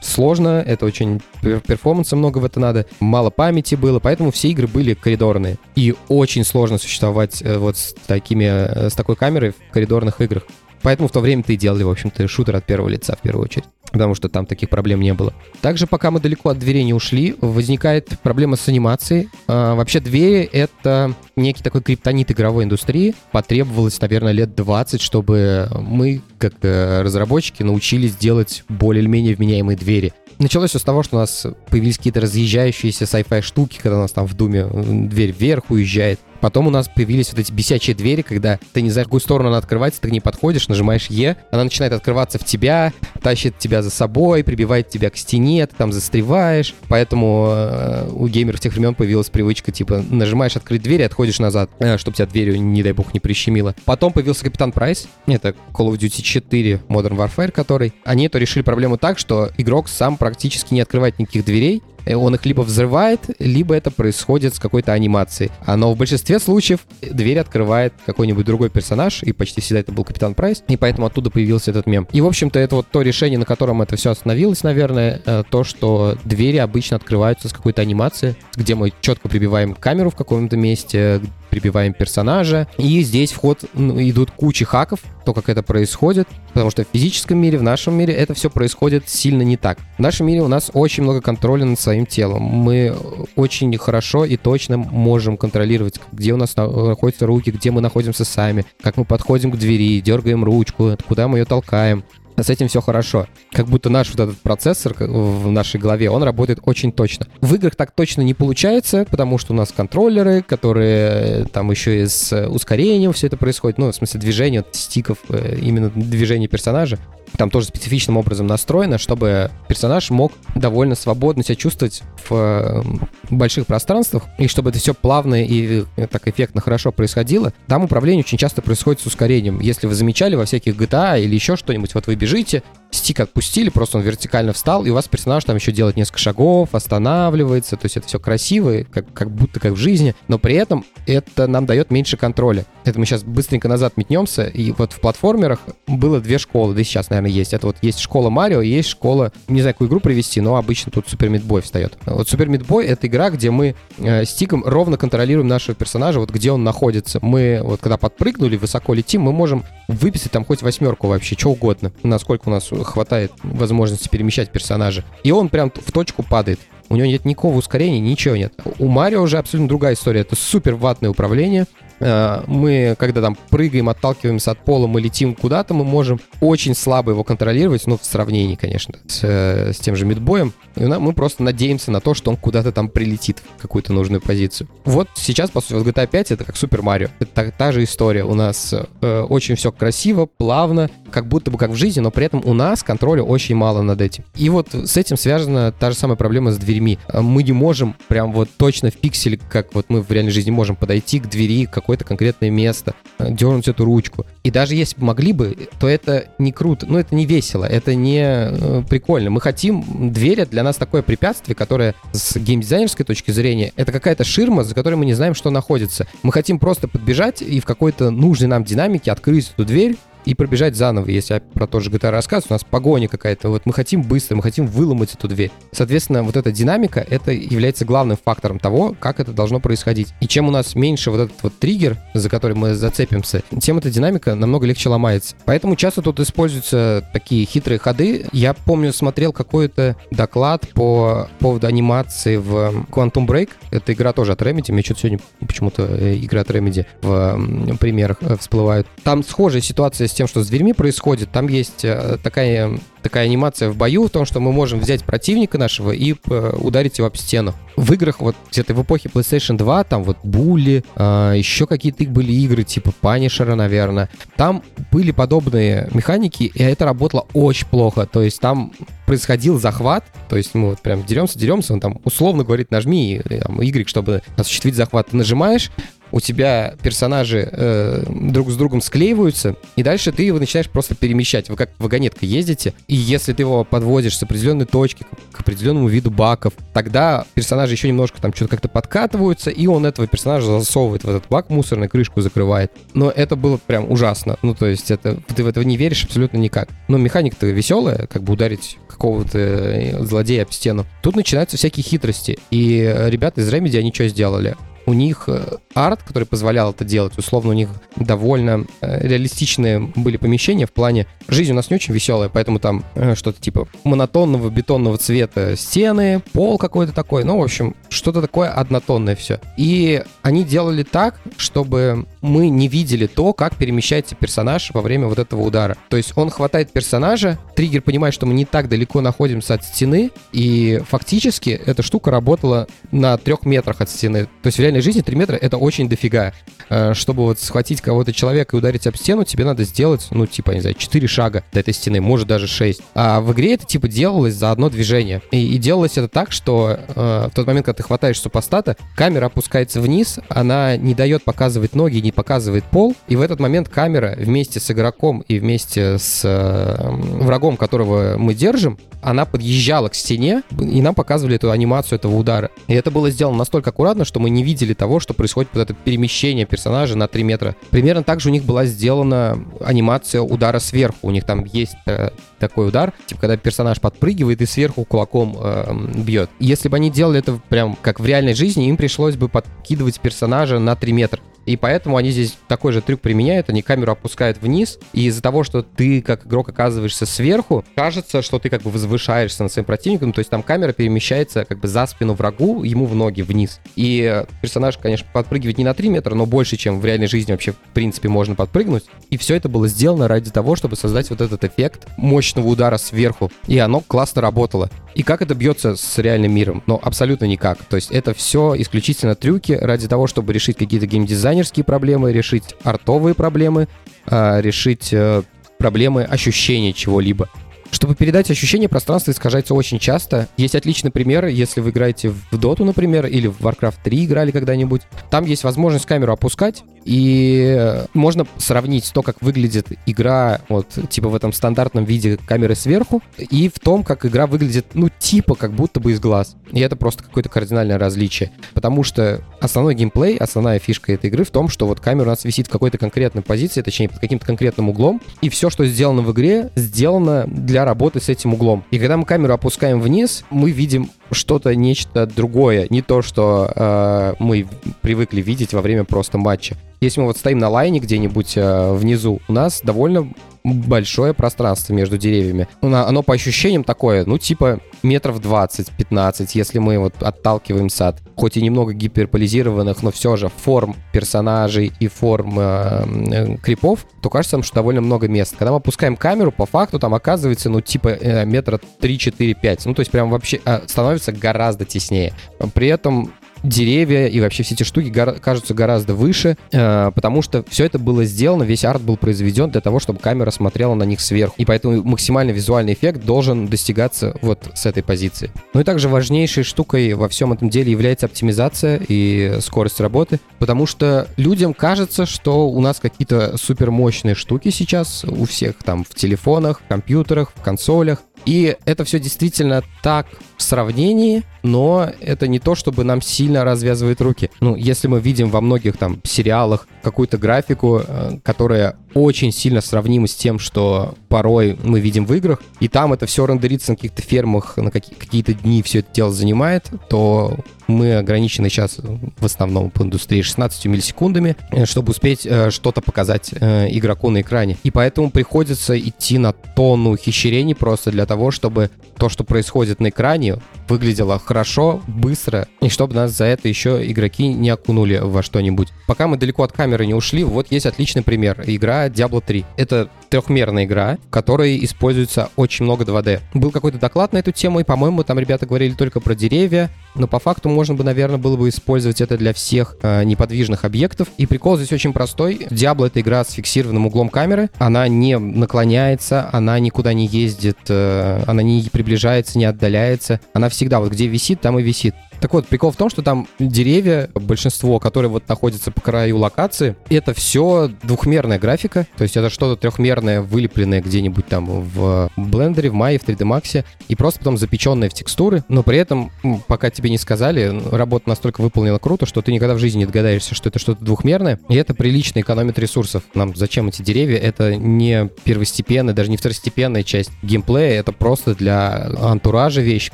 сложно, 0.00 0.62
это 0.64 0.86
очень 0.86 1.20
перформанса 1.42 2.16
много 2.16 2.38
в 2.38 2.44
это 2.44 2.60
надо, 2.60 2.86
мало 3.00 3.30
памяти 3.30 3.74
было, 3.74 3.98
поэтому 3.98 4.30
все 4.30 4.48
игры 4.48 4.66
были 4.66 4.94
коридорные. 4.94 5.58
И 5.76 5.94
очень 6.08 6.44
сложно 6.44 6.78
существовать 6.78 7.42
э, 7.42 7.58
вот 7.58 7.76
с 7.76 7.94
такими, 8.06 8.44
э, 8.44 8.90
с 8.90 8.94
такой 8.94 9.16
камерой 9.16 9.50
в 9.50 9.72
коридорных 9.72 10.20
играх. 10.20 10.44
Поэтому 10.82 11.08
в 11.08 11.12
то 11.12 11.20
время-то 11.20 11.52
и 11.52 11.56
делали, 11.56 11.82
в 11.82 11.90
общем-то, 11.90 12.26
шутер 12.28 12.56
от 12.56 12.64
первого 12.64 12.88
лица 12.88 13.16
в 13.16 13.20
первую 13.20 13.44
очередь. 13.44 13.64
Потому 13.90 14.14
что 14.14 14.28
там 14.28 14.44
таких 14.44 14.68
проблем 14.68 15.00
не 15.00 15.14
было. 15.14 15.32
Также, 15.60 15.86
пока 15.86 16.10
мы 16.10 16.20
далеко 16.20 16.50
от 16.50 16.58
дверей 16.58 16.84
не 16.84 16.92
ушли, 16.92 17.34
возникает 17.40 18.08
проблема 18.22 18.56
с 18.56 18.68
анимацией. 18.68 19.28
А, 19.46 19.74
вообще, 19.74 20.00
двери— 20.00 20.42
это 20.52 21.14
некий 21.36 21.62
такой 21.62 21.82
криптонит 21.82 22.30
игровой 22.30 22.64
индустрии. 22.64 23.14
Потребовалось, 23.32 24.00
наверное, 24.00 24.32
лет 24.32 24.54
20, 24.54 25.00
чтобы 25.00 25.68
мы, 25.72 26.20
как 26.38 26.54
разработчики, 26.62 27.62
научились 27.62 28.16
делать 28.16 28.64
более 28.68 29.02
или 29.02 29.08
менее 29.08 29.34
вменяемые 29.34 29.76
двери. 29.76 30.12
Началось 30.38 30.70
все 30.70 30.78
с 30.78 30.84
того, 30.84 31.02
что 31.02 31.16
у 31.16 31.18
нас 31.18 31.46
появились 31.68 31.96
какие-то 31.96 32.20
разъезжающиеся 32.20 33.06
sci-fi 33.06 33.42
штуки, 33.42 33.80
когда 33.82 33.98
у 33.98 34.02
нас 34.02 34.12
там 34.12 34.24
в 34.24 34.34
Думе 34.34 34.64
дверь 34.64 35.34
вверх 35.36 35.64
уезжает. 35.70 36.20
Потом 36.40 36.66
у 36.66 36.70
нас 36.70 36.88
появились 36.88 37.30
вот 37.30 37.38
эти 37.38 37.52
бесячие 37.52 37.96
двери, 37.96 38.22
когда 38.22 38.58
ты 38.72 38.82
не 38.82 38.90
знаешь, 38.90 39.06
какую 39.06 39.20
сторону 39.20 39.48
она 39.48 39.58
открывается, 39.58 40.00
ты 40.00 40.08
к 40.08 40.10
ней 40.10 40.20
подходишь, 40.20 40.68
нажимаешь 40.68 41.06
Е, 41.06 41.36
она 41.50 41.64
начинает 41.64 41.92
открываться 41.92 42.38
в 42.38 42.44
тебя, 42.44 42.92
тащит 43.22 43.58
тебя 43.58 43.82
за 43.82 43.90
собой, 43.90 44.44
прибивает 44.44 44.88
тебя 44.88 45.10
к 45.10 45.16
стене, 45.16 45.66
ты 45.66 45.74
там 45.76 45.92
застреваешь. 45.92 46.74
Поэтому 46.88 47.48
э, 47.50 48.10
у 48.12 48.28
геймеров 48.28 48.60
тех 48.60 48.72
времен 48.72 48.94
появилась 48.94 49.30
привычка, 49.30 49.72
типа, 49.72 50.04
нажимаешь 50.10 50.56
открыть 50.56 50.82
дверь 50.82 51.00
и 51.00 51.04
отходишь 51.04 51.38
назад, 51.38 51.70
э, 51.78 51.98
чтобы 51.98 52.16
тебя 52.16 52.26
дверью, 52.26 52.60
не 52.60 52.82
дай 52.82 52.92
бог, 52.92 53.14
не 53.14 53.20
прищемило. 53.20 53.74
Потом 53.84 54.12
появился 54.12 54.44
Капитан 54.44 54.72
Прайс, 54.72 55.08
это 55.26 55.54
Call 55.72 55.90
of 55.90 55.98
Duty 55.98 56.22
4 56.22 56.80
Modern 56.88 57.16
Warfare, 57.16 57.50
который. 57.50 57.92
Они 58.04 58.26
это 58.26 58.38
решили 58.38 58.62
проблему 58.62 58.98
так, 58.98 59.18
что 59.18 59.50
игрок 59.56 59.88
сам 59.88 60.16
практически 60.16 60.74
не 60.74 60.80
открывает 60.80 61.18
никаких 61.18 61.44
дверей, 61.44 61.82
он 62.14 62.34
их 62.34 62.44
либо 62.46 62.62
взрывает, 62.62 63.20
либо 63.38 63.74
это 63.74 63.90
происходит 63.90 64.54
с 64.54 64.58
какой-то 64.58 64.92
анимацией. 64.92 65.50
А, 65.66 65.76
но 65.76 65.92
в 65.92 65.96
большинстве 65.96 66.38
случаев 66.38 66.80
дверь 67.00 67.38
открывает 67.38 67.92
какой-нибудь 68.06 68.44
другой 68.44 68.70
персонаж, 68.70 69.22
и 69.22 69.32
почти 69.32 69.60
всегда 69.60 69.80
это 69.80 69.92
был 69.92 70.04
Капитан 70.04 70.34
Прайс, 70.34 70.62
и 70.68 70.76
поэтому 70.76 71.06
оттуда 71.06 71.30
появился 71.30 71.70
этот 71.70 71.86
мем. 71.86 72.06
И, 72.12 72.20
в 72.20 72.26
общем-то, 72.26 72.58
это 72.58 72.76
вот 72.76 72.86
то 72.90 73.02
решение, 73.02 73.38
на 73.38 73.44
котором 73.44 73.82
это 73.82 73.96
все 73.96 74.10
остановилось, 74.10 74.62
наверное, 74.62 75.20
э, 75.24 75.42
то, 75.48 75.64
что 75.64 76.16
двери 76.24 76.58
обычно 76.58 76.96
открываются 76.96 77.48
с 77.48 77.52
какой-то 77.52 77.82
анимацией, 77.82 78.36
где 78.54 78.74
мы 78.74 78.92
четко 79.00 79.28
прибиваем 79.28 79.74
камеру 79.74 80.10
в 80.10 80.16
каком-то 80.16 80.56
месте, 80.56 81.20
прибиваем 81.50 81.92
персонажа. 81.92 82.68
И 82.78 83.02
здесь 83.02 83.32
в 83.32 83.36
ход 83.36 83.64
ну, 83.74 84.00
идут 84.00 84.30
кучи 84.30 84.64
хаков, 84.64 85.00
то, 85.24 85.34
как 85.34 85.48
это 85.48 85.62
происходит, 85.62 86.28
потому 86.52 86.70
что 86.70 86.84
в 86.84 86.88
физическом 86.92 87.38
мире, 87.38 87.58
в 87.58 87.62
нашем 87.62 87.94
мире 87.94 88.14
это 88.14 88.34
все 88.34 88.50
происходит 88.50 89.08
сильно 89.08 89.42
не 89.42 89.56
так. 89.56 89.78
В 89.96 90.00
нашем 90.00 90.26
мире 90.26 90.42
у 90.42 90.48
нас 90.48 90.70
очень 90.72 91.02
много 91.02 91.20
контроля 91.20 91.64
над 91.64 91.78
своим 91.78 92.06
телом. 92.06 92.42
Мы 92.42 92.96
очень 93.36 93.76
хорошо 93.78 94.24
и 94.24 94.36
точно 94.36 94.78
можем 94.78 95.36
контролировать, 95.36 96.00
где 96.12 96.32
у 96.32 96.36
нас 96.36 96.56
находятся 96.56 97.26
руки, 97.26 97.50
где 97.50 97.70
мы 97.70 97.80
находимся 97.80 98.24
сами, 98.24 98.64
как 98.82 98.96
мы 98.96 99.04
подходим 99.04 99.50
к 99.50 99.56
двери, 99.56 100.00
дергаем 100.00 100.44
ручку, 100.44 100.96
куда 101.06 101.28
мы 101.28 101.38
ее 101.38 101.44
толкаем 101.44 102.04
с 102.42 102.50
этим 102.50 102.68
все 102.68 102.80
хорошо. 102.80 103.26
Как 103.52 103.66
будто 103.66 103.90
наш 103.90 104.10
вот 104.10 104.20
этот 104.20 104.38
процессор 104.38 104.94
в 104.98 105.50
нашей 105.50 105.80
голове, 105.80 106.10
он 106.10 106.22
работает 106.22 106.60
очень 106.62 106.92
точно. 106.92 107.26
В 107.40 107.54
играх 107.54 107.76
так 107.76 107.92
точно 107.92 108.22
не 108.22 108.34
получается, 108.34 109.06
потому 109.10 109.38
что 109.38 109.52
у 109.52 109.56
нас 109.56 109.72
контроллеры, 109.72 110.42
которые 110.42 111.10
э, 111.10 111.44
там 111.52 111.70
еще 111.70 112.02
и 112.02 112.06
с 112.06 112.48
ускорением 112.48 113.12
все 113.12 113.26
это 113.26 113.36
происходит, 113.36 113.78
ну, 113.78 113.90
в 113.90 113.94
смысле 113.94 114.20
движения 114.20 114.64
стиков, 114.72 115.18
э, 115.28 115.56
именно 115.60 115.90
движение 115.90 116.48
персонажа 116.48 116.98
там 117.36 117.50
тоже 117.50 117.66
специфичным 117.66 118.16
образом 118.16 118.46
настроено, 118.46 118.98
чтобы 118.98 119.50
персонаж 119.68 120.10
мог 120.10 120.32
довольно 120.54 120.94
свободно 120.94 121.42
себя 121.42 121.54
чувствовать 121.54 122.02
в 122.28 122.34
э, 122.34 122.82
больших 123.30 123.66
пространствах, 123.66 124.24
и 124.38 124.48
чтобы 124.48 124.70
это 124.70 124.78
все 124.78 124.94
плавно 124.94 125.44
и 125.44 125.84
э, 125.96 126.06
так 126.06 126.26
эффектно 126.28 126.60
хорошо 126.60 126.92
происходило. 126.92 127.52
Там 127.66 127.84
управление 127.84 128.24
очень 128.24 128.38
часто 128.38 128.62
происходит 128.62 129.00
с 129.00 129.06
ускорением. 129.06 129.60
Если 129.60 129.86
вы 129.86 129.94
замечали 129.94 130.34
во 130.34 130.44
всяких 130.44 130.76
GTA 130.76 131.22
или 131.22 131.34
еще 131.34 131.56
что-нибудь, 131.56 131.94
вот 131.94 132.06
вы 132.06 132.14
бежите, 132.14 132.62
стик 132.90 133.20
отпустили, 133.20 133.68
просто 133.68 133.98
он 133.98 134.04
вертикально 134.04 134.52
встал, 134.52 134.84
и 134.84 134.90
у 134.90 134.94
вас 134.94 135.08
персонаж 135.08 135.44
там 135.44 135.56
еще 135.56 135.72
делает 135.72 135.96
несколько 135.96 136.18
шагов, 136.18 136.74
останавливается, 136.74 137.76
то 137.76 137.86
есть 137.86 137.96
это 137.96 138.06
все 138.06 138.18
красиво, 138.18 138.84
как, 138.90 139.12
как 139.12 139.30
будто 139.30 139.60
как 139.60 139.72
в 139.72 139.76
жизни, 139.76 140.14
но 140.26 140.38
при 140.38 140.54
этом 140.54 140.84
это 141.06 141.46
нам 141.46 141.66
дает 141.66 141.90
меньше 141.90 142.16
контроля. 142.16 142.64
Это 142.84 142.98
мы 142.98 143.06
сейчас 143.06 143.22
быстренько 143.22 143.68
назад 143.68 143.96
метнемся, 143.96 144.44
и 144.44 144.72
вот 144.72 144.92
в 144.92 145.00
платформерах 145.00 145.60
было 145.86 146.20
две 146.20 146.38
школы, 146.38 146.74
да 146.74 146.80
и 146.80 146.84
сейчас, 146.84 147.10
наверное, 147.10 147.30
есть. 147.30 147.52
Это 147.52 147.66
вот 147.66 147.76
есть 147.82 147.98
школа 147.98 148.30
Марио, 148.30 148.62
есть 148.62 148.88
школа, 148.88 149.32
не 149.48 149.60
знаю, 149.60 149.74
какую 149.74 149.88
игру 149.88 150.00
привести, 150.00 150.40
но 150.40 150.56
обычно 150.56 150.90
тут 150.90 151.08
Супер 151.08 151.28
Мидбой 151.28 151.62
встает. 151.62 151.98
Вот 152.06 152.28
Супер 152.28 152.48
Мидбой— 152.48 152.86
это 152.86 153.06
игра, 153.06 153.30
где 153.30 153.50
мы 153.50 153.74
э, 153.98 154.24
стиком 154.24 154.64
ровно 154.64 154.96
контролируем 154.96 155.48
нашего 155.48 155.74
персонажа, 155.74 156.20
вот 156.20 156.30
где 156.30 156.52
он 156.52 156.64
находится. 156.64 157.18
Мы 157.22 157.60
вот 157.62 157.80
когда 157.80 157.96
подпрыгнули, 157.96 158.56
высоко 158.56 158.94
летим, 158.94 159.22
мы 159.22 159.32
можем 159.32 159.64
выписать 159.88 160.32
там 160.32 160.44
хоть 160.44 160.62
восьмерку 160.62 161.08
вообще, 161.08 161.36
что 161.36 161.50
угодно, 161.50 161.92
насколько 162.02 162.48
у 162.48 162.50
нас 162.50 162.70
хватает 162.84 163.32
возможности 163.42 164.08
перемещать 164.08 164.50
персонажа. 164.50 165.04
И 165.22 165.32
он 165.32 165.48
прям 165.48 165.70
в 165.74 165.92
точку 165.92 166.22
падает. 166.22 166.60
У 166.90 166.96
него 166.96 167.06
нет 167.06 167.24
никакого 167.24 167.56
ускорения, 167.58 168.00
ничего 168.00 168.36
нет. 168.36 168.54
У 168.78 168.88
Марио 168.88 169.20
уже 169.20 169.38
абсолютно 169.38 169.68
другая 169.68 169.94
история. 169.94 170.20
Это 170.20 170.36
супер 170.36 170.74
ватное 170.74 171.10
управление. 171.10 171.66
Э, 172.00 172.42
мы, 172.46 172.96
когда 172.98 173.20
там 173.20 173.36
прыгаем, 173.50 173.88
отталкиваемся 173.88 174.52
от 174.52 174.64
пола, 174.64 174.86
мы 174.86 175.00
летим 175.00 175.34
куда-то, 175.34 175.74
мы 175.74 175.84
можем 175.84 176.20
очень 176.40 176.74
слабо 176.74 177.10
его 177.12 177.24
контролировать, 177.24 177.86
ну, 177.86 177.98
в 177.98 178.04
сравнении, 178.04 178.54
конечно, 178.54 178.94
с, 179.06 179.20
э, 179.22 179.72
с 179.72 179.78
тем 179.78 179.96
же 179.96 180.06
мидбоем. 180.06 180.52
И 180.76 180.84
мы 180.84 181.12
просто 181.12 181.42
надеемся 181.42 181.90
на 181.90 182.00
то, 182.00 182.14
что 182.14 182.30
он 182.30 182.36
куда-то 182.36 182.72
там 182.72 182.88
прилетит 182.88 183.42
в 183.58 183.62
какую-то 183.62 183.92
нужную 183.92 184.20
позицию. 184.20 184.68
Вот 184.84 185.08
сейчас, 185.14 185.50
по 185.50 185.60
сути, 185.60 185.74
вот 185.74 185.86
GTA 185.86 186.06
5 186.06 186.32
это 186.32 186.44
как 186.44 186.56
Супер 186.56 186.82
Марио. 186.82 187.08
Это 187.18 187.32
та, 187.32 187.50
та 187.50 187.72
же 187.72 187.82
история. 187.84 188.24
У 188.24 188.34
нас 188.34 188.74
э, 189.02 189.20
очень 189.22 189.56
все 189.56 189.72
красиво, 189.72 190.26
плавно, 190.26 190.90
как 191.10 191.26
будто 191.26 191.50
бы 191.50 191.58
как 191.58 191.70
в 191.70 191.74
жизни, 191.74 192.00
но 192.00 192.10
при 192.10 192.26
этом 192.26 192.42
у 192.44 192.54
нас 192.54 192.82
контроля 192.82 193.22
очень 193.22 193.56
мало 193.56 193.82
над 193.82 194.00
этим. 194.00 194.24
И 194.36 194.48
вот 194.48 194.68
с 194.72 194.96
этим 194.96 195.16
связана 195.16 195.72
та 195.72 195.90
же 195.90 195.96
самая 195.96 196.16
проблема 196.16 196.52
с 196.52 196.58
дверьми. 196.58 196.98
Мы 197.12 197.42
не 197.42 197.52
можем 197.52 197.96
прям 198.06 198.32
вот 198.32 198.48
точно 198.56 198.90
в 198.90 198.96
пикселе, 198.96 199.38
как 199.50 199.74
вот 199.74 199.86
мы 199.88 200.00
в 200.02 200.10
реальной 200.10 200.32
жизни 200.32 200.50
можем 200.50 200.76
подойти 200.76 201.18
к 201.18 201.28
двери, 201.28 201.66
как 201.66 201.88
какое-то 201.88 202.04
конкретное 202.04 202.50
место, 202.50 202.94
э, 203.18 203.32
дернуть 203.32 203.66
эту 203.66 203.86
ручку. 203.86 204.26
И 204.42 204.50
даже 204.50 204.74
если 204.74 204.98
бы 204.98 205.06
могли 205.06 205.32
бы, 205.32 205.56
то 205.80 205.88
это 205.88 206.26
не 206.38 206.52
круто, 206.52 206.84
ну 206.86 206.98
это 206.98 207.14
не 207.14 207.24
весело, 207.24 207.64
это 207.64 207.94
не 207.94 208.20
э, 208.20 208.82
прикольно. 208.86 209.30
Мы 209.30 209.40
хотим, 209.40 210.12
дверь 210.12 210.44
для 210.44 210.62
нас 210.62 210.76
такое 210.76 211.00
препятствие, 211.00 211.56
которое 211.56 211.94
с 212.12 212.36
геймдизайнерской 212.36 213.06
точки 213.06 213.30
зрения, 213.30 213.72
это 213.76 213.90
какая-то 213.90 214.22
ширма, 214.22 214.64
за 214.64 214.74
которой 214.74 214.96
мы 214.96 215.06
не 215.06 215.14
знаем, 215.14 215.34
что 215.34 215.48
находится. 215.48 216.06
Мы 216.22 216.30
хотим 216.30 216.58
просто 216.58 216.88
подбежать 216.88 217.40
и 217.40 217.58
в 217.58 217.64
какой-то 217.64 218.10
нужной 218.10 218.48
нам 218.48 218.64
динамике 218.64 219.10
открыть 219.10 219.50
эту 219.54 219.64
дверь, 219.64 219.96
и 220.24 220.34
пробежать 220.34 220.76
заново. 220.76 221.08
Если 221.08 221.34
я 221.34 221.40
про 221.40 221.66
тот 221.66 221.82
же 221.82 221.90
GTA 221.90 222.10
рассказываю, 222.10 222.52
у 222.52 222.54
нас 222.54 222.64
погоня 222.64 223.08
какая-то. 223.08 223.48
Вот 223.48 223.66
мы 223.66 223.72
хотим 223.72 224.02
быстро, 224.02 224.36
мы 224.36 224.42
хотим 224.42 224.66
выломать 224.66 225.14
эту 225.14 225.28
дверь. 225.28 225.50
Соответственно, 225.72 226.22
вот 226.22 226.36
эта 226.36 226.52
динамика, 226.52 227.04
это 227.08 227.32
является 227.32 227.84
главным 227.84 228.18
фактором 228.22 228.58
того, 228.58 228.94
как 228.98 229.20
это 229.20 229.32
должно 229.32 229.60
происходить. 229.60 230.14
И 230.20 230.28
чем 230.28 230.48
у 230.48 230.50
нас 230.50 230.74
меньше 230.74 231.10
вот 231.10 231.20
этот 231.20 231.42
вот 231.42 231.58
триггер, 231.58 231.96
за 232.14 232.28
который 232.28 232.56
мы 232.56 232.74
зацепимся, 232.74 233.42
тем 233.60 233.78
эта 233.78 233.90
динамика 233.90 234.34
намного 234.34 234.66
легче 234.66 234.88
ломается. 234.88 235.36
Поэтому 235.44 235.76
часто 235.76 236.02
тут 236.02 236.20
используются 236.20 237.08
такие 237.12 237.46
хитрые 237.46 237.78
ходы. 237.78 238.26
Я 238.32 238.54
помню, 238.54 238.92
смотрел 238.92 239.32
какой-то 239.32 239.96
доклад 240.10 240.68
по 240.74 241.28
поводу 241.38 241.66
анимации 241.66 242.36
в 242.36 242.86
Quantum 242.90 243.26
Break. 243.26 243.50
Это 243.70 243.92
игра 243.92 244.12
тоже 244.12 244.32
от 244.32 244.42
Remedy. 244.42 244.72
Мне 244.72 244.82
что-то 244.82 245.00
сегодня 245.00 245.20
почему-то 245.40 245.84
э, 245.84 246.14
игры 246.14 246.40
от 246.40 246.50
Remedy 246.50 246.86
в 247.02 247.76
примерах 247.78 248.18
э, 248.20 248.36
всплывают. 248.36 248.86
Там 249.02 249.22
схожая 249.22 249.62
ситуация 249.62 250.08
с 250.08 250.12
тем, 250.18 250.26
что 250.26 250.42
с 250.42 250.48
дверьми 250.48 250.72
происходит, 250.72 251.30
там 251.30 251.46
есть 251.46 251.84
э, 251.84 252.18
такая, 252.20 252.76
такая 253.02 253.26
анимация 253.26 253.70
в 253.70 253.76
бою, 253.76 254.08
в 254.08 254.10
том, 254.10 254.26
что 254.26 254.40
мы 254.40 254.50
можем 254.50 254.80
взять 254.80 255.04
противника 255.04 255.58
нашего 255.58 255.92
и 255.92 256.12
э, 256.12 256.52
ударить 256.60 256.98
его 256.98 257.06
об 257.06 257.16
стену. 257.16 257.54
В 257.76 257.92
играх 257.92 258.18
вот 258.18 258.34
где-то 258.50 258.74
в 258.74 258.82
эпохе 258.82 259.08
PlayStation 259.08 259.56
2, 259.56 259.84
там 259.84 260.02
вот 260.02 260.18
Булли, 260.24 260.82
э, 260.96 261.34
еще 261.36 261.68
какие-то 261.68 262.02
были 262.02 262.32
игры 262.32 262.64
типа 262.64 262.90
Панишера, 263.00 263.54
наверное. 263.54 264.10
Там 264.34 264.64
были 264.90 265.12
подобные 265.12 265.88
механики, 265.94 266.50
и 266.52 266.62
это 266.64 266.84
работало 266.84 267.28
очень 267.32 267.68
плохо. 267.68 268.04
То 268.04 268.20
есть 268.20 268.40
там 268.40 268.72
происходил 269.06 269.60
захват, 269.60 270.04
то 270.28 270.36
есть 270.36 270.54
мы 270.54 270.70
вот 270.70 270.80
прям 270.80 271.04
деремся, 271.04 271.38
деремся, 271.38 271.74
он 271.74 271.80
там 271.80 272.00
условно 272.02 272.42
говорит, 272.42 272.72
нажми 272.72 273.22
там, 273.24 273.60
Y, 273.60 273.88
чтобы 273.88 274.22
осуществить 274.36 274.74
захват. 274.74 275.10
Ты 275.10 275.16
нажимаешь, 275.16 275.70
у 276.12 276.20
тебя 276.20 276.74
персонажи 276.82 277.48
э, 277.50 278.04
друг 278.08 278.50
с 278.50 278.56
другом 278.56 278.80
склеиваются, 278.80 279.56
и 279.76 279.82
дальше 279.82 280.12
ты 280.12 280.22
его 280.22 280.38
начинаешь 280.38 280.68
просто 280.68 280.94
перемещать. 280.94 281.48
Вы 281.48 281.56
как 281.56 281.70
вагонетка 281.78 282.26
ездите, 282.26 282.74
и 282.86 282.94
если 282.94 283.32
ты 283.32 283.42
его 283.42 283.64
подводишь 283.64 284.16
с 284.16 284.22
определенной 284.22 284.66
точки 284.66 285.06
к 285.32 285.40
определенному 285.40 285.88
виду 285.88 286.10
баков, 286.10 286.52
тогда 286.72 287.24
персонажи 287.34 287.74
еще 287.74 287.88
немножко 287.88 288.20
там 288.20 288.32
что-то 288.34 288.50
как-то 288.50 288.68
подкатываются, 288.68 289.50
и 289.50 289.66
он 289.66 289.86
этого 289.86 290.06
персонажа 290.06 290.46
засовывает 290.46 291.04
в 291.04 291.08
этот 291.08 291.28
бак 291.28 291.50
мусорный, 291.50 291.88
крышку 291.88 292.20
закрывает. 292.20 292.72
Но 292.94 293.10
это 293.10 293.36
было 293.36 293.58
прям 293.58 293.90
ужасно. 293.90 294.36
Ну, 294.42 294.54
то 294.54 294.66
есть 294.66 294.90
это, 294.90 295.20
ты 295.34 295.44
в 295.44 295.48
этого 295.48 295.64
не 295.64 295.76
веришь 295.76 296.04
абсолютно 296.04 296.38
никак. 296.38 296.68
Но 296.88 296.98
механика-то 296.98 297.46
веселая, 297.46 298.06
как 298.06 298.22
бы 298.22 298.32
ударить 298.32 298.78
какого-то 298.88 299.38
э, 299.38 300.04
злодея 300.04 300.42
об 300.42 300.52
стену. 300.52 300.86
Тут 301.02 301.16
начинаются 301.16 301.56
всякие 301.56 301.84
хитрости. 301.84 302.38
И 302.50 302.94
ребята 303.06 303.40
из 303.40 303.52
Remedy, 303.52 303.78
они 303.78 303.92
что 303.92 304.08
сделали? 304.08 304.56
У 304.88 304.94
них 304.94 305.24
э, 305.26 305.58
арт, 305.74 306.02
который 306.02 306.24
позволял 306.24 306.70
это 306.70 306.82
делать, 306.82 307.18
условно, 307.18 307.50
у 307.50 307.52
них 307.52 307.68
довольно 307.96 308.64
э, 308.80 309.06
реалистичные 309.06 309.80
были 309.80 310.16
помещения 310.16 310.66
в 310.66 310.72
плане... 310.72 311.06
Жизнь 311.28 311.52
у 311.52 311.54
нас 311.54 311.68
не 311.68 311.76
очень 311.76 311.92
веселая, 311.92 312.30
поэтому 312.30 312.58
там 312.58 312.86
э, 312.94 313.14
что-то 313.14 313.38
типа 313.38 313.68
монотонного 313.84 314.48
бетонного 314.48 314.96
цвета 314.96 315.56
стены, 315.56 316.22
пол 316.32 316.56
какой-то 316.56 316.94
такой, 316.94 317.24
ну, 317.24 317.38
в 317.38 317.42
общем, 317.42 317.74
что-то 317.90 318.22
такое 318.22 318.48
однотонное 318.48 319.14
все. 319.14 319.40
И 319.58 320.02
они 320.22 320.42
делали 320.42 320.84
так, 320.84 321.20
чтобы 321.36 322.06
мы 322.22 322.48
не 322.48 322.68
видели 322.68 323.06
то, 323.06 323.34
как 323.34 323.56
перемещается 323.56 324.14
персонаж 324.14 324.70
во 324.72 324.80
время 324.80 325.06
вот 325.06 325.18
этого 325.18 325.42
удара. 325.42 325.76
То 325.90 325.98
есть 325.98 326.16
он 326.16 326.30
хватает 326.30 326.72
персонажа, 326.72 327.38
триггер 327.54 327.82
понимает, 327.82 328.14
что 328.14 328.24
мы 328.24 328.32
не 328.32 328.46
так 328.46 328.70
далеко 328.70 329.02
находимся 329.02 329.52
от 329.52 329.64
стены, 329.64 330.12
и 330.32 330.80
фактически 330.88 331.50
эта 331.50 331.82
штука 331.82 332.10
работала 332.10 332.68
на 332.90 333.18
трех 333.18 333.44
метрах 333.44 333.82
от 333.82 333.90
стены. 333.90 334.24
То 334.42 334.46
есть 334.46 334.56
в 334.56 334.62
реальной 334.78 334.82
жизни 334.82 335.00
3 335.00 335.16
метра— 335.16 335.36
это 335.40 335.56
очень 335.56 335.88
дофига. 335.88 336.32
Э, 336.70 336.94
чтобы 336.94 337.24
вот 337.24 337.38
схватить 337.38 337.80
кого-то 337.80 338.12
человека 338.12 338.56
и 338.56 338.58
ударить 338.58 338.86
об 338.86 338.96
стену, 338.96 339.24
тебе 339.24 339.44
надо 339.44 339.64
сделать, 339.64 340.06
ну, 340.10 340.26
типа, 340.26 340.52
не 340.52 340.60
знаю, 340.60 340.76
4 340.76 341.06
шага 341.06 341.44
до 341.52 341.60
этой 341.60 341.74
стены, 341.74 342.00
может, 342.00 342.28
даже 342.28 342.46
6. 342.46 342.80
А 342.94 343.20
в 343.20 343.32
игре 343.32 343.54
это, 343.54 343.66
типа, 343.66 343.88
делалось 343.88 344.34
за 344.34 344.50
одно 344.50 344.68
движение. 344.68 345.22
И, 345.30 345.54
и 345.54 345.58
делалось 345.58 345.98
это 345.98 346.08
так, 346.08 346.32
что 346.32 346.78
э, 346.88 347.28
в 347.30 347.34
тот 347.34 347.46
момент, 347.46 347.66
когда 347.66 347.76
ты 347.76 347.82
хватаешь 347.82 348.20
супостата, 348.20 348.76
камера 348.96 349.26
опускается 349.26 349.80
вниз, 349.80 350.18
она 350.28 350.76
не 350.76 350.94
дает 350.94 351.24
показывать 351.24 351.74
ноги, 351.74 351.98
не 351.98 352.12
показывает 352.12 352.64
пол, 352.64 352.94
и 353.08 353.16
в 353.16 353.20
этот 353.20 353.40
момент 353.40 353.68
камера 353.68 354.14
вместе 354.18 354.60
с 354.60 354.70
игроком 354.70 355.24
и 355.26 355.38
вместе 355.38 355.98
с 355.98 356.22
э, 356.24 356.90
врагом, 356.90 357.56
которого 357.56 358.16
мы 358.18 358.34
держим, 358.34 358.78
она 359.00 359.24
подъезжала 359.24 359.88
к 359.88 359.94
стене, 359.94 360.42
и 360.58 360.82
нам 360.82 360.94
показывали 360.94 361.36
эту 361.36 361.50
анимацию 361.50 361.98
этого 361.98 362.16
удара. 362.16 362.50
И 362.66 362.74
это 362.74 362.90
было 362.90 363.10
сделано 363.10 363.38
настолько 363.38 363.70
аккуратно, 363.70 364.04
что 364.04 364.20
мы 364.20 364.30
не 364.30 364.42
видели 364.42 364.67
того, 364.74 365.00
что 365.00 365.14
происходит 365.14 365.50
вот 365.54 365.62
это 365.62 365.74
перемещение 365.74 366.46
персонажа 366.46 366.96
на 366.96 367.08
3 367.08 367.22
метра. 367.22 367.56
Примерно 367.70 368.02
так 368.02 368.20
же 368.20 368.28
у 368.28 368.32
них 368.32 368.44
была 368.44 368.64
сделана 368.66 369.44
анимация 369.60 370.20
удара 370.20 370.58
сверху. 370.58 370.98
У 371.02 371.10
них 371.10 371.24
там 371.24 371.44
есть 371.44 371.76
э, 371.86 372.10
такой 372.38 372.68
удар, 372.68 372.92
типа 373.06 373.20
когда 373.20 373.36
персонаж 373.36 373.80
подпрыгивает 373.80 374.40
и 374.42 374.46
сверху 374.46 374.84
кулаком 374.84 375.36
э, 375.40 375.74
бьет. 375.96 376.30
Если 376.38 376.68
бы 376.68 376.76
они 376.76 376.90
делали 376.90 377.18
это 377.18 377.40
прям 377.48 377.76
как 377.80 378.00
в 378.00 378.06
реальной 378.06 378.34
жизни, 378.34 378.68
им 378.68 378.76
пришлось 378.76 379.16
бы 379.16 379.28
подкидывать 379.28 380.00
персонажа 380.00 380.58
на 380.58 380.76
3 380.76 380.92
метра. 380.92 381.20
И 381.48 381.56
поэтому 381.56 381.96
они 381.96 382.10
здесь 382.10 382.36
такой 382.46 382.72
же 382.72 382.82
трюк 382.82 383.00
применяют, 383.00 383.48
они 383.48 383.62
камеру 383.62 383.92
опускают 383.92 384.36
вниз, 384.42 384.78
и 384.92 385.06
из-за 385.06 385.22
того, 385.22 385.44
что 385.44 385.62
ты 385.62 386.02
как 386.02 386.26
игрок 386.26 386.50
оказываешься 386.50 387.06
сверху, 387.06 387.64
кажется, 387.74 388.20
что 388.20 388.38
ты 388.38 388.50
как 388.50 388.60
бы 388.60 388.70
возвышаешься 388.70 389.44
над 389.44 389.50
своим 389.50 389.64
противником, 389.64 390.12
то 390.12 390.18
есть 390.18 390.30
там 390.30 390.42
камера 390.42 390.74
перемещается 390.74 391.46
как 391.46 391.60
бы 391.60 391.66
за 391.66 391.86
спину 391.86 392.12
врагу, 392.12 392.64
ему 392.64 392.84
в 392.84 392.94
ноги 392.94 393.22
вниз. 393.22 393.60
И 393.76 394.24
персонаж, 394.42 394.76
конечно, 394.76 395.06
подпрыгивает 395.10 395.56
не 395.56 395.64
на 395.64 395.72
3 395.72 395.88
метра, 395.88 396.14
но 396.14 396.26
больше, 396.26 396.58
чем 396.58 396.80
в 396.80 396.84
реальной 396.84 397.06
жизни 397.06 397.32
вообще 397.32 397.52
в 397.52 397.56
принципе 397.72 398.10
можно 398.10 398.34
подпрыгнуть. 398.34 398.84
И 399.08 399.16
все 399.16 399.34
это 399.34 399.48
было 399.48 399.68
сделано 399.68 400.06
ради 400.06 400.30
того, 400.30 400.54
чтобы 400.54 400.76
создать 400.76 401.08
вот 401.08 401.22
этот 401.22 401.44
эффект 401.44 401.86
мощного 401.96 402.46
удара 402.46 402.76
сверху. 402.76 403.32
И 403.46 403.58
оно 403.58 403.80
классно 403.80 404.20
работало. 404.20 404.68
И 404.94 405.02
как 405.02 405.22
это 405.22 405.34
бьется 405.34 405.76
с 405.76 405.98
реальным 405.98 406.32
миром? 406.34 406.62
Ну, 406.66 406.78
абсолютно 406.82 407.24
никак. 407.24 407.58
То 407.64 407.76
есть 407.76 407.90
это 407.90 408.12
все 408.12 408.54
исключительно 408.58 409.14
трюки 409.14 409.52
ради 409.52 409.88
того, 409.88 410.06
чтобы 410.06 410.34
решить 410.34 410.58
какие-то 410.58 410.86
геймдизайн 410.86 411.37
дизайнерские 411.38 411.64
проблемы, 411.64 412.12
решить 412.12 412.54
артовые 412.64 413.14
проблемы, 413.14 413.68
а, 414.06 414.40
решить 414.40 414.92
э, 414.92 415.22
проблемы 415.58 416.02
ощущения 416.02 416.72
чего-либо. 416.72 417.28
Чтобы 417.70 417.94
передать 417.94 418.30
ощущение, 418.30 418.68
пространство 418.68 419.10
искажается 419.10 419.54
очень 419.54 419.78
часто. 419.78 420.28
Есть 420.36 420.54
отличный 420.54 420.90
пример, 420.90 421.26
если 421.26 421.60
вы 421.60 421.70
играете 421.70 422.10
в 422.10 422.32
Dota, 422.32 422.64
например, 422.64 423.06
или 423.06 423.26
в 423.26 423.40
Warcraft 423.40 423.76
3 423.84 424.04
играли 424.04 424.30
когда-нибудь. 424.30 424.82
Там 425.10 425.24
есть 425.24 425.44
возможность 425.44 425.86
камеру 425.86 426.12
опускать, 426.12 426.64
и 426.84 427.84
можно 427.92 428.26
сравнить 428.38 428.90
то, 428.94 429.02
как 429.02 429.20
выглядит 429.20 429.66
игра 429.84 430.40
вот 430.48 430.66
типа 430.88 431.10
в 431.10 431.14
этом 431.14 431.34
стандартном 431.34 431.84
виде 431.84 432.16
камеры 432.16 432.54
сверху, 432.54 433.02
и 433.18 433.50
в 433.54 433.58
том, 433.58 433.84
как 433.84 434.06
игра 434.06 434.26
выглядит, 434.26 434.68
ну, 434.72 434.88
типа 434.98 435.34
как 435.34 435.52
будто 435.52 435.80
бы 435.80 435.92
из 435.92 436.00
глаз. 436.00 436.36
И 436.50 436.60
это 436.60 436.76
просто 436.76 437.04
какое-то 437.04 437.28
кардинальное 437.28 437.78
различие. 437.78 438.32
Потому 438.54 438.84
что 438.84 439.22
основной 439.40 439.74
геймплей, 439.74 440.16
основная 440.16 440.58
фишка 440.58 440.92
этой 440.92 441.08
игры 441.10 441.24
в 441.24 441.30
том, 441.30 441.48
что 441.48 441.66
вот 441.66 441.80
камера 441.80 442.06
у 442.06 442.08
нас 442.08 442.24
висит 442.24 442.46
в 442.46 442.50
какой-то 442.50 442.78
конкретной 442.78 443.22
позиции, 443.22 443.60
точнее, 443.60 443.90
под 443.90 443.98
каким-то 443.98 444.24
конкретным 444.24 444.70
углом, 444.70 445.02
и 445.20 445.28
все, 445.28 445.50
что 445.50 445.66
сделано 445.66 446.00
в 446.00 446.12
игре, 446.12 446.50
сделано 446.56 447.26
для 447.26 447.57
работы 447.64 448.00
с 448.00 448.08
этим 448.08 448.34
углом. 448.34 448.64
И 448.70 448.78
когда 448.78 448.96
мы 448.96 449.04
камеру 449.04 449.34
опускаем 449.34 449.80
вниз, 449.80 450.24
мы 450.30 450.50
видим 450.50 450.90
что-то, 451.12 451.54
нечто 451.54 452.06
другое, 452.06 452.66
не 452.70 452.82
то, 452.82 453.02
что 453.02 453.50
э, 453.54 454.14
мы 454.18 454.46
привыкли 454.82 455.20
видеть 455.20 455.52
во 455.52 455.60
время 455.60 455.84
просто 455.84 456.18
матча. 456.18 456.56
Если 456.80 457.00
мы 457.00 457.06
вот 457.06 457.16
стоим 457.16 457.38
на 457.38 457.48
лайне 457.48 457.80
где-нибудь 457.80 458.36
э, 458.36 458.72
внизу, 458.72 459.20
у 459.26 459.32
нас 459.32 459.60
довольно 459.62 460.08
большое 460.44 461.14
пространство 461.14 461.72
между 461.72 461.98
деревьями. 461.98 462.48
Оно 462.60 463.02
по 463.02 463.14
ощущениям 463.14 463.64
такое, 463.64 464.04
ну, 464.06 464.18
типа 464.18 464.60
метров 464.82 465.20
20-15, 465.20 466.30
если 466.34 466.58
мы 466.58 466.78
вот 466.78 466.94
отталкиваемся 467.02 467.88
от, 467.88 467.96
хоть 468.16 468.36
и 468.36 468.42
немного 468.42 468.72
гиперполизированных, 468.72 469.82
но 469.82 469.90
все 469.90 470.16
же 470.16 470.28
форм 470.28 470.76
персонажей 470.92 471.72
и 471.80 471.88
форм 471.88 472.38
э, 472.38 472.84
э, 473.10 473.36
крипов, 473.38 473.86
то 474.02 474.10
кажется 474.10 474.36
нам, 474.36 474.42
что 474.42 474.56
довольно 474.56 474.80
много 474.80 475.08
мест. 475.08 475.34
Когда 475.36 475.50
мы 475.50 475.58
опускаем 475.58 475.96
камеру, 475.96 476.32
по 476.32 476.46
факту 476.46 476.78
там 476.78 476.94
оказывается, 476.94 477.50
ну, 477.50 477.60
типа 477.60 477.88
э, 477.88 478.24
метра 478.24 478.60
3-4-5. 478.80 479.62
Ну, 479.66 479.74
то 479.74 479.80
есть 479.80 479.90
прям 479.90 480.10
вообще 480.10 480.40
э, 480.44 480.60
становится 480.66 480.97
гораздо 481.06 481.64
теснее. 481.64 482.12
При 482.54 482.68
этом 482.68 483.12
деревья 483.42 484.06
и 484.06 484.20
вообще 484.20 484.42
все 484.42 484.54
эти 484.54 484.62
штуки 484.62 484.88
гор- 484.88 485.18
кажутся 485.20 485.54
гораздо 485.54 485.94
выше, 485.94 486.36
э, 486.52 486.90
потому 486.94 487.22
что 487.22 487.44
все 487.48 487.64
это 487.64 487.78
было 487.78 488.04
сделано, 488.04 488.42
весь 488.42 488.64
арт 488.64 488.82
был 488.82 488.96
произведен 488.96 489.50
для 489.50 489.60
того, 489.60 489.78
чтобы 489.78 490.00
камера 490.00 490.30
смотрела 490.30 490.74
на 490.74 490.84
них 490.84 491.00
сверху. 491.00 491.34
И 491.36 491.44
поэтому 491.44 491.82
максимальный 491.84 492.32
визуальный 492.32 492.72
эффект 492.72 493.04
должен 493.04 493.46
достигаться 493.46 494.16
вот 494.22 494.50
с 494.54 494.66
этой 494.66 494.82
позиции. 494.82 495.30
Ну 495.54 495.60
и 495.60 495.64
также 495.64 495.88
важнейшей 495.88 496.42
штукой 496.42 496.94
во 496.94 497.08
всем 497.08 497.32
этом 497.32 497.48
деле 497.50 497.70
является 497.70 498.06
оптимизация 498.06 498.80
и 498.88 499.38
скорость 499.40 499.80
работы, 499.80 500.20
потому 500.38 500.66
что 500.66 501.08
людям 501.16 501.54
кажется, 501.54 502.06
что 502.06 502.48
у 502.48 502.60
нас 502.60 502.80
какие-то 502.80 503.36
супермощные 503.36 504.14
штуки 504.14 504.50
сейчас 504.50 505.04
у 505.04 505.24
всех 505.24 505.54
там 505.64 505.84
в 505.84 505.94
телефонах, 505.94 506.60
в 506.60 506.68
компьютерах, 506.68 507.32
в 507.34 507.40
консолях, 507.40 507.98
и 508.26 508.56
это 508.64 508.84
все 508.84 508.98
действительно 508.98 509.62
так 509.82 510.06
в 510.36 510.42
сравнении, 510.42 511.24
но 511.42 511.90
это 512.00 512.28
не 512.28 512.38
то, 512.38 512.54
чтобы 512.54 512.84
нам 512.84 513.02
сильно 513.02 513.44
развязывает 513.44 514.00
руки. 514.00 514.30
Ну, 514.40 514.54
если 514.56 514.88
мы 514.88 515.00
видим 515.00 515.30
во 515.30 515.40
многих 515.40 515.76
там 515.76 516.00
сериалах 516.04 516.68
какую-то 516.82 517.18
графику, 517.18 517.82
э, 517.86 518.18
которая 518.22 518.76
очень 518.94 519.32
сильно 519.32 519.60
сравнима 519.60 520.06
с 520.06 520.14
тем, 520.14 520.38
что 520.38 520.94
порой 521.08 521.58
мы 521.62 521.80
видим 521.80 522.06
в 522.06 522.14
играх, 522.14 522.40
и 522.60 522.68
там 522.68 522.92
это 522.92 523.06
все 523.06 523.26
рендерится 523.26 523.72
на 523.72 523.76
каких-то 523.76 524.02
фермах, 524.02 524.56
на 524.56 524.70
какие-то 524.70 525.34
дни 525.34 525.62
все 525.62 525.80
это 525.80 525.88
дело 525.92 526.12
занимает, 526.12 526.70
то 526.88 527.36
мы 527.68 527.96
ограничены 527.96 528.48
сейчас 528.48 528.78
в 528.78 529.24
основном 529.24 529.70
по 529.70 529.82
индустрии 529.82 530.22
16 530.22 530.66
миллисекундами, 530.66 531.36
э, 531.50 531.66
чтобы 531.66 531.90
успеть 531.90 532.26
э, 532.26 532.50
что-то 532.50 532.80
показать 532.80 533.32
игроку 533.32 534.10
на 534.10 534.22
экране. 534.22 534.56
И 534.62 534.70
поэтому 534.70 535.10
приходится 535.10 535.78
идти 535.78 536.18
на 536.18 536.32
тонну 536.32 536.96
хищерений 536.96 537.54
просто 537.54 537.90
для 537.90 538.06
того, 538.06 538.30
чтобы 538.30 538.70
то, 538.96 539.08
что 539.08 539.24
происходит 539.24 539.80
на 539.80 539.90
экране, 539.90 540.38
выглядело 540.68 541.18
хорошо, 541.18 541.82
быстро, 541.86 542.48
и 542.60 542.68
чтобы 542.68 542.94
нас 542.94 543.12
за 543.12 543.24
это 543.24 543.48
еще 543.48 543.80
игроки 543.90 544.28
не 544.28 544.50
окунули 544.50 544.98
во 545.02 545.22
что-нибудь. 545.22 545.68
Пока 545.86 546.06
мы 546.06 546.16
далеко 546.16 546.42
от 546.42 546.52
камеры 546.52 546.86
не 546.86 546.94
ушли, 546.94 547.24
вот 547.24 547.48
есть 547.50 547.66
отличный 547.66 548.02
пример. 548.02 548.42
Игра 548.46 548.88
Diablo 548.88 549.22
3. 549.24 549.44
Это 549.56 549.90
трехмерная 550.08 550.64
игра, 550.64 550.98
в 551.06 551.10
которой 551.10 551.62
используется 551.64 552.30
очень 552.36 552.64
много 552.64 552.84
2D. 552.84 553.20
Был 553.34 553.50
какой-то 553.50 553.78
доклад 553.78 554.12
на 554.12 554.18
эту 554.18 554.32
тему, 554.32 554.60
и, 554.60 554.64
по-моему, 554.64 555.04
там 555.04 555.18
ребята 555.18 555.46
говорили 555.46 555.74
только 555.74 556.00
про 556.00 556.14
деревья, 556.14 556.70
но 556.94 557.06
по 557.06 557.18
факту 557.18 557.48
можно 557.48 557.74
бы, 557.74 557.84
наверное, 557.84 558.18
было 558.18 558.36
бы 558.36 558.48
использовать 558.48 559.00
это 559.00 559.16
для 559.16 559.32
всех 559.32 559.76
э, 559.82 560.04
неподвижных 560.04 560.64
объектов. 560.64 561.08
И 561.16 561.26
прикол 561.26 561.56
здесь 561.56 561.72
очень 561.72 561.92
простой. 561.92 562.46
Diablo— 562.50 562.86
это 562.88 563.00
игра 563.00 563.24
с 563.24 563.32
фиксированным 563.32 563.86
углом 563.86 564.08
камеры. 564.08 564.50
Она 564.58 564.88
не 564.88 565.18
наклоняется, 565.18 566.28
она 566.32 566.58
никуда 566.58 566.92
не 566.92 567.06
ездит, 567.06 567.58
э, 567.68 568.24
она 568.26 568.42
не 568.42 568.68
приближается, 568.70 569.38
не 569.38 569.44
отдаляется. 569.44 570.20
Она 570.32 570.48
всегда 570.58 570.80
вот 570.80 570.90
где 570.90 571.06
висит, 571.06 571.40
там 571.40 571.56
и 571.60 571.62
висит. 571.62 571.94
Так 572.20 572.32
вот, 572.34 572.46
прикол 572.46 572.72
в 572.72 572.76
том, 572.76 572.90
что 572.90 573.02
там 573.02 573.28
деревья, 573.38 574.10
большинство, 574.14 574.78
которые 574.80 575.10
вот 575.10 575.28
находятся 575.28 575.70
по 575.70 575.80
краю 575.80 576.18
локации, 576.18 576.76
это 576.90 577.14
все 577.14 577.70
двухмерная 577.82 578.38
графика, 578.38 578.86
то 578.96 579.02
есть 579.02 579.16
это 579.16 579.30
что-то 579.30 579.60
трехмерное, 579.60 580.20
вылепленное 580.20 580.80
где-нибудь 580.80 581.26
там 581.26 581.46
в 581.46 582.10
блендере, 582.16 582.70
в 582.70 582.74
Maya, 582.74 582.98
в 582.98 583.08
3D 583.08 583.18
Max, 583.18 583.64
и 583.88 583.94
просто 583.94 584.20
потом 584.20 584.36
запеченное 584.36 584.88
в 584.88 584.94
текстуры, 584.94 585.44
но 585.48 585.62
при 585.62 585.78
этом, 585.78 586.10
пока 586.46 586.70
тебе 586.70 586.90
не 586.90 586.98
сказали, 586.98 587.60
работа 587.70 588.08
настолько 588.08 588.40
выполнена 588.40 588.78
круто, 588.78 589.06
что 589.06 589.22
ты 589.22 589.32
никогда 589.32 589.54
в 589.54 589.58
жизни 589.58 589.80
не 589.80 589.86
догадаешься, 589.86 590.34
что 590.34 590.48
это 590.48 590.58
что-то 590.58 590.84
двухмерное, 590.84 591.38
и 591.48 591.54
это 591.54 591.74
прилично 591.74 592.20
экономит 592.20 592.58
ресурсов. 592.58 593.04
Нам 593.14 593.36
зачем 593.36 593.68
эти 593.68 593.82
деревья? 593.82 594.18
Это 594.18 594.56
не 594.56 595.08
первостепенная, 595.24 595.94
даже 595.94 596.10
не 596.10 596.16
второстепенная 596.16 596.82
часть 596.82 597.10
геймплея, 597.22 597.80
это 597.80 597.92
просто 597.92 598.34
для 598.34 598.90
антуража 599.00 599.60
вещь, 599.60 599.92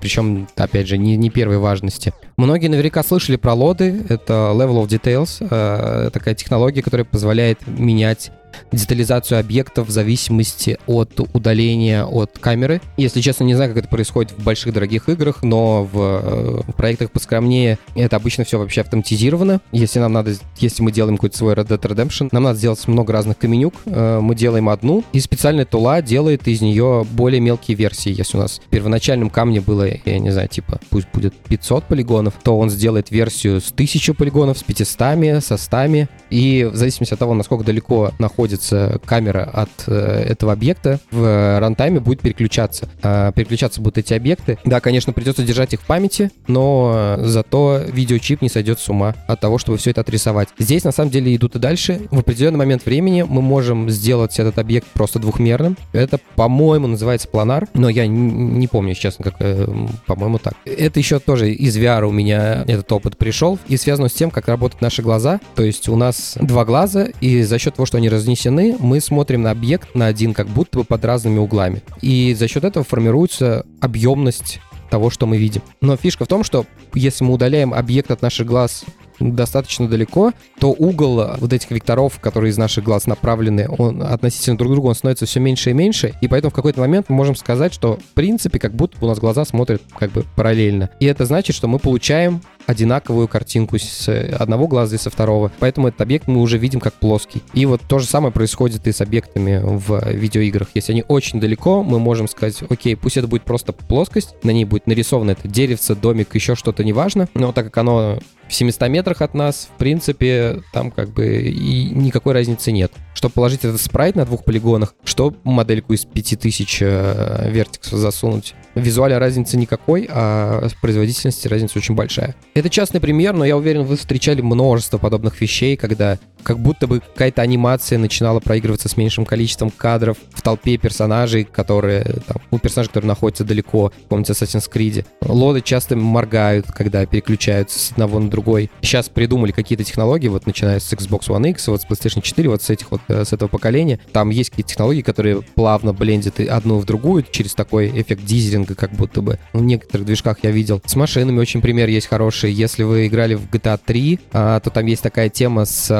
причем, 0.00 0.46
опять 0.56 0.88
же, 0.88 0.98
не, 0.98 1.16
не 1.16 1.30
первой 1.30 1.58
важности. 1.58 2.01
Многие 2.36 2.68
наверняка 2.68 3.02
слышали 3.02 3.36
про 3.36 3.54
лоды, 3.54 4.04
это 4.08 4.32
Level 4.54 4.84
of 4.84 4.88
Details, 4.88 5.38
э, 5.40 6.10
такая 6.10 6.34
технология, 6.34 6.82
которая 6.82 7.04
позволяет 7.04 7.66
менять 7.66 8.30
детализацию 8.72 9.40
объектов 9.40 9.88
в 9.88 9.90
зависимости 9.90 10.78
от 10.86 11.20
удаления 11.32 12.04
от 12.04 12.38
камеры. 12.38 12.80
Если 12.96 13.20
честно, 13.20 13.44
не 13.44 13.54
знаю, 13.54 13.70
как 13.70 13.84
это 13.84 13.88
происходит 13.88 14.32
в 14.32 14.42
больших 14.42 14.72
дорогих 14.72 15.08
играх, 15.08 15.42
но 15.42 15.84
в, 15.84 15.98
э, 15.98 16.60
в 16.66 16.72
проектах 16.74 17.10
поскромнее 17.10 17.78
это 17.94 18.16
обычно 18.16 18.44
все 18.44 18.58
вообще 18.58 18.82
автоматизировано. 18.82 19.60
Если 19.72 19.98
нам 19.98 20.12
надо, 20.12 20.34
если 20.58 20.82
мы 20.82 20.92
делаем 20.92 21.16
какой-то 21.16 21.36
свой 21.36 21.54
Red 21.54 21.68
Dead 21.68 21.80
Redemption, 21.80 22.28
нам 22.32 22.44
надо 22.44 22.58
сделать 22.58 22.86
много 22.88 23.12
разных 23.12 23.38
каменюк, 23.38 23.74
э, 23.86 24.20
мы 24.20 24.34
делаем 24.34 24.68
одну, 24.68 25.04
и 25.12 25.20
специальная 25.20 25.64
тула 25.64 26.02
делает 26.02 26.48
из 26.48 26.60
нее 26.60 27.06
более 27.10 27.40
мелкие 27.40 27.76
версии. 27.76 28.12
Если 28.16 28.36
у 28.36 28.40
нас 28.40 28.60
в 28.64 28.68
первоначальном 28.68 29.30
камне 29.30 29.60
было, 29.60 29.86
я 30.04 30.18
не 30.18 30.30
знаю, 30.30 30.48
типа, 30.48 30.80
пусть 30.90 31.08
будет 31.12 31.34
500 31.34 31.84
полигонов, 31.84 32.34
то 32.42 32.58
он 32.58 32.70
сделает 32.70 33.10
версию 33.10 33.60
с 33.60 33.70
1000 33.72 34.14
полигонов, 34.14 34.58
с 34.58 34.62
500, 34.62 35.42
со 35.42 35.56
100, 35.56 36.08
и 36.30 36.68
в 36.70 36.76
зависимости 36.76 37.14
от 37.14 37.18
того, 37.18 37.34
насколько 37.34 37.64
далеко 37.64 38.12
находится 38.18 38.41
находится 38.42 39.00
камера 39.06 39.44
от 39.44 39.70
э, 39.86 40.24
этого 40.28 40.52
объекта, 40.52 40.98
в 41.12 41.60
рантайме 41.60 42.00
будет 42.00 42.22
переключаться. 42.22 42.88
А 43.00 43.30
переключаться 43.30 43.80
будут 43.80 43.98
эти 43.98 44.14
объекты. 44.14 44.58
Да, 44.64 44.80
конечно, 44.80 45.12
придется 45.12 45.44
держать 45.44 45.74
их 45.74 45.80
в 45.80 45.86
памяти, 45.86 46.32
но 46.48 47.18
зато 47.20 47.82
видеочип 47.86 48.42
не 48.42 48.48
сойдет 48.48 48.80
с 48.80 48.88
ума 48.88 49.14
от 49.28 49.38
того, 49.38 49.58
чтобы 49.58 49.78
все 49.78 49.90
это 49.90 50.00
отрисовать. 50.00 50.48
Здесь, 50.58 50.82
на 50.82 50.90
самом 50.90 51.10
деле, 51.10 51.34
идут 51.36 51.54
и 51.54 51.60
дальше. 51.60 52.00
В 52.10 52.18
определенный 52.18 52.58
момент 52.58 52.84
времени 52.84 53.22
мы 53.22 53.42
можем 53.42 53.88
сделать 53.88 54.36
этот 54.40 54.58
объект 54.58 54.88
просто 54.88 55.20
двухмерным. 55.20 55.76
Это, 55.92 56.18
по-моему, 56.34 56.88
называется 56.88 57.28
планар, 57.28 57.68
но 57.74 57.88
я 57.88 58.08
не 58.08 58.66
помню, 58.66 58.94
честно, 58.94 59.24
как, 59.26 59.36
э, 59.38 59.68
по-моему, 60.06 60.38
так. 60.38 60.54
Это 60.64 60.98
еще 60.98 61.20
тоже 61.20 61.52
из 61.52 61.76
VR 61.76 62.06
у 62.06 62.10
меня 62.10 62.64
этот 62.66 62.90
опыт 62.90 63.16
пришел 63.16 63.60
и 63.68 63.76
связано 63.76 64.08
с 64.08 64.12
тем, 64.12 64.32
как 64.32 64.48
работают 64.48 64.82
наши 64.82 65.00
глаза. 65.00 65.38
То 65.54 65.62
есть 65.62 65.88
у 65.88 65.94
нас 65.94 66.36
два 66.40 66.64
глаза, 66.64 67.06
и 67.20 67.42
за 67.42 67.60
счет 67.60 67.76
того, 67.76 67.86
что 67.86 67.98
они 67.98 68.08
разнесены 68.08 68.31
разнесены, 68.32 68.76
мы 68.78 69.00
смотрим 69.00 69.42
на 69.42 69.50
объект 69.50 69.94
на 69.94 70.06
один 70.06 70.34
как 70.34 70.48
будто 70.48 70.78
бы 70.78 70.84
под 70.84 71.04
разными 71.04 71.38
углами. 71.38 71.82
И 72.00 72.34
за 72.34 72.48
счет 72.48 72.64
этого 72.64 72.84
формируется 72.84 73.66
объемность 73.80 74.60
того, 74.90 75.10
что 75.10 75.26
мы 75.26 75.36
видим. 75.36 75.62
Но 75.80 75.96
фишка 75.96 76.24
в 76.24 76.28
том, 76.28 76.44
что 76.44 76.66
если 76.94 77.24
мы 77.24 77.34
удаляем 77.34 77.72
объект 77.72 78.10
от 78.10 78.22
наших 78.22 78.46
глаз 78.46 78.84
достаточно 79.30 79.88
далеко, 79.88 80.32
то 80.58 80.70
угол 80.70 81.24
вот 81.38 81.52
этих 81.52 81.70
векторов, 81.70 82.18
которые 82.20 82.50
из 82.50 82.58
наших 82.58 82.84
глаз 82.84 83.06
направлены, 83.06 83.68
он 83.78 84.02
относительно 84.02 84.58
друг 84.58 84.72
к 84.72 84.74
другу, 84.74 84.88
он 84.88 84.94
становится 84.94 85.26
все 85.26 85.40
меньше 85.40 85.70
и 85.70 85.72
меньше, 85.72 86.14
и 86.20 86.28
поэтому 86.28 86.50
в 86.50 86.54
какой-то 86.54 86.80
момент 86.80 87.06
мы 87.08 87.16
можем 87.16 87.36
сказать, 87.36 87.72
что 87.72 87.96
в 87.96 88.14
принципе 88.14 88.58
как 88.58 88.74
будто 88.74 88.96
у 89.04 89.08
нас 89.08 89.18
глаза 89.18 89.44
смотрят 89.44 89.82
как 89.98 90.10
бы 90.12 90.24
параллельно. 90.36 90.90
И 91.00 91.06
это 91.06 91.24
значит, 91.24 91.54
что 91.56 91.68
мы 91.68 91.78
получаем 91.78 92.40
одинаковую 92.66 93.28
картинку 93.28 93.78
с 93.78 94.08
одного 94.08 94.68
глаза 94.68 94.96
и 94.96 94.98
со 94.98 95.10
второго. 95.10 95.50
Поэтому 95.58 95.88
этот 95.88 96.00
объект 96.00 96.28
мы 96.28 96.40
уже 96.40 96.58
видим 96.58 96.80
как 96.80 96.94
плоский. 96.94 97.42
И 97.54 97.66
вот 97.66 97.82
то 97.88 97.98
же 97.98 98.06
самое 98.06 98.32
происходит 98.32 98.86
и 98.86 98.92
с 98.92 99.00
объектами 99.00 99.60
в 99.62 100.00
видеоиграх. 100.10 100.68
Если 100.74 100.92
они 100.92 101.04
очень 101.08 101.40
далеко, 101.40 101.82
мы 101.82 101.98
можем 101.98 102.28
сказать, 102.28 102.62
окей, 102.68 102.96
пусть 102.96 103.16
это 103.16 103.26
будет 103.26 103.42
просто 103.42 103.72
плоскость, 103.72 104.34
на 104.42 104.50
ней 104.50 104.64
будет 104.64 104.86
нарисовано 104.86 105.32
это 105.32 105.48
деревце, 105.48 105.94
домик, 105.94 106.34
еще 106.34 106.54
что-то, 106.54 106.84
неважно. 106.84 107.28
Но 107.34 107.52
так 107.52 107.66
как 107.66 107.78
оно 107.78 108.18
в 108.52 108.54
700 108.54 108.88
метрах 108.90 109.22
от 109.22 109.32
нас, 109.32 109.70
в 109.74 109.78
принципе, 109.78 110.62
там 110.74 110.90
как 110.90 111.08
бы 111.08 111.40
и 111.40 111.84
никакой 111.84 112.34
разницы 112.34 112.70
нет. 112.70 112.92
Чтобы 113.14 113.32
положить 113.32 113.64
этот 113.64 113.80
спрайт 113.80 114.14
на 114.14 114.26
двух 114.26 114.44
полигонах, 114.44 114.94
что 115.04 115.34
модельку 115.42 115.94
из 115.94 116.04
5000 116.04 116.78
э, 116.82 117.50
вертексов 117.50 117.98
засунуть. 117.98 118.54
Визуальной 118.74 119.18
разницы 119.18 119.56
никакой, 119.56 120.06
а 120.10 120.68
производительности 120.82 121.48
разница 121.48 121.78
очень 121.78 121.94
большая. 121.94 122.34
Это 122.52 122.68
частный 122.68 123.00
пример, 123.00 123.34
но 123.34 123.44
я 123.44 123.56
уверен, 123.56 123.84
вы 123.84 123.96
встречали 123.96 124.42
множество 124.42 124.98
подобных 124.98 125.40
вещей, 125.40 125.76
когда 125.76 126.18
как 126.42 126.58
будто 126.58 126.86
бы 126.86 127.00
какая-то 127.00 127.42
анимация 127.42 127.98
начинала 127.98 128.40
проигрываться 128.40 128.88
с 128.88 128.96
меньшим 128.96 129.24
количеством 129.24 129.70
кадров 129.70 130.16
в 130.34 130.42
толпе 130.42 130.76
персонажей, 130.76 131.44
которые, 131.44 132.04
там, 132.26 132.38
у 132.50 132.58
персонажей, 132.58 132.88
которые 132.88 133.08
находятся 133.08 133.44
далеко, 133.44 133.92
помните 134.08 134.32
Assassin's 134.32 134.70
Creed. 134.70 135.06
Лоды 135.20 135.60
часто 135.60 135.96
моргают, 135.96 136.66
когда 136.66 137.06
переключаются 137.06 137.78
с 137.78 137.92
одного 137.92 138.18
на 138.18 138.30
другой. 138.42 138.70
Сейчас 138.80 139.08
придумали 139.08 139.52
какие-то 139.52 139.84
технологии, 139.84 140.28
вот 140.28 140.46
начиная 140.46 140.80
с 140.80 140.92
Xbox 140.92 141.28
One 141.28 141.50
X, 141.50 141.68
вот 141.68 141.82
с 141.82 141.86
PlayStation 141.86 142.20
4, 142.22 142.48
вот 142.48 142.62
с 142.62 142.70
этих 142.70 142.90
вот, 142.90 143.00
э, 143.08 143.24
с 143.24 143.32
этого 143.32 143.48
поколения. 143.48 144.00
Там 144.12 144.30
есть 144.30 144.50
какие-то 144.50 144.70
технологии, 144.70 145.02
которые 145.02 145.42
плавно 145.42 145.92
блендят 145.92 146.40
одну 146.40 146.78
в 146.78 146.84
другую 146.84 147.24
через 147.30 147.54
такой 147.54 147.88
эффект 147.88 148.24
дизелинга, 148.24 148.74
как 148.74 148.92
будто 148.92 149.22
бы. 149.22 149.38
В 149.52 149.62
некоторых 149.62 150.06
движках 150.06 150.38
я 150.42 150.50
видел. 150.50 150.82
С 150.84 150.96
машинами 150.96 151.38
очень 151.38 151.60
пример 151.60 151.88
есть 151.88 152.08
хороший. 152.08 152.52
Если 152.52 152.82
вы 152.82 153.06
играли 153.06 153.34
в 153.34 153.48
GTA 153.48 153.78
3, 153.84 154.20
а, 154.32 154.60
то 154.60 154.70
там 154.70 154.86
есть 154.86 155.02
такая 155.02 155.28
тема 155.28 155.64
с 155.64 155.90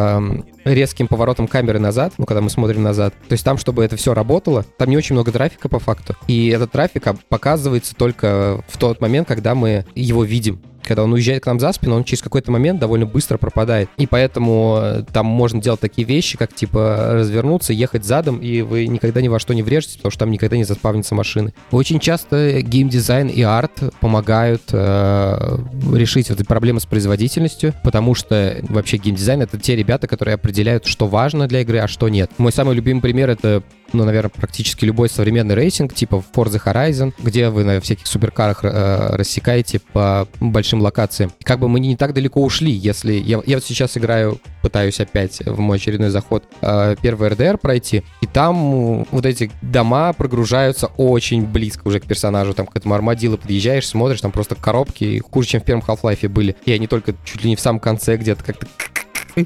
резким 0.65 1.09
поворотом 1.09 1.49
камеры 1.49 1.79
назад, 1.79 2.15
ну, 2.19 2.27
когда 2.27 2.41
мы 2.41 2.51
смотрим 2.51 2.83
назад. 2.83 3.15
То 3.29 3.33
есть 3.33 3.45
там, 3.45 3.59
чтобы 3.59 3.85
это 3.85 3.97
все 3.97 4.15
работало, 4.15 4.65
там 4.79 4.91
не 4.91 4.97
очень 4.97 5.15
много 5.15 5.33
трафика 5.33 5.69
по 5.69 5.79
факту. 5.79 6.17
И 6.27 6.49
этот 6.49 6.73
трафик 6.73 7.07
показывается 7.29 7.95
только 7.95 8.63
в 8.69 8.79
тот 8.79 9.01
момент, 9.01 9.29
когда 9.29 9.55
мы 9.55 9.85
его 9.95 10.25
видим 10.25 10.61
когда 10.85 11.05
он 11.05 11.13
уезжает 11.13 11.43
к 11.43 11.47
нам 11.47 11.61
за 11.61 11.73
спину, 11.73 11.97
он 11.97 12.05
через 12.05 12.23
какой-то 12.23 12.51
момент 12.51 12.81
довольно 12.81 13.07
быстро 13.07 13.39
пропадает. 13.39 13.89
И 13.97 14.07
поэтому 14.07 14.79
э, 14.81 15.05
там 15.13 15.27
можно 15.27 15.61
делать 15.61 15.81
такие 15.81 16.07
вещи, 16.07 16.37
как 16.37 16.55
типа 16.55 17.11
развернуться, 17.13 17.73
ехать 17.73 18.05
задом, 18.05 18.39
и 18.39 18.63
вы 18.63 18.87
никогда 18.87 19.21
ни 19.21 19.29
во 19.29 19.39
что 19.39 19.55
не 19.55 19.63
врежетесь, 19.63 19.97
потому 19.97 20.11
что 20.11 20.21
там 20.21 20.31
никогда 20.31 20.57
не 20.57 20.65
заспавнятся 20.65 21.15
машины. 21.15 21.53
Очень 21.71 22.01
часто 22.01 22.61
геймдизайн 22.63 23.29
и 23.29 23.43
арт 23.43 23.95
помогают 24.01 24.63
э, 24.73 25.59
решить 25.93 26.31
эти 26.31 26.43
проблемы 26.43 26.81
с 26.81 26.87
производительностью, 26.87 27.75
потому 27.85 28.15
что 28.15 28.57
вообще 28.69 28.97
геймдизайн— 28.97 29.43
это 29.43 29.59
те 29.59 29.77
ребята, 29.77 30.07
которые 30.07 30.35
определяют, 30.53 30.87
что 30.87 31.07
важно 31.09 31.49
для 31.49 31.63
игры, 31.63 31.79
а 31.79 31.89
что 31.89 32.11
нет. 32.11 32.31
Мой 32.37 32.53
самый 32.53 32.75
любимый 32.75 33.01
пример— 33.01 33.31
это 33.31 33.63
ну, 33.93 34.05
наверное, 34.05 34.31
практически 34.31 34.85
любой 34.85 35.09
современный 35.09 35.55
racing, 35.55 35.95
типа 35.95 36.25
Forza 36.35 36.61
Horizon, 36.65 37.13
где 37.19 37.49
вы 37.51 37.65
на 37.65 37.81
всяких 37.81 38.07
суперкарах 38.07 38.65
э, 38.65 39.17
рассекаете 39.17 39.81
по 39.93 40.27
большим 40.41 40.81
локациям. 40.81 41.33
Как 41.43 41.59
бы 41.59 41.69
мы 41.69 41.81
не 41.81 41.97
так 41.97 42.15
далеко 42.15 42.43
ушли, 42.43 42.73
если... 42.73 43.13
Я, 43.13 43.43
я 43.45 43.57
вот 43.57 43.65
сейчас 43.65 43.97
играю, 43.97 44.41
пытаюсь 44.63 45.01
опять 45.01 45.45
в 45.45 45.59
мой 45.59 45.77
очередной 45.77 46.11
заход 46.11 46.45
э, 46.61 46.97
первый 47.03 47.29
RDR 47.31 47.59
пройти, 47.59 48.03
и 48.21 48.27
там 48.27 49.05
вот 49.11 49.27
эти 49.27 49.51
дома 49.61 50.13
прогружаются 50.13 50.87
очень 50.97 51.45
близко 51.45 51.87
уже 51.87 52.01
к 52.01 52.07
персонажу, 52.07 52.55
там 52.55 52.67
к 52.67 52.77
этому 52.77 52.95
армадилу 52.95 53.37
подъезжаешь, 53.37 53.87
смотришь, 53.87 54.21
там 54.21 54.33
просто 54.33 54.55
коробки 54.55 55.23
хуже, 55.31 55.49
чем 55.49 55.61
в 55.61 55.65
первом 55.65 55.85
Half-Life 55.87 56.29
были. 56.29 56.57
И 56.65 56.73
они 56.73 56.87
только 56.87 57.15
чуть 57.25 57.45
ли 57.45 57.51
не 57.51 57.57
в 57.57 57.61
самом 57.61 57.81
конце 57.81 58.17
где-то 58.17 58.43
как-то 58.43 58.67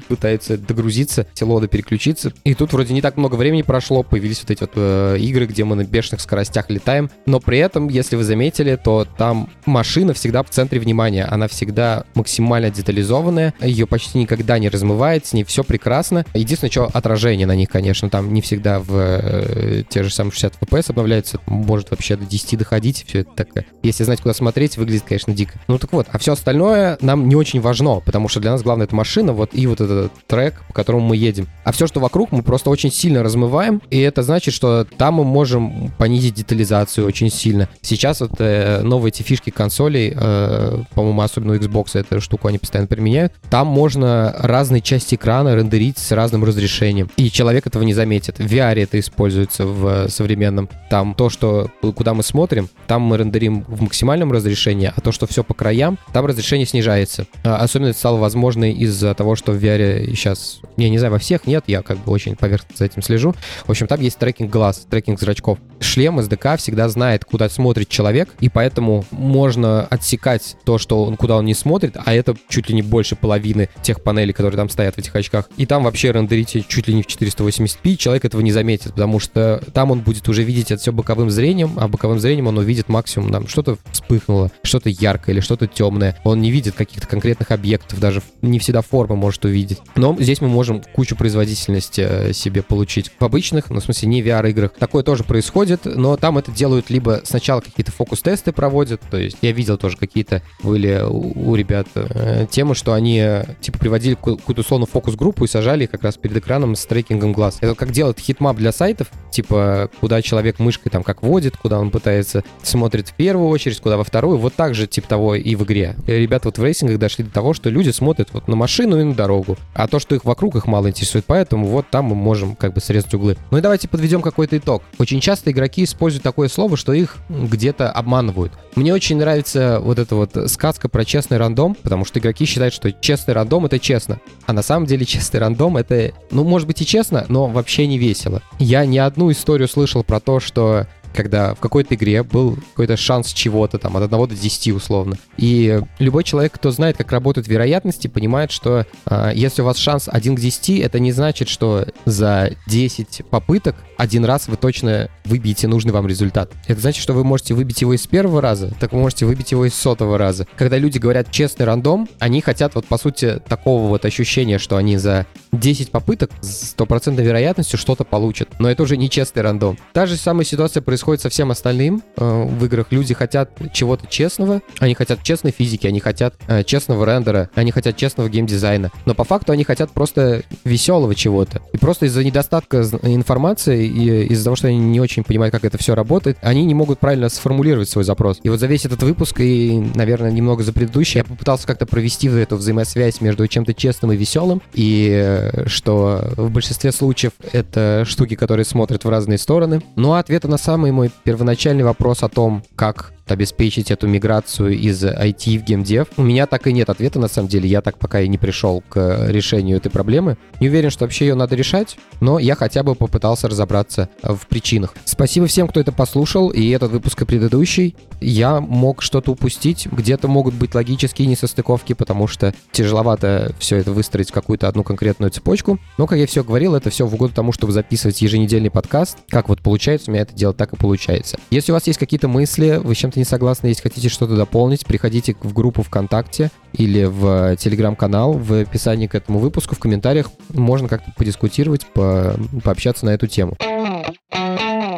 пытается 0.07 0.57
догрузиться, 0.57 1.27
телода 1.33 1.67
переключиться. 1.67 2.33
И 2.43 2.53
тут 2.53 2.73
вроде 2.73 2.93
не 2.93 3.01
так 3.01 3.17
много 3.17 3.35
времени 3.35 3.61
прошло, 3.61 4.03
появились 4.03 4.41
вот 4.41 4.51
эти 4.51 4.61
вот 4.61 4.71
э, 4.75 5.17
игры, 5.19 5.45
где 5.45 5.63
мы 5.63 5.75
на 5.75 5.83
бешеных 5.83 6.21
скоростях 6.21 6.69
летаем. 6.69 7.09
Но 7.25 7.39
при 7.39 7.59
этом, 7.59 7.87
если 7.89 8.15
вы 8.15 8.23
заметили, 8.23 8.75
то 8.75 9.05
там 9.17 9.49
машина 9.65 10.13
всегда 10.13 10.43
в 10.43 10.49
центре 10.49 10.79
внимания. 10.79 11.25
Она 11.25 11.47
всегда 11.47 12.05
максимально 12.15 12.69
детализованная, 12.69 13.53
ее 13.61 13.87
почти 13.87 14.17
никогда 14.17 14.59
не 14.59 14.69
размывает, 14.69 15.25
с 15.25 15.33
ней 15.33 15.43
все 15.43 15.63
прекрасно. 15.63 16.25
Единственное, 16.33 16.71
что 16.71 16.85
отражение 16.85 17.47
на 17.47 17.55
них, 17.55 17.69
конечно, 17.69 18.09
там 18.09 18.33
не 18.33 18.41
всегда 18.41 18.79
в 18.79 18.91
э, 18.91 19.83
те 19.89 20.03
же 20.03 20.09
самые 20.09 20.31
60 20.31 20.59
FPS 20.61 20.91
обновляются, 20.91 21.39
может 21.45 21.91
вообще 21.91 22.15
до 22.15 22.25
10 22.25 22.57
доходить, 22.57 23.05
все 23.07 23.19
это 23.19 23.31
такое. 23.35 23.65
Если 23.83 24.03
знать, 24.03 24.21
куда 24.21 24.33
смотреть, 24.33 24.77
выглядит, 24.77 25.03
конечно, 25.07 25.33
дико. 25.33 25.59
Ну 25.67 25.77
так 25.77 25.93
вот, 25.93 26.07
а 26.11 26.17
все 26.17 26.33
остальное 26.33 26.97
нам 27.01 27.27
не 27.27 27.35
очень 27.35 27.61
важно, 27.61 27.99
потому 27.99 28.27
что 28.27 28.39
для 28.39 28.51
нас 28.51 28.61
главное 28.61 28.85
это 28.85 28.95
машина, 28.95 29.33
вот 29.33 29.51
и 29.53 29.67
вот 29.67 29.76
вот 29.79 29.91
этот 29.91 30.11
трек, 30.27 30.61
по 30.67 30.73
которому 30.73 31.07
мы 31.07 31.17
едем. 31.17 31.47
А 31.63 31.71
все, 31.71 31.87
что 31.87 31.99
вокруг, 31.99 32.31
мы 32.31 32.43
просто 32.43 32.69
очень 32.69 32.91
сильно 32.91 33.23
размываем, 33.23 33.81
и 33.89 33.99
это 33.99 34.23
значит, 34.23 34.53
что 34.53 34.85
там 34.97 35.15
мы 35.15 35.23
можем 35.23 35.91
понизить 35.97 36.35
детализацию 36.35 37.05
очень 37.05 37.29
сильно. 37.29 37.69
Сейчас 37.81 38.21
вот 38.21 38.31
э, 38.39 38.81
новые 38.83 39.09
эти 39.09 39.23
фишки 39.23 39.49
консолей, 39.49 40.13
э, 40.15 40.83
по-моему, 40.93 41.21
особенно 41.21 41.53
у 41.53 41.55
Xbox 41.55 41.99
эту 41.99 42.21
штуку 42.21 42.47
они 42.47 42.57
постоянно 42.57 42.87
применяют, 42.87 43.33
там 43.49 43.67
можно 43.67 44.35
разные 44.37 44.81
части 44.81 45.15
экрана 45.15 45.55
рендерить 45.55 45.97
с 45.97 46.11
разным 46.11 46.43
разрешением, 46.43 47.09
и 47.17 47.31
человек 47.31 47.67
этого 47.67 47.83
не 47.83 47.93
заметит. 47.93 48.39
В 48.39 48.45
VR 48.45 48.81
это 48.81 48.99
используется 48.99 49.65
в 49.65 50.09
современном. 50.09 50.69
Там 50.89 51.13
то, 51.13 51.29
что 51.29 51.69
куда 51.95 52.13
мы 52.13 52.23
смотрим, 52.23 52.69
там 52.87 53.01
мы 53.01 53.17
рендерим 53.17 53.65
в 53.67 53.81
максимальном 53.81 54.31
разрешении, 54.31 54.91
а 54.95 55.01
то, 55.01 55.11
что 55.11 55.27
все 55.27 55.43
по 55.43 55.53
краям, 55.53 55.97
там 56.13 56.25
разрешение 56.25 56.65
снижается. 56.65 57.27
А, 57.43 57.57
особенно 57.57 57.89
это 57.89 57.99
стало 57.99 58.17
возможно 58.17 58.71
из-за 58.71 59.13
того, 59.13 59.35
что 59.35 59.51
в 59.51 59.63
VR 59.63 59.66
сейчас, 59.75 60.59
я 60.77 60.89
не 60.89 60.97
знаю, 60.97 61.13
во 61.13 61.19
всех 61.19 61.47
нет, 61.47 61.65
я 61.67 61.81
как 61.81 61.97
бы 61.99 62.11
очень 62.11 62.35
поверхностно 62.35 62.77
за 62.77 62.85
этим 62.85 63.01
слежу. 63.01 63.35
В 63.65 63.69
общем, 63.69 63.87
там 63.87 64.01
есть 64.01 64.17
трекинг 64.17 64.51
глаз, 64.51 64.87
трекинг 64.89 65.19
зрачков. 65.19 65.59
Шлем 65.79 66.19
SDK 66.19 66.57
всегда 66.57 66.89
знает, 66.89 67.25
куда 67.25 67.49
смотрит 67.49 67.89
человек, 67.89 68.29
и 68.39 68.49
поэтому 68.49 69.05
можно 69.11 69.85
отсекать 69.85 70.55
то, 70.63 70.77
что 70.77 71.03
он, 71.03 71.17
куда 71.17 71.37
он 71.37 71.45
не 71.45 71.53
смотрит, 71.53 71.97
а 72.03 72.13
это 72.13 72.35
чуть 72.49 72.69
ли 72.69 72.75
не 72.75 72.81
больше 72.81 73.15
половины 73.15 73.69
тех 73.81 74.01
панелей, 74.01 74.33
которые 74.33 74.57
там 74.57 74.69
стоят 74.69 74.95
в 74.95 74.97
этих 74.99 75.15
очках. 75.15 75.49
И 75.57 75.65
там 75.65 75.83
вообще 75.83 76.11
рендерите 76.11 76.63
чуть 76.67 76.87
ли 76.87 76.93
не 76.93 77.03
в 77.03 77.07
480p, 77.07 77.95
человек 77.95 78.25
этого 78.25 78.41
не 78.41 78.51
заметит, 78.51 78.93
потому 78.93 79.19
что 79.19 79.61
там 79.73 79.91
он 79.91 80.01
будет 80.01 80.27
уже 80.29 80.43
видеть 80.43 80.71
это 80.71 80.81
все 80.81 80.91
боковым 80.91 81.29
зрением, 81.29 81.73
а 81.77 81.87
боковым 81.87 82.19
зрением 82.19 82.47
он 82.47 82.57
увидит 82.57 82.89
максимум 82.89 83.31
там 83.31 83.47
что-то 83.47 83.77
вспыхнуло, 83.91 84.51
что-то 84.63 84.89
яркое 84.89 85.35
или 85.35 85.41
что-то 85.41 85.67
темное. 85.67 86.19
Он 86.23 86.41
не 86.41 86.51
видит 86.51 86.75
каких-то 86.75 87.07
конкретных 87.07 87.51
объектов, 87.51 87.99
даже 87.99 88.21
не 88.41 88.59
всегда 88.59 88.81
формы 88.81 89.15
может 89.15 89.45
увидеть. 89.45 89.56
Но 89.95 90.15
здесь 90.19 90.41
мы 90.41 90.47
можем 90.47 90.81
кучу 90.93 91.15
производительности 91.15 92.01
э, 92.01 92.33
себе 92.33 92.61
получить. 92.61 93.11
В 93.19 93.23
обычных, 93.23 93.69
ну, 93.69 93.79
в 93.79 93.83
смысле, 93.83 94.09
не 94.09 94.21
VR-играх, 94.21 94.73
такое 94.73 95.03
тоже 95.03 95.23
происходит, 95.23 95.81
но 95.85 96.17
там 96.17 96.37
это 96.37 96.51
делают 96.51 96.89
либо 96.89 97.21
сначала 97.23 97.61
какие-то 97.61 97.91
фокус-тесты 97.91 98.51
проводят, 98.51 99.01
то 99.09 99.17
есть 99.17 99.37
я 99.41 99.51
видел 99.51 99.77
тоже 99.77 99.97
какие-то 99.97 100.41
были 100.63 101.01
у, 101.03 101.51
у 101.51 101.55
ребят 101.55 101.87
э, 101.95 102.45
темы, 102.49 102.75
что 102.75 102.93
они 102.93 103.19
э, 103.19 103.45
типа 103.61 103.79
приводили 103.79 104.15
какую-то 104.15 104.61
условно 104.61 104.85
фокус-группу 104.85 105.45
и 105.45 105.47
сажали 105.47 105.85
их 105.85 105.91
как 105.91 106.03
раз 106.03 106.17
перед 106.17 106.37
экраном 106.37 106.75
с 106.75 106.85
трекингом 106.85 107.33
глаз. 107.33 107.57
Это 107.61 107.75
как 107.75 107.91
делают 107.91 108.19
хитмап 108.19 108.57
для 108.57 108.71
сайтов, 108.71 109.09
типа 109.31 109.89
куда 109.99 110.21
человек 110.21 110.59
мышкой 110.59 110.91
там 110.91 111.03
как 111.03 111.23
водит, 111.23 111.57
куда 111.57 111.79
он 111.79 111.91
пытается, 111.91 112.43
смотрит 112.63 113.09
в 113.09 113.13
первую 113.13 113.49
очередь, 113.49 113.79
куда 113.79 113.97
во 113.97 114.03
вторую, 114.03 114.37
вот 114.37 114.53
так 114.53 114.75
же 114.75 114.87
типа 114.87 115.07
того 115.07 115.35
и 115.35 115.55
в 115.55 115.63
игре. 115.63 115.95
И 116.07 116.11
ребята 116.11 116.47
вот 116.47 116.57
в 116.57 116.63
рейсингах 116.63 116.97
дошли 116.97 117.23
до 117.23 117.31
того, 117.31 117.53
что 117.53 117.69
люди 117.69 117.89
смотрят 117.89 118.29
вот 118.33 118.47
на 118.47 118.55
машину 118.55 118.99
и 118.99 119.03
на 119.03 119.13
дорогу, 119.13 119.46
а 119.73 119.87
то, 119.87 119.99
что 119.99 120.15
их 120.15 120.25
вокруг, 120.25 120.55
их 120.55 120.65
мало 120.67 120.89
интересует, 120.89 121.25
поэтому 121.25 121.67
вот 121.67 121.85
там 121.89 122.05
мы 122.05 122.15
можем 122.15 122.55
как 122.55 122.73
бы 122.73 122.81
срезать 122.81 123.13
углы. 123.13 123.37
Ну 123.51 123.57
и 123.57 123.61
давайте 123.61 123.87
подведем 123.87 124.21
какой-то 124.21 124.57
итог. 124.57 124.83
Очень 124.97 125.19
часто 125.21 125.51
игроки 125.51 125.83
используют 125.83 126.23
такое 126.23 126.47
слово, 126.49 126.77
что 126.77 126.93
их 126.93 127.17
где-то 127.29 127.91
обманывают. 127.91 128.53
Мне 128.75 128.93
очень 128.93 129.17
нравится 129.17 129.79
вот 129.81 129.97
эта 129.99 130.15
вот 130.15 130.37
сказка 130.47 130.89
про 130.89 131.03
честный 131.05 131.37
рандом, 131.37 131.75
потому 131.75 132.05
что 132.05 132.19
игроки 132.19 132.45
считают, 132.45 132.73
что 132.73 132.91
честный 132.91 133.33
рандом— 133.33 133.65
это 133.67 133.79
честно. 133.79 134.19
А 134.45 134.53
на 134.53 134.61
самом 134.61 134.85
деле 134.85 135.05
честный 135.05 135.39
рандом— 135.39 135.77
это, 135.77 136.11
ну, 136.31 136.43
может 136.43 136.67
быть 136.67 136.81
и 136.81 136.85
честно, 136.85 137.25
но 137.27 137.47
вообще 137.47 137.87
не 137.87 137.97
весело. 137.97 138.41
Я 138.59 138.85
ни 138.85 138.97
одну 138.97 139.31
историю 139.31 139.67
слышал 139.67 140.03
про 140.03 140.19
то, 140.19 140.39
что 140.39 140.87
когда 141.17 141.55
в 141.55 141.59
какой-то 141.59 141.95
игре 141.95 142.21
был 142.21 142.59
какой-то 142.73 142.95
шанс 142.95 143.33
чего-то 143.33 143.79
там 143.79 143.97
от 143.97 144.03
1 144.03 144.27
до 144.27 144.35
10 144.35 144.67
условно. 144.73 145.17
И 145.37 145.81
любой 145.97 146.23
человек, 146.23 146.53
кто 146.53 146.69
знает, 146.69 146.95
как 146.95 147.11
работают 147.11 147.47
вероятности, 147.47 148.07
понимает, 148.07 148.51
что 148.51 148.85
э, 149.07 149.31
если 149.33 149.63
у 149.63 149.65
вас 149.65 149.77
шанс 149.77 150.07
1 150.11 150.35
к 150.35 150.39
10, 150.39 150.79
это 150.79 150.99
не 150.99 151.11
значит, 151.11 151.49
что 151.49 151.87
за 152.05 152.51
10 152.67 153.23
попыток 153.31 153.75
один 153.97 154.25
раз 154.25 154.47
вы 154.47 154.57
точно 154.57 155.09
выбьете 155.25 155.67
нужный 155.67 155.91
вам 155.91 156.07
результат. 156.07 156.51
Это 156.67 156.79
значит, 156.79 157.01
что 157.01 157.13
вы 157.13 157.23
можете 157.23 157.55
выбить 157.55 157.81
его 157.81 157.95
из 157.95 158.05
первого 158.05 158.39
раза, 158.39 158.71
так 158.79 158.93
вы 158.93 158.99
можете 158.99 159.25
выбить 159.25 159.51
его 159.51 159.65
из 159.65 159.73
сотого 159.73 160.19
раза. 160.19 160.45
Когда 160.55 160.77
люди 160.77 160.99
говорят 160.99 161.31
честный 161.31 161.65
рандом, 161.65 162.07
они 162.19 162.41
хотят 162.41 162.75
вот 162.75 162.85
по 162.85 162.99
сути 162.99 163.41
такого 163.47 163.87
вот 163.87 164.05
ощущения, 164.05 164.59
что 164.59 164.77
они 164.77 164.97
за 164.97 165.25
10 165.59 165.91
попыток 165.91 166.31
с 166.41 166.69
стопроцентной 166.69 167.23
вероятностью 167.23 167.79
что-то 167.79 168.03
получат. 168.03 168.49
Но 168.59 168.69
это 168.69 168.83
уже 168.83 168.97
не 168.97 169.09
честный 169.09 169.41
рандом. 169.41 169.77
Та 169.93 170.05
же 170.05 170.15
самая 170.15 170.45
ситуация 170.45 170.81
происходит 170.81 171.21
со 171.21 171.29
всем 171.29 171.51
остальным 171.51 172.03
э, 172.15 172.43
в 172.43 172.65
играх. 172.65 172.87
Люди 172.91 173.13
хотят 173.13 173.51
чего-то 173.73 174.07
честного, 174.07 174.61
они 174.79 174.93
хотят 174.93 175.23
честной 175.23 175.51
физики, 175.51 175.87
они 175.87 175.99
хотят 175.99 176.35
э, 176.47 176.63
честного 176.63 177.05
рендера, 177.05 177.49
они 177.55 177.71
хотят 177.71 177.97
честного 177.97 178.29
геймдизайна. 178.29 178.91
Но 179.05 179.13
по 179.13 179.23
факту 179.23 179.51
они 179.51 179.63
хотят 179.63 179.91
просто 179.91 180.43
веселого 180.63 181.15
чего-то. 181.15 181.61
И 181.73 181.77
просто 181.77 182.05
из-за 182.05 182.23
недостатка 182.23 182.81
информации 183.03 183.85
и 183.85 184.27
из-за 184.27 184.45
того, 184.45 184.55
что 184.55 184.67
они 184.67 184.77
не 184.77 184.99
очень 184.99 185.23
понимают, 185.23 185.53
как 185.53 185.65
это 185.65 185.77
все 185.77 185.95
работает, 185.95 186.37
они 186.41 186.63
не 186.65 186.73
могут 186.73 186.99
правильно 186.99 187.29
сформулировать 187.29 187.89
свой 187.89 188.03
запрос. 188.03 188.39
И 188.43 188.49
вот 188.49 188.59
за 188.59 188.67
весь 188.67 188.85
этот 188.85 189.03
выпуск 189.03 189.39
и, 189.39 189.79
наверное, 189.95 190.31
немного 190.31 190.63
за 190.63 190.73
предыдущий, 190.73 191.19
я 191.19 191.23
попытался 191.23 191.67
как-то 191.67 191.85
провести 191.85 192.27
эту 192.27 192.57
взаимосвязь 192.57 193.21
между 193.21 193.47
чем-то 193.47 193.73
честным 193.73 194.11
и 194.11 194.17
веселым, 194.17 194.61
и 194.73 195.09
э, 195.11 195.46
что 195.65 196.29
в 196.35 196.49
большинстве 196.49 196.91
случаев 196.91 197.33
это 197.51 198.03
штуки, 198.05 198.35
которые 198.35 198.65
смотрят 198.65 199.03
в 199.03 199.09
разные 199.09 199.37
стороны. 199.37 199.81
Но 199.95 200.15
ответа 200.15 200.47
на 200.47 200.57
самые 200.57 200.91
мой 200.91 201.11
первоначальный 201.23 201.83
вопрос 201.83 202.23
о 202.23 202.29
том, 202.29 202.63
как 202.75 203.13
обеспечить 203.31 203.91
эту 203.91 204.07
миграцию 204.07 204.77
из 204.77 205.03
IT 205.03 205.59
в 205.59 205.63
геймдев? 205.63 206.07
У 206.17 206.23
меня 206.23 206.47
так 206.47 206.67
и 206.67 206.73
нет 206.73 206.89
ответа, 206.89 207.19
на 207.19 207.27
самом 207.27 207.47
деле. 207.47 207.69
Я 207.69 207.81
так 207.81 207.97
пока 207.97 208.21
и 208.21 208.27
не 208.27 208.37
пришел 208.37 208.83
к 208.87 209.27
решению 209.27 209.77
этой 209.77 209.89
проблемы. 209.89 210.37
Не 210.59 210.69
уверен, 210.69 210.89
что 210.89 211.05
вообще 211.05 211.27
ее 211.27 211.35
надо 211.35 211.55
решать, 211.55 211.97
но 212.21 212.39
я 212.39 212.55
хотя 212.55 212.83
бы 212.83 212.95
попытался 212.95 213.47
разобраться 213.47 214.09
в 214.21 214.47
причинах. 214.47 214.95
Спасибо 215.05 215.47
всем, 215.47 215.67
кто 215.67 215.79
это 215.79 215.91
послушал, 215.91 216.49
и 216.49 216.69
этот 216.69 216.91
выпуск 216.91 217.21
и 217.21 217.25
предыдущий. 217.25 217.95
Я 218.19 218.59
мог 218.59 219.01
что-то 219.01 219.31
упустить, 219.31 219.87
где-то 219.91 220.27
могут 220.27 220.53
быть 220.55 220.73
логические 220.73 221.27
несостыковки, 221.27 221.93
потому 221.93 222.27
что 222.27 222.53
тяжеловато 222.71 223.53
все 223.59 223.77
это 223.77 223.91
выстроить 223.91 224.29
в 224.29 224.33
какую-то 224.33 224.67
одну 224.67 224.83
конкретную 224.83 225.31
цепочку. 225.31 225.79
Но, 225.97 226.07
как 226.07 226.17
я 226.17 226.27
все 226.27 226.43
говорил, 226.43 226.75
это 226.75 226.89
все 226.89 227.05
в 227.05 227.13
угоду 227.13 227.33
тому, 227.33 227.51
чтобы 227.51 227.73
записывать 227.73 228.21
еженедельный 228.21 228.71
подкаст. 228.71 229.19
Как 229.29 229.49
вот 229.49 229.61
получается 229.61 230.09
у 230.09 230.13
меня 230.13 230.23
это 230.23 230.33
делать, 230.33 230.57
так 230.57 230.73
и 230.73 230.75
получается. 230.75 231.37
Если 231.49 231.71
у 231.71 231.75
вас 231.75 231.87
есть 231.87 231.99
какие-то 231.99 232.27
мысли, 232.27 232.79
вы 232.83 232.95
чем-то 232.95 233.16
не 233.17 233.25
согласны, 233.25 233.67
если 233.67 233.81
хотите 233.81 234.09
что-то 234.09 234.35
дополнить, 234.35 234.85
приходите 234.85 235.35
в 235.41 235.53
группу 235.53 235.83
ВКонтакте 235.83 236.51
или 236.73 237.03
в 237.03 237.55
Телеграм-канал. 237.57 238.33
В 238.33 238.61
описании 238.61 239.07
к 239.07 239.15
этому 239.15 239.39
выпуску 239.39 239.75
в 239.75 239.79
комментариях 239.79 240.31
можно 240.49 240.87
как-то 240.87 241.11
подискутировать, 241.17 241.85
по, 241.87 242.35
пообщаться 242.63 243.05
на 243.05 243.11
эту 243.11 243.27
тему. 243.27 243.57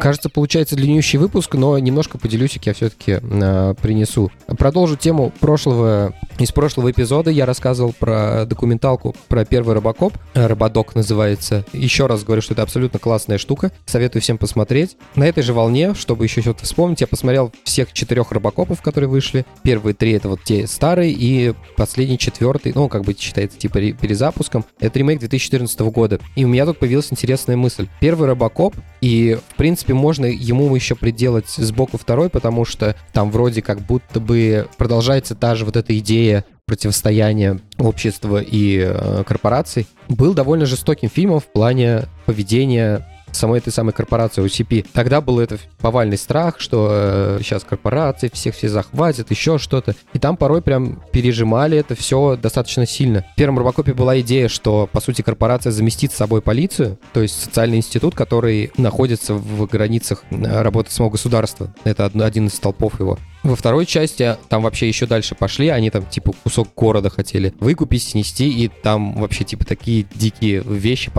Кажется, 0.00 0.30
получается 0.30 0.76
длиннющий 0.76 1.18
выпуск, 1.18 1.54
но 1.54 1.78
немножко 1.78 2.16
поделюсь, 2.16 2.58
я 2.62 2.72
все-таки 2.72 3.18
э, 3.20 3.74
принесу. 3.82 4.30
Продолжу 4.46 4.96
тему 4.96 5.30
прошлого, 5.40 6.14
из 6.40 6.52
прошлого 6.52 6.90
эпизода. 6.90 7.30
Я 7.30 7.44
рассказывал 7.44 7.92
про 7.92 8.46
документалку 8.46 9.14
про 9.28 9.44
первый 9.44 9.74
Робокоп. 9.74 10.14
Рободок 10.34 10.94
называется. 10.94 11.66
Еще 11.72 12.06
раз 12.06 12.24
говорю, 12.24 12.40
что 12.40 12.54
это 12.54 12.62
абсолютно 12.62 12.98
классная 12.98 13.36
штука. 13.36 13.72
Советую 13.84 14.22
всем 14.22 14.38
посмотреть. 14.38 14.96
На 15.14 15.24
этой 15.24 15.42
же 15.42 15.52
волне, 15.52 15.94
чтобы 15.94 16.24
еще 16.24 16.40
что-то 16.40 16.64
вспомнить, 16.64 17.02
я 17.02 17.06
посмотрел 17.06 17.52
всех 17.64 17.92
четырех 17.92 18.32
Робокопов, 18.32 18.80
которые 18.80 19.08
вышли. 19.08 19.44
Первые 19.62 19.94
три— 19.94 20.12
это 20.12 20.28
вот 20.30 20.42
те 20.42 20.66
старые, 20.66 21.12
и 21.12 21.54
последний 21.76 22.18
четвертый, 22.18 22.72
ну, 22.74 22.88
как 22.88 23.04
бы 23.04 23.14
считается 23.18 23.58
типа 23.58 23.80
перезапуском. 23.92 24.64
Это 24.78 24.98
ремейк 24.98 25.20
2014 25.20 25.78
года. 25.80 26.20
И 26.36 26.44
у 26.44 26.48
меня 26.48 26.64
тут 26.64 26.78
появилась 26.78 27.08
интересная 27.10 27.56
мысль. 27.56 27.86
Первый 28.00 28.28
Робокоп, 28.28 28.74
и, 29.02 29.38
в 29.50 29.56
принципе, 29.56 29.92
можно 29.92 30.24
ему 30.24 30.74
еще 30.74 30.94
приделать 30.94 31.48
сбоку 31.50 31.98
второй, 31.98 32.30
потому 32.30 32.64
что 32.64 32.96
там 33.12 33.30
вроде 33.30 33.60
как 33.60 33.80
будто 33.80 34.20
бы 34.20 34.68
продолжается 34.78 35.34
та 35.34 35.54
же 35.54 35.64
вот 35.66 35.76
эта 35.76 35.98
идея 35.98 36.29
противостояния 36.66 37.58
общества 37.78 38.40
и 38.40 38.78
э, 38.78 39.24
корпораций. 39.26 39.86
Был 40.08 40.34
довольно 40.34 40.66
жестоким 40.66 41.08
фильмом 41.08 41.40
в 41.40 41.46
плане 41.46 42.04
поведения 42.26 43.06
самой 43.32 43.58
этой 43.58 43.72
самой 43.72 43.92
корпорации 43.92 44.44
OCP. 44.44 44.86
Тогда 44.92 45.20
был 45.20 45.40
это 45.40 45.58
повальный 45.80 46.18
страх, 46.18 46.56
что 46.58 46.88
э, 46.90 47.38
сейчас 47.40 47.64
корпорации 47.64 48.30
всех 48.32 48.54
все 48.54 48.68
захватят, 48.68 49.30
еще 49.30 49.58
что-то. 49.58 49.94
И 50.12 50.18
там 50.18 50.36
порой 50.36 50.62
прям 50.62 51.02
пережимали 51.12 51.78
это 51.78 51.94
все 51.94 52.36
достаточно 52.36 52.86
сильно. 52.86 53.24
В 53.32 53.36
первом 53.36 53.58
Робокопе 53.58 53.94
была 53.94 54.20
идея, 54.20 54.48
что, 54.48 54.88
по 54.92 55.00
сути, 55.00 55.22
корпорация 55.22 55.72
заместит 55.72 56.12
с 56.12 56.16
собой 56.16 56.42
полицию, 56.42 56.98
то 57.12 57.22
есть 57.22 57.42
социальный 57.42 57.78
институт, 57.78 58.14
который 58.14 58.72
находится 58.76 59.34
в 59.34 59.66
границах 59.66 60.24
э, 60.30 60.62
работы 60.62 60.90
самого 60.90 61.12
государства. 61.12 61.74
Это 61.84 62.06
один 62.06 62.46
из 62.46 62.54
столпов 62.54 62.98
его. 63.00 63.18
Во 63.42 63.56
второй 63.56 63.86
части 63.86 64.36
там 64.48 64.62
вообще 64.62 64.86
еще 64.88 65.06
дальше 65.06 65.34
пошли, 65.34 65.68
они 65.68 65.90
там 65.90 66.04
типа 66.04 66.32
кусок 66.44 66.68
города 66.76 67.08
хотели 67.08 67.54
выкупить, 67.58 68.02
снести, 68.02 68.50
и 68.50 68.68
там 68.68 69.14
вообще 69.14 69.44
типа 69.44 69.64
такие 69.64 70.06
дикие 70.14 70.60
вещи 70.60 71.10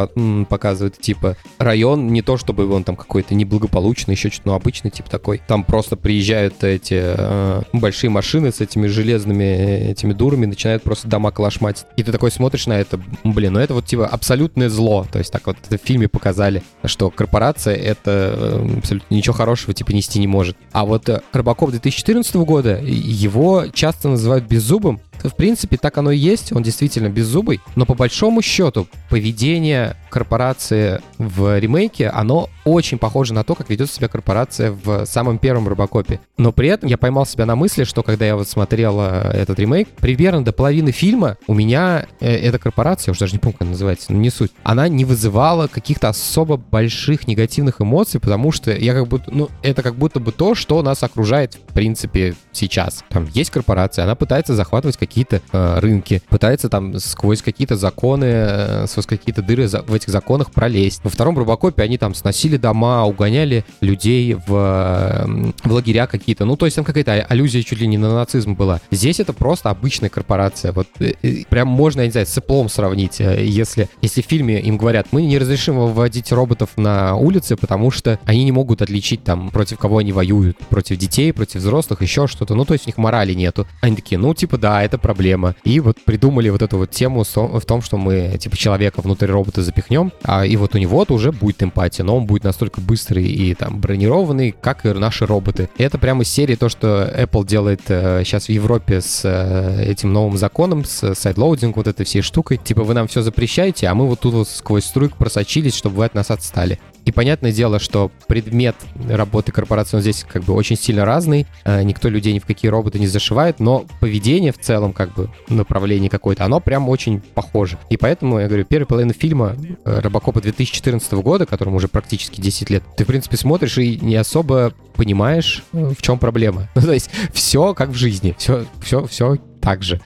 показывают, 0.47 0.99
типа 0.99 1.37
район 1.57 2.07
не 2.07 2.21
то 2.21 2.37
чтобы 2.37 2.71
он 2.71 2.83
там 2.83 2.95
какой-то 2.95 3.33
неблагополучный, 3.33 4.13
еще 4.13 4.29
что-то, 4.29 4.49
ну 4.49 4.53
обычный 4.53 4.91
типа 4.91 5.09
такой. 5.09 5.41
Там 5.47 5.63
просто 5.63 5.95
приезжают 5.95 6.63
эти 6.63 6.99
э, 6.99 7.61
большие 7.73 8.09
машины 8.09 8.51
с 8.51 8.61
этими 8.61 8.87
железными 8.87 9.43
э, 9.43 9.91
этими 9.91 10.13
дурами, 10.13 10.45
начинают 10.45 10.83
просто 10.83 11.07
дома 11.07 11.31
калашматить. 11.31 11.85
И 11.97 12.03
ты 12.03 12.11
такой 12.11 12.31
смотришь 12.31 12.67
на 12.67 12.79
это, 12.79 12.99
блин, 13.23 13.53
ну 13.53 13.59
это 13.59 13.73
вот 13.73 13.85
типа 13.85 14.05
абсолютное 14.05 14.69
зло. 14.69 15.07
То 15.11 15.19
есть 15.19 15.31
так 15.31 15.47
вот 15.47 15.57
это 15.65 15.77
в 15.77 15.85
фильме 15.85 16.07
показали, 16.07 16.61
что 16.85 17.09
корпорация 17.09 17.75
это 17.75 18.35
э, 18.37 18.77
абсолютно 18.77 19.13
ничего 19.13 19.33
хорошего 19.33 19.73
типа 19.73 19.91
нести 19.91 20.19
не 20.19 20.27
может. 20.27 20.55
А 20.71 20.85
вот 20.85 21.09
э, 21.09 21.21
Рыбаков 21.33 21.71
2014 22.13 22.35
года, 22.45 22.79
его 22.81 23.65
часто 23.73 24.09
называют 24.09 24.45
беззубым, 24.45 24.99
в 25.29 25.35
принципе, 25.35 25.77
так 25.77 25.97
оно 25.97 26.11
и 26.11 26.17
есть, 26.17 26.51
он 26.51 26.63
действительно 26.63 27.09
беззубый, 27.09 27.61
но 27.75 27.85
по 27.85 27.93
большому 27.93 28.41
счету 28.41 28.87
поведение 29.09 29.95
корпорации 30.09 31.01
в 31.17 31.59
ремейке, 31.59 32.09
оно 32.09 32.49
очень 32.65 32.97
похоже 32.97 33.33
на 33.33 33.43
то, 33.43 33.55
как 33.55 33.69
ведет 33.69 33.89
себя 33.89 34.07
корпорация 34.07 34.71
в 34.71 35.05
самом 35.05 35.39
первом 35.39 35.67
Робокопе. 35.67 36.19
Но 36.37 36.51
при 36.51 36.69
этом 36.69 36.89
я 36.89 36.97
поймал 36.97 37.25
себя 37.25 37.45
на 37.45 37.55
мысли, 37.55 37.83
что 37.83 38.03
когда 38.03 38.25
я 38.25 38.35
вот 38.35 38.47
смотрел 38.47 38.99
э, 38.99 39.31
этот 39.33 39.57
ремейк, 39.59 39.87
примерно 39.89 40.43
до 40.43 40.51
половины 40.51 40.91
фильма 40.91 41.37
у 41.47 41.53
меня 41.53 42.05
э, 42.19 42.35
эта 42.35 42.59
корпорация, 42.59 43.09
я 43.09 43.11
уже 43.11 43.21
даже 43.21 43.33
не 43.33 43.39
помню, 43.39 43.53
как 43.53 43.61
она 43.63 43.71
называется, 43.71 44.11
но 44.11 44.19
не 44.19 44.29
суть, 44.29 44.51
она 44.63 44.87
не 44.87 45.05
вызывала 45.05 45.67
каких-то 45.67 46.09
особо 46.09 46.57
больших 46.57 47.27
негативных 47.27 47.81
эмоций, 47.81 48.19
потому 48.19 48.51
что 48.51 48.71
я 48.71 48.93
как 48.93 49.07
будто, 49.07 49.31
ну, 49.31 49.49
это 49.63 49.81
как 49.81 49.95
будто 49.95 50.19
бы 50.19 50.31
то, 50.31 50.55
что 50.55 50.81
нас 50.83 51.03
окружает, 51.03 51.55
в 51.55 51.73
принципе, 51.73 52.35
сейчас. 52.51 53.03
Там 53.09 53.27
есть 53.33 53.49
корпорация, 53.49 54.03
она 54.03 54.15
пытается 54.15 54.55
захватывать 54.55 54.97
какие-то 55.11 55.41
э, 55.51 55.79
рынки, 55.79 56.21
пытается 56.29 56.69
там 56.69 56.97
сквозь 56.99 57.41
какие-то 57.41 57.75
законы, 57.75 58.25
э, 58.25 58.85
сквозь 58.87 59.05
какие-то 59.05 59.41
дыры 59.41 59.67
за, 59.67 59.81
в 59.81 59.93
этих 59.93 60.09
законах 60.09 60.51
пролезть. 60.51 61.01
Во 61.03 61.09
втором 61.09 61.37
Робокопе 61.37 61.83
они 61.83 61.97
там 61.97 62.15
сносили 62.15 62.55
дом,а 62.55 63.03
угоняли 63.03 63.65
людей 63.81 64.33
в, 64.33 64.47
в 64.47 65.71
лагеря 65.71 66.07
какие-то. 66.07 66.45
Ну, 66.45 66.55
то 66.55 66.65
есть 66.65 66.75
там 66.75 66.85
какая-то 66.85 67.25
аллюзия 67.27 67.61
чуть 67.63 67.79
ли 67.79 67.87
не 67.87 67.97
на 67.97 68.13
нацизм 68.13 68.53
была. 68.53 68.79
Здесь 68.89 69.19
это 69.19 69.33
просто 69.33 69.69
обычная 69.69 70.09
корпорация. 70.09 70.71
Вот 70.71 70.87
э, 70.99 71.13
э, 71.21 71.43
прям 71.49 71.67
можно, 71.67 72.01
я 72.01 72.05
не 72.07 72.11
знаю, 72.11 72.25
с 72.25 72.37
Apple 72.37 72.69
сравнить. 72.69 73.19
Э, 73.19 73.43
если, 73.45 73.89
если 74.01 74.21
в 74.21 74.25
фильме 74.25 74.61
им 74.61 74.77
говорят, 74.77 75.07
мы 75.11 75.23
не 75.23 75.37
разрешим 75.37 75.75
выводить 75.77 76.31
роботов 76.31 76.69
на 76.77 77.15
улице, 77.15 77.57
потому 77.57 77.91
что 77.91 78.17
они 78.25 78.45
не 78.45 78.53
могут 78.53 78.81
отличить 78.81 79.23
там, 79.23 79.49
против 79.49 79.77
кого 79.77 79.97
они 79.97 80.13
воюют. 80.13 80.57
Против 80.69 80.97
детей, 80.97 81.33
против 81.33 81.59
взрослых, 81.59 82.01
еще 82.01 82.27
что-то. 82.27 82.55
Ну, 82.55 82.63
то 82.63 82.73
есть 82.73 82.87
у 82.87 82.89
них 82.89 82.97
морали 82.97 83.33
нету. 83.33 83.67
Они 83.81 83.95
такие, 83.95 84.17
ну, 84.17 84.33
типа, 84.33 84.57
да, 84.57 84.83
это 84.83 84.90
проблема. 84.97 85.55
И 85.63 85.79
вот 85.79 85.97
придумали 86.03 86.49
вот 86.49 86.61
эту 86.61 86.77
вот 86.77 86.91
тему 86.91 87.23
в 87.23 87.65
том, 87.65 87.81
что 87.81 87.97
мы, 87.97 88.37
типа, 88.39 88.57
человека 88.57 89.01
внутри 89.01 89.27
робота 89.29 89.61
запихнем, 89.61 90.11
а, 90.23 90.45
и 90.45 90.55
вот 90.55 90.75
у 90.75 90.77
него 90.77 91.05
уже 91.09 91.31
будет 91.31 91.63
эмпатия, 91.63 92.05
но 92.05 92.17
он 92.17 92.25
будет 92.25 92.43
настолько 92.43 92.81
быстрый 92.81 93.25
и 93.25 93.53
там 93.55 93.79
бронированный, 93.79 94.55
как 94.59 94.85
и 94.85 94.89
наши 94.89 95.25
роботы. 95.25 95.69
И 95.77 95.83
это 95.83 95.97
прямо 95.97 96.23
из 96.23 96.29
серии 96.29 96.55
то, 96.55 96.69
что 96.69 97.11
Apple 97.17 97.45
делает 97.45 97.81
э, 97.87 98.23
сейчас 98.23 98.45
в 98.45 98.49
Европе 98.49 99.01
с 99.01 99.21
э, 99.23 99.83
этим 99.83 100.13
новым 100.13 100.37
законом, 100.37 100.85
с 100.85 101.15
sideloading, 101.15 101.75
вот 101.75 101.87
этой 101.87 102.05
всей 102.05 102.21
штукой. 102.21 102.57
Типа 102.57 102.83
вы 102.83 102.93
нам 102.93 103.07
все 103.07 103.21
запрещаете, 103.21 103.87
а 103.87 103.95
мы 103.95 104.07
вот 104.07 104.19
тут 104.19 104.33
вот 104.33 104.47
сквозь 104.47 104.85
струйку 104.85 105.17
просочились, 105.17 105.75
чтобы 105.75 105.97
вы 105.97 106.05
от 106.05 106.13
нас 106.13 106.31
отстали. 106.31 106.79
И 107.05 107.11
понятное 107.11 107.51
дело, 107.51 107.79
что 107.79 108.11
предмет 108.27 108.75
работы 109.09 109.51
корпорации 109.51 109.97
он 109.97 110.01
здесь 110.01 110.25
как 110.27 110.43
бы 110.43 110.53
очень 110.53 110.77
сильно 110.77 111.05
разный. 111.05 111.47
Э, 111.65 111.83
никто 111.83 112.09
людей 112.09 112.33
ни 112.33 112.39
в 112.39 112.45
какие 112.45 112.69
роботы 112.69 112.99
не 112.99 113.07
зашивает, 113.07 113.59
но 113.59 113.85
поведение 113.99 114.51
в 114.51 114.59
целом, 114.59 114.93
как 114.93 115.13
бы 115.13 115.29
направление 115.49 116.09
какое-то, 116.09 116.45
оно 116.45 116.59
прям 116.59 116.89
очень 116.89 117.21
похоже. 117.21 117.77
И 117.89 117.97
поэтому, 117.97 118.39
я 118.39 118.47
говорю, 118.47 118.65
первая 118.65 118.85
половина 118.85 119.13
фильма 119.13 119.55
э, 119.85 119.99
Робокопа 119.99 120.41
2014 120.41 121.11
года, 121.13 121.45
которому 121.45 121.77
уже 121.77 121.87
практически 121.87 122.39
10 122.41 122.69
лет, 122.69 122.83
ты, 122.95 123.03
в 123.03 123.07
принципе, 123.07 123.37
смотришь 123.37 123.77
и 123.77 123.97
не 124.01 124.15
особо 124.15 124.73
понимаешь, 124.95 125.63
э, 125.73 125.93
в 125.97 126.01
чем 126.01 126.19
проблема. 126.19 126.69
Ну, 126.81 126.87
то 126.87 126.93
есть 126.93 127.11
все 127.31 127.75
как 127.75 127.89
в 127.89 127.95
жизни, 127.95 128.33
все, 128.37 128.65
все, 128.81 129.05
все 129.05 129.37
так 129.61 129.83
же. 129.83 130.01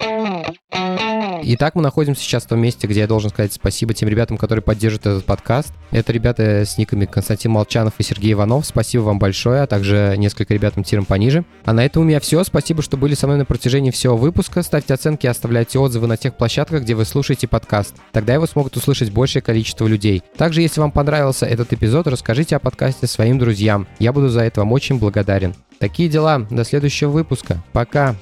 Итак, 1.48 1.76
мы 1.76 1.84
находимся 1.84 2.24
сейчас 2.24 2.44
в 2.44 2.48
том 2.48 2.60
месте, 2.60 2.88
где 2.88 3.02
я 3.02 3.08
должен 3.08 3.30
сказать 3.30 3.54
спасибо 3.54 3.94
тем 3.94 4.10
ребятам, 4.10 4.36
которые 4.36 4.64
поддерживают 4.64 5.06
этот 5.06 5.26
подкаст. 5.26 5.72
Это 5.92 6.12
ребята 6.12 6.66
с 6.66 6.80
никами 6.80 7.06
Константин 7.06 7.52
Молчанов 7.52 7.94
и 8.00 8.04
Сергей 8.04 8.34
Иванов. 8.34 8.66
Спасибо 8.66 9.04
вам 9.04 9.20
большое, 9.20 9.62
а 9.62 9.68
также 9.68 10.16
несколько 10.18 10.56
ребятам 10.56 10.84
тиром 10.84 11.06
пониже. 11.06 11.46
А 11.64 11.72
на 11.72 11.86
этом 11.86 12.02
у 12.02 12.06
меня 12.06 12.20
все. 12.20 12.44
Спасибо, 12.44 12.82
что 12.82 12.98
были 12.98 13.14
со 13.14 13.28
мной 13.28 13.38
на 13.38 13.46
протяжении 13.46 13.92
всего 13.92 14.18
выпуска. 14.18 14.64
Ставьте 14.64 14.96
оценки 14.96 15.28
и 15.28 15.30
оставляйте 15.30 15.78
отзывы 15.78 16.08
на 16.08 16.18
тех 16.18 16.36
площадках, 16.36 16.82
где 16.82 16.96
вы 16.96 17.06
слушаете 17.06 17.48
подкаст. 17.48 17.94
Тогда 18.12 18.34
его 18.34 18.48
смогут 18.48 18.76
услышать 18.76 19.12
большее 19.12 19.44
количество 19.44 19.86
людей. 19.86 20.24
Также, 20.38 20.64
если 20.64 20.82
вам 20.82 20.92
понравился 20.92 21.46
этот 21.46 21.72
эпизод, 21.72 22.08
расскажите 22.08 22.56
о 22.56 22.60
подкасте 22.60 23.06
своим 23.06 23.38
друзьям. 23.38 23.88
Я 24.00 24.14
буду 24.14 24.30
за 24.30 24.42
это 24.42 24.62
вам 24.62 24.72
очень 24.72 24.98
благодарен. 24.98 25.54
Такие 25.78 26.10
дела. 26.10 26.40
До 26.50 26.64
следующего 26.64 27.12
выпуска. 27.12 27.64
Пока. 27.72 28.16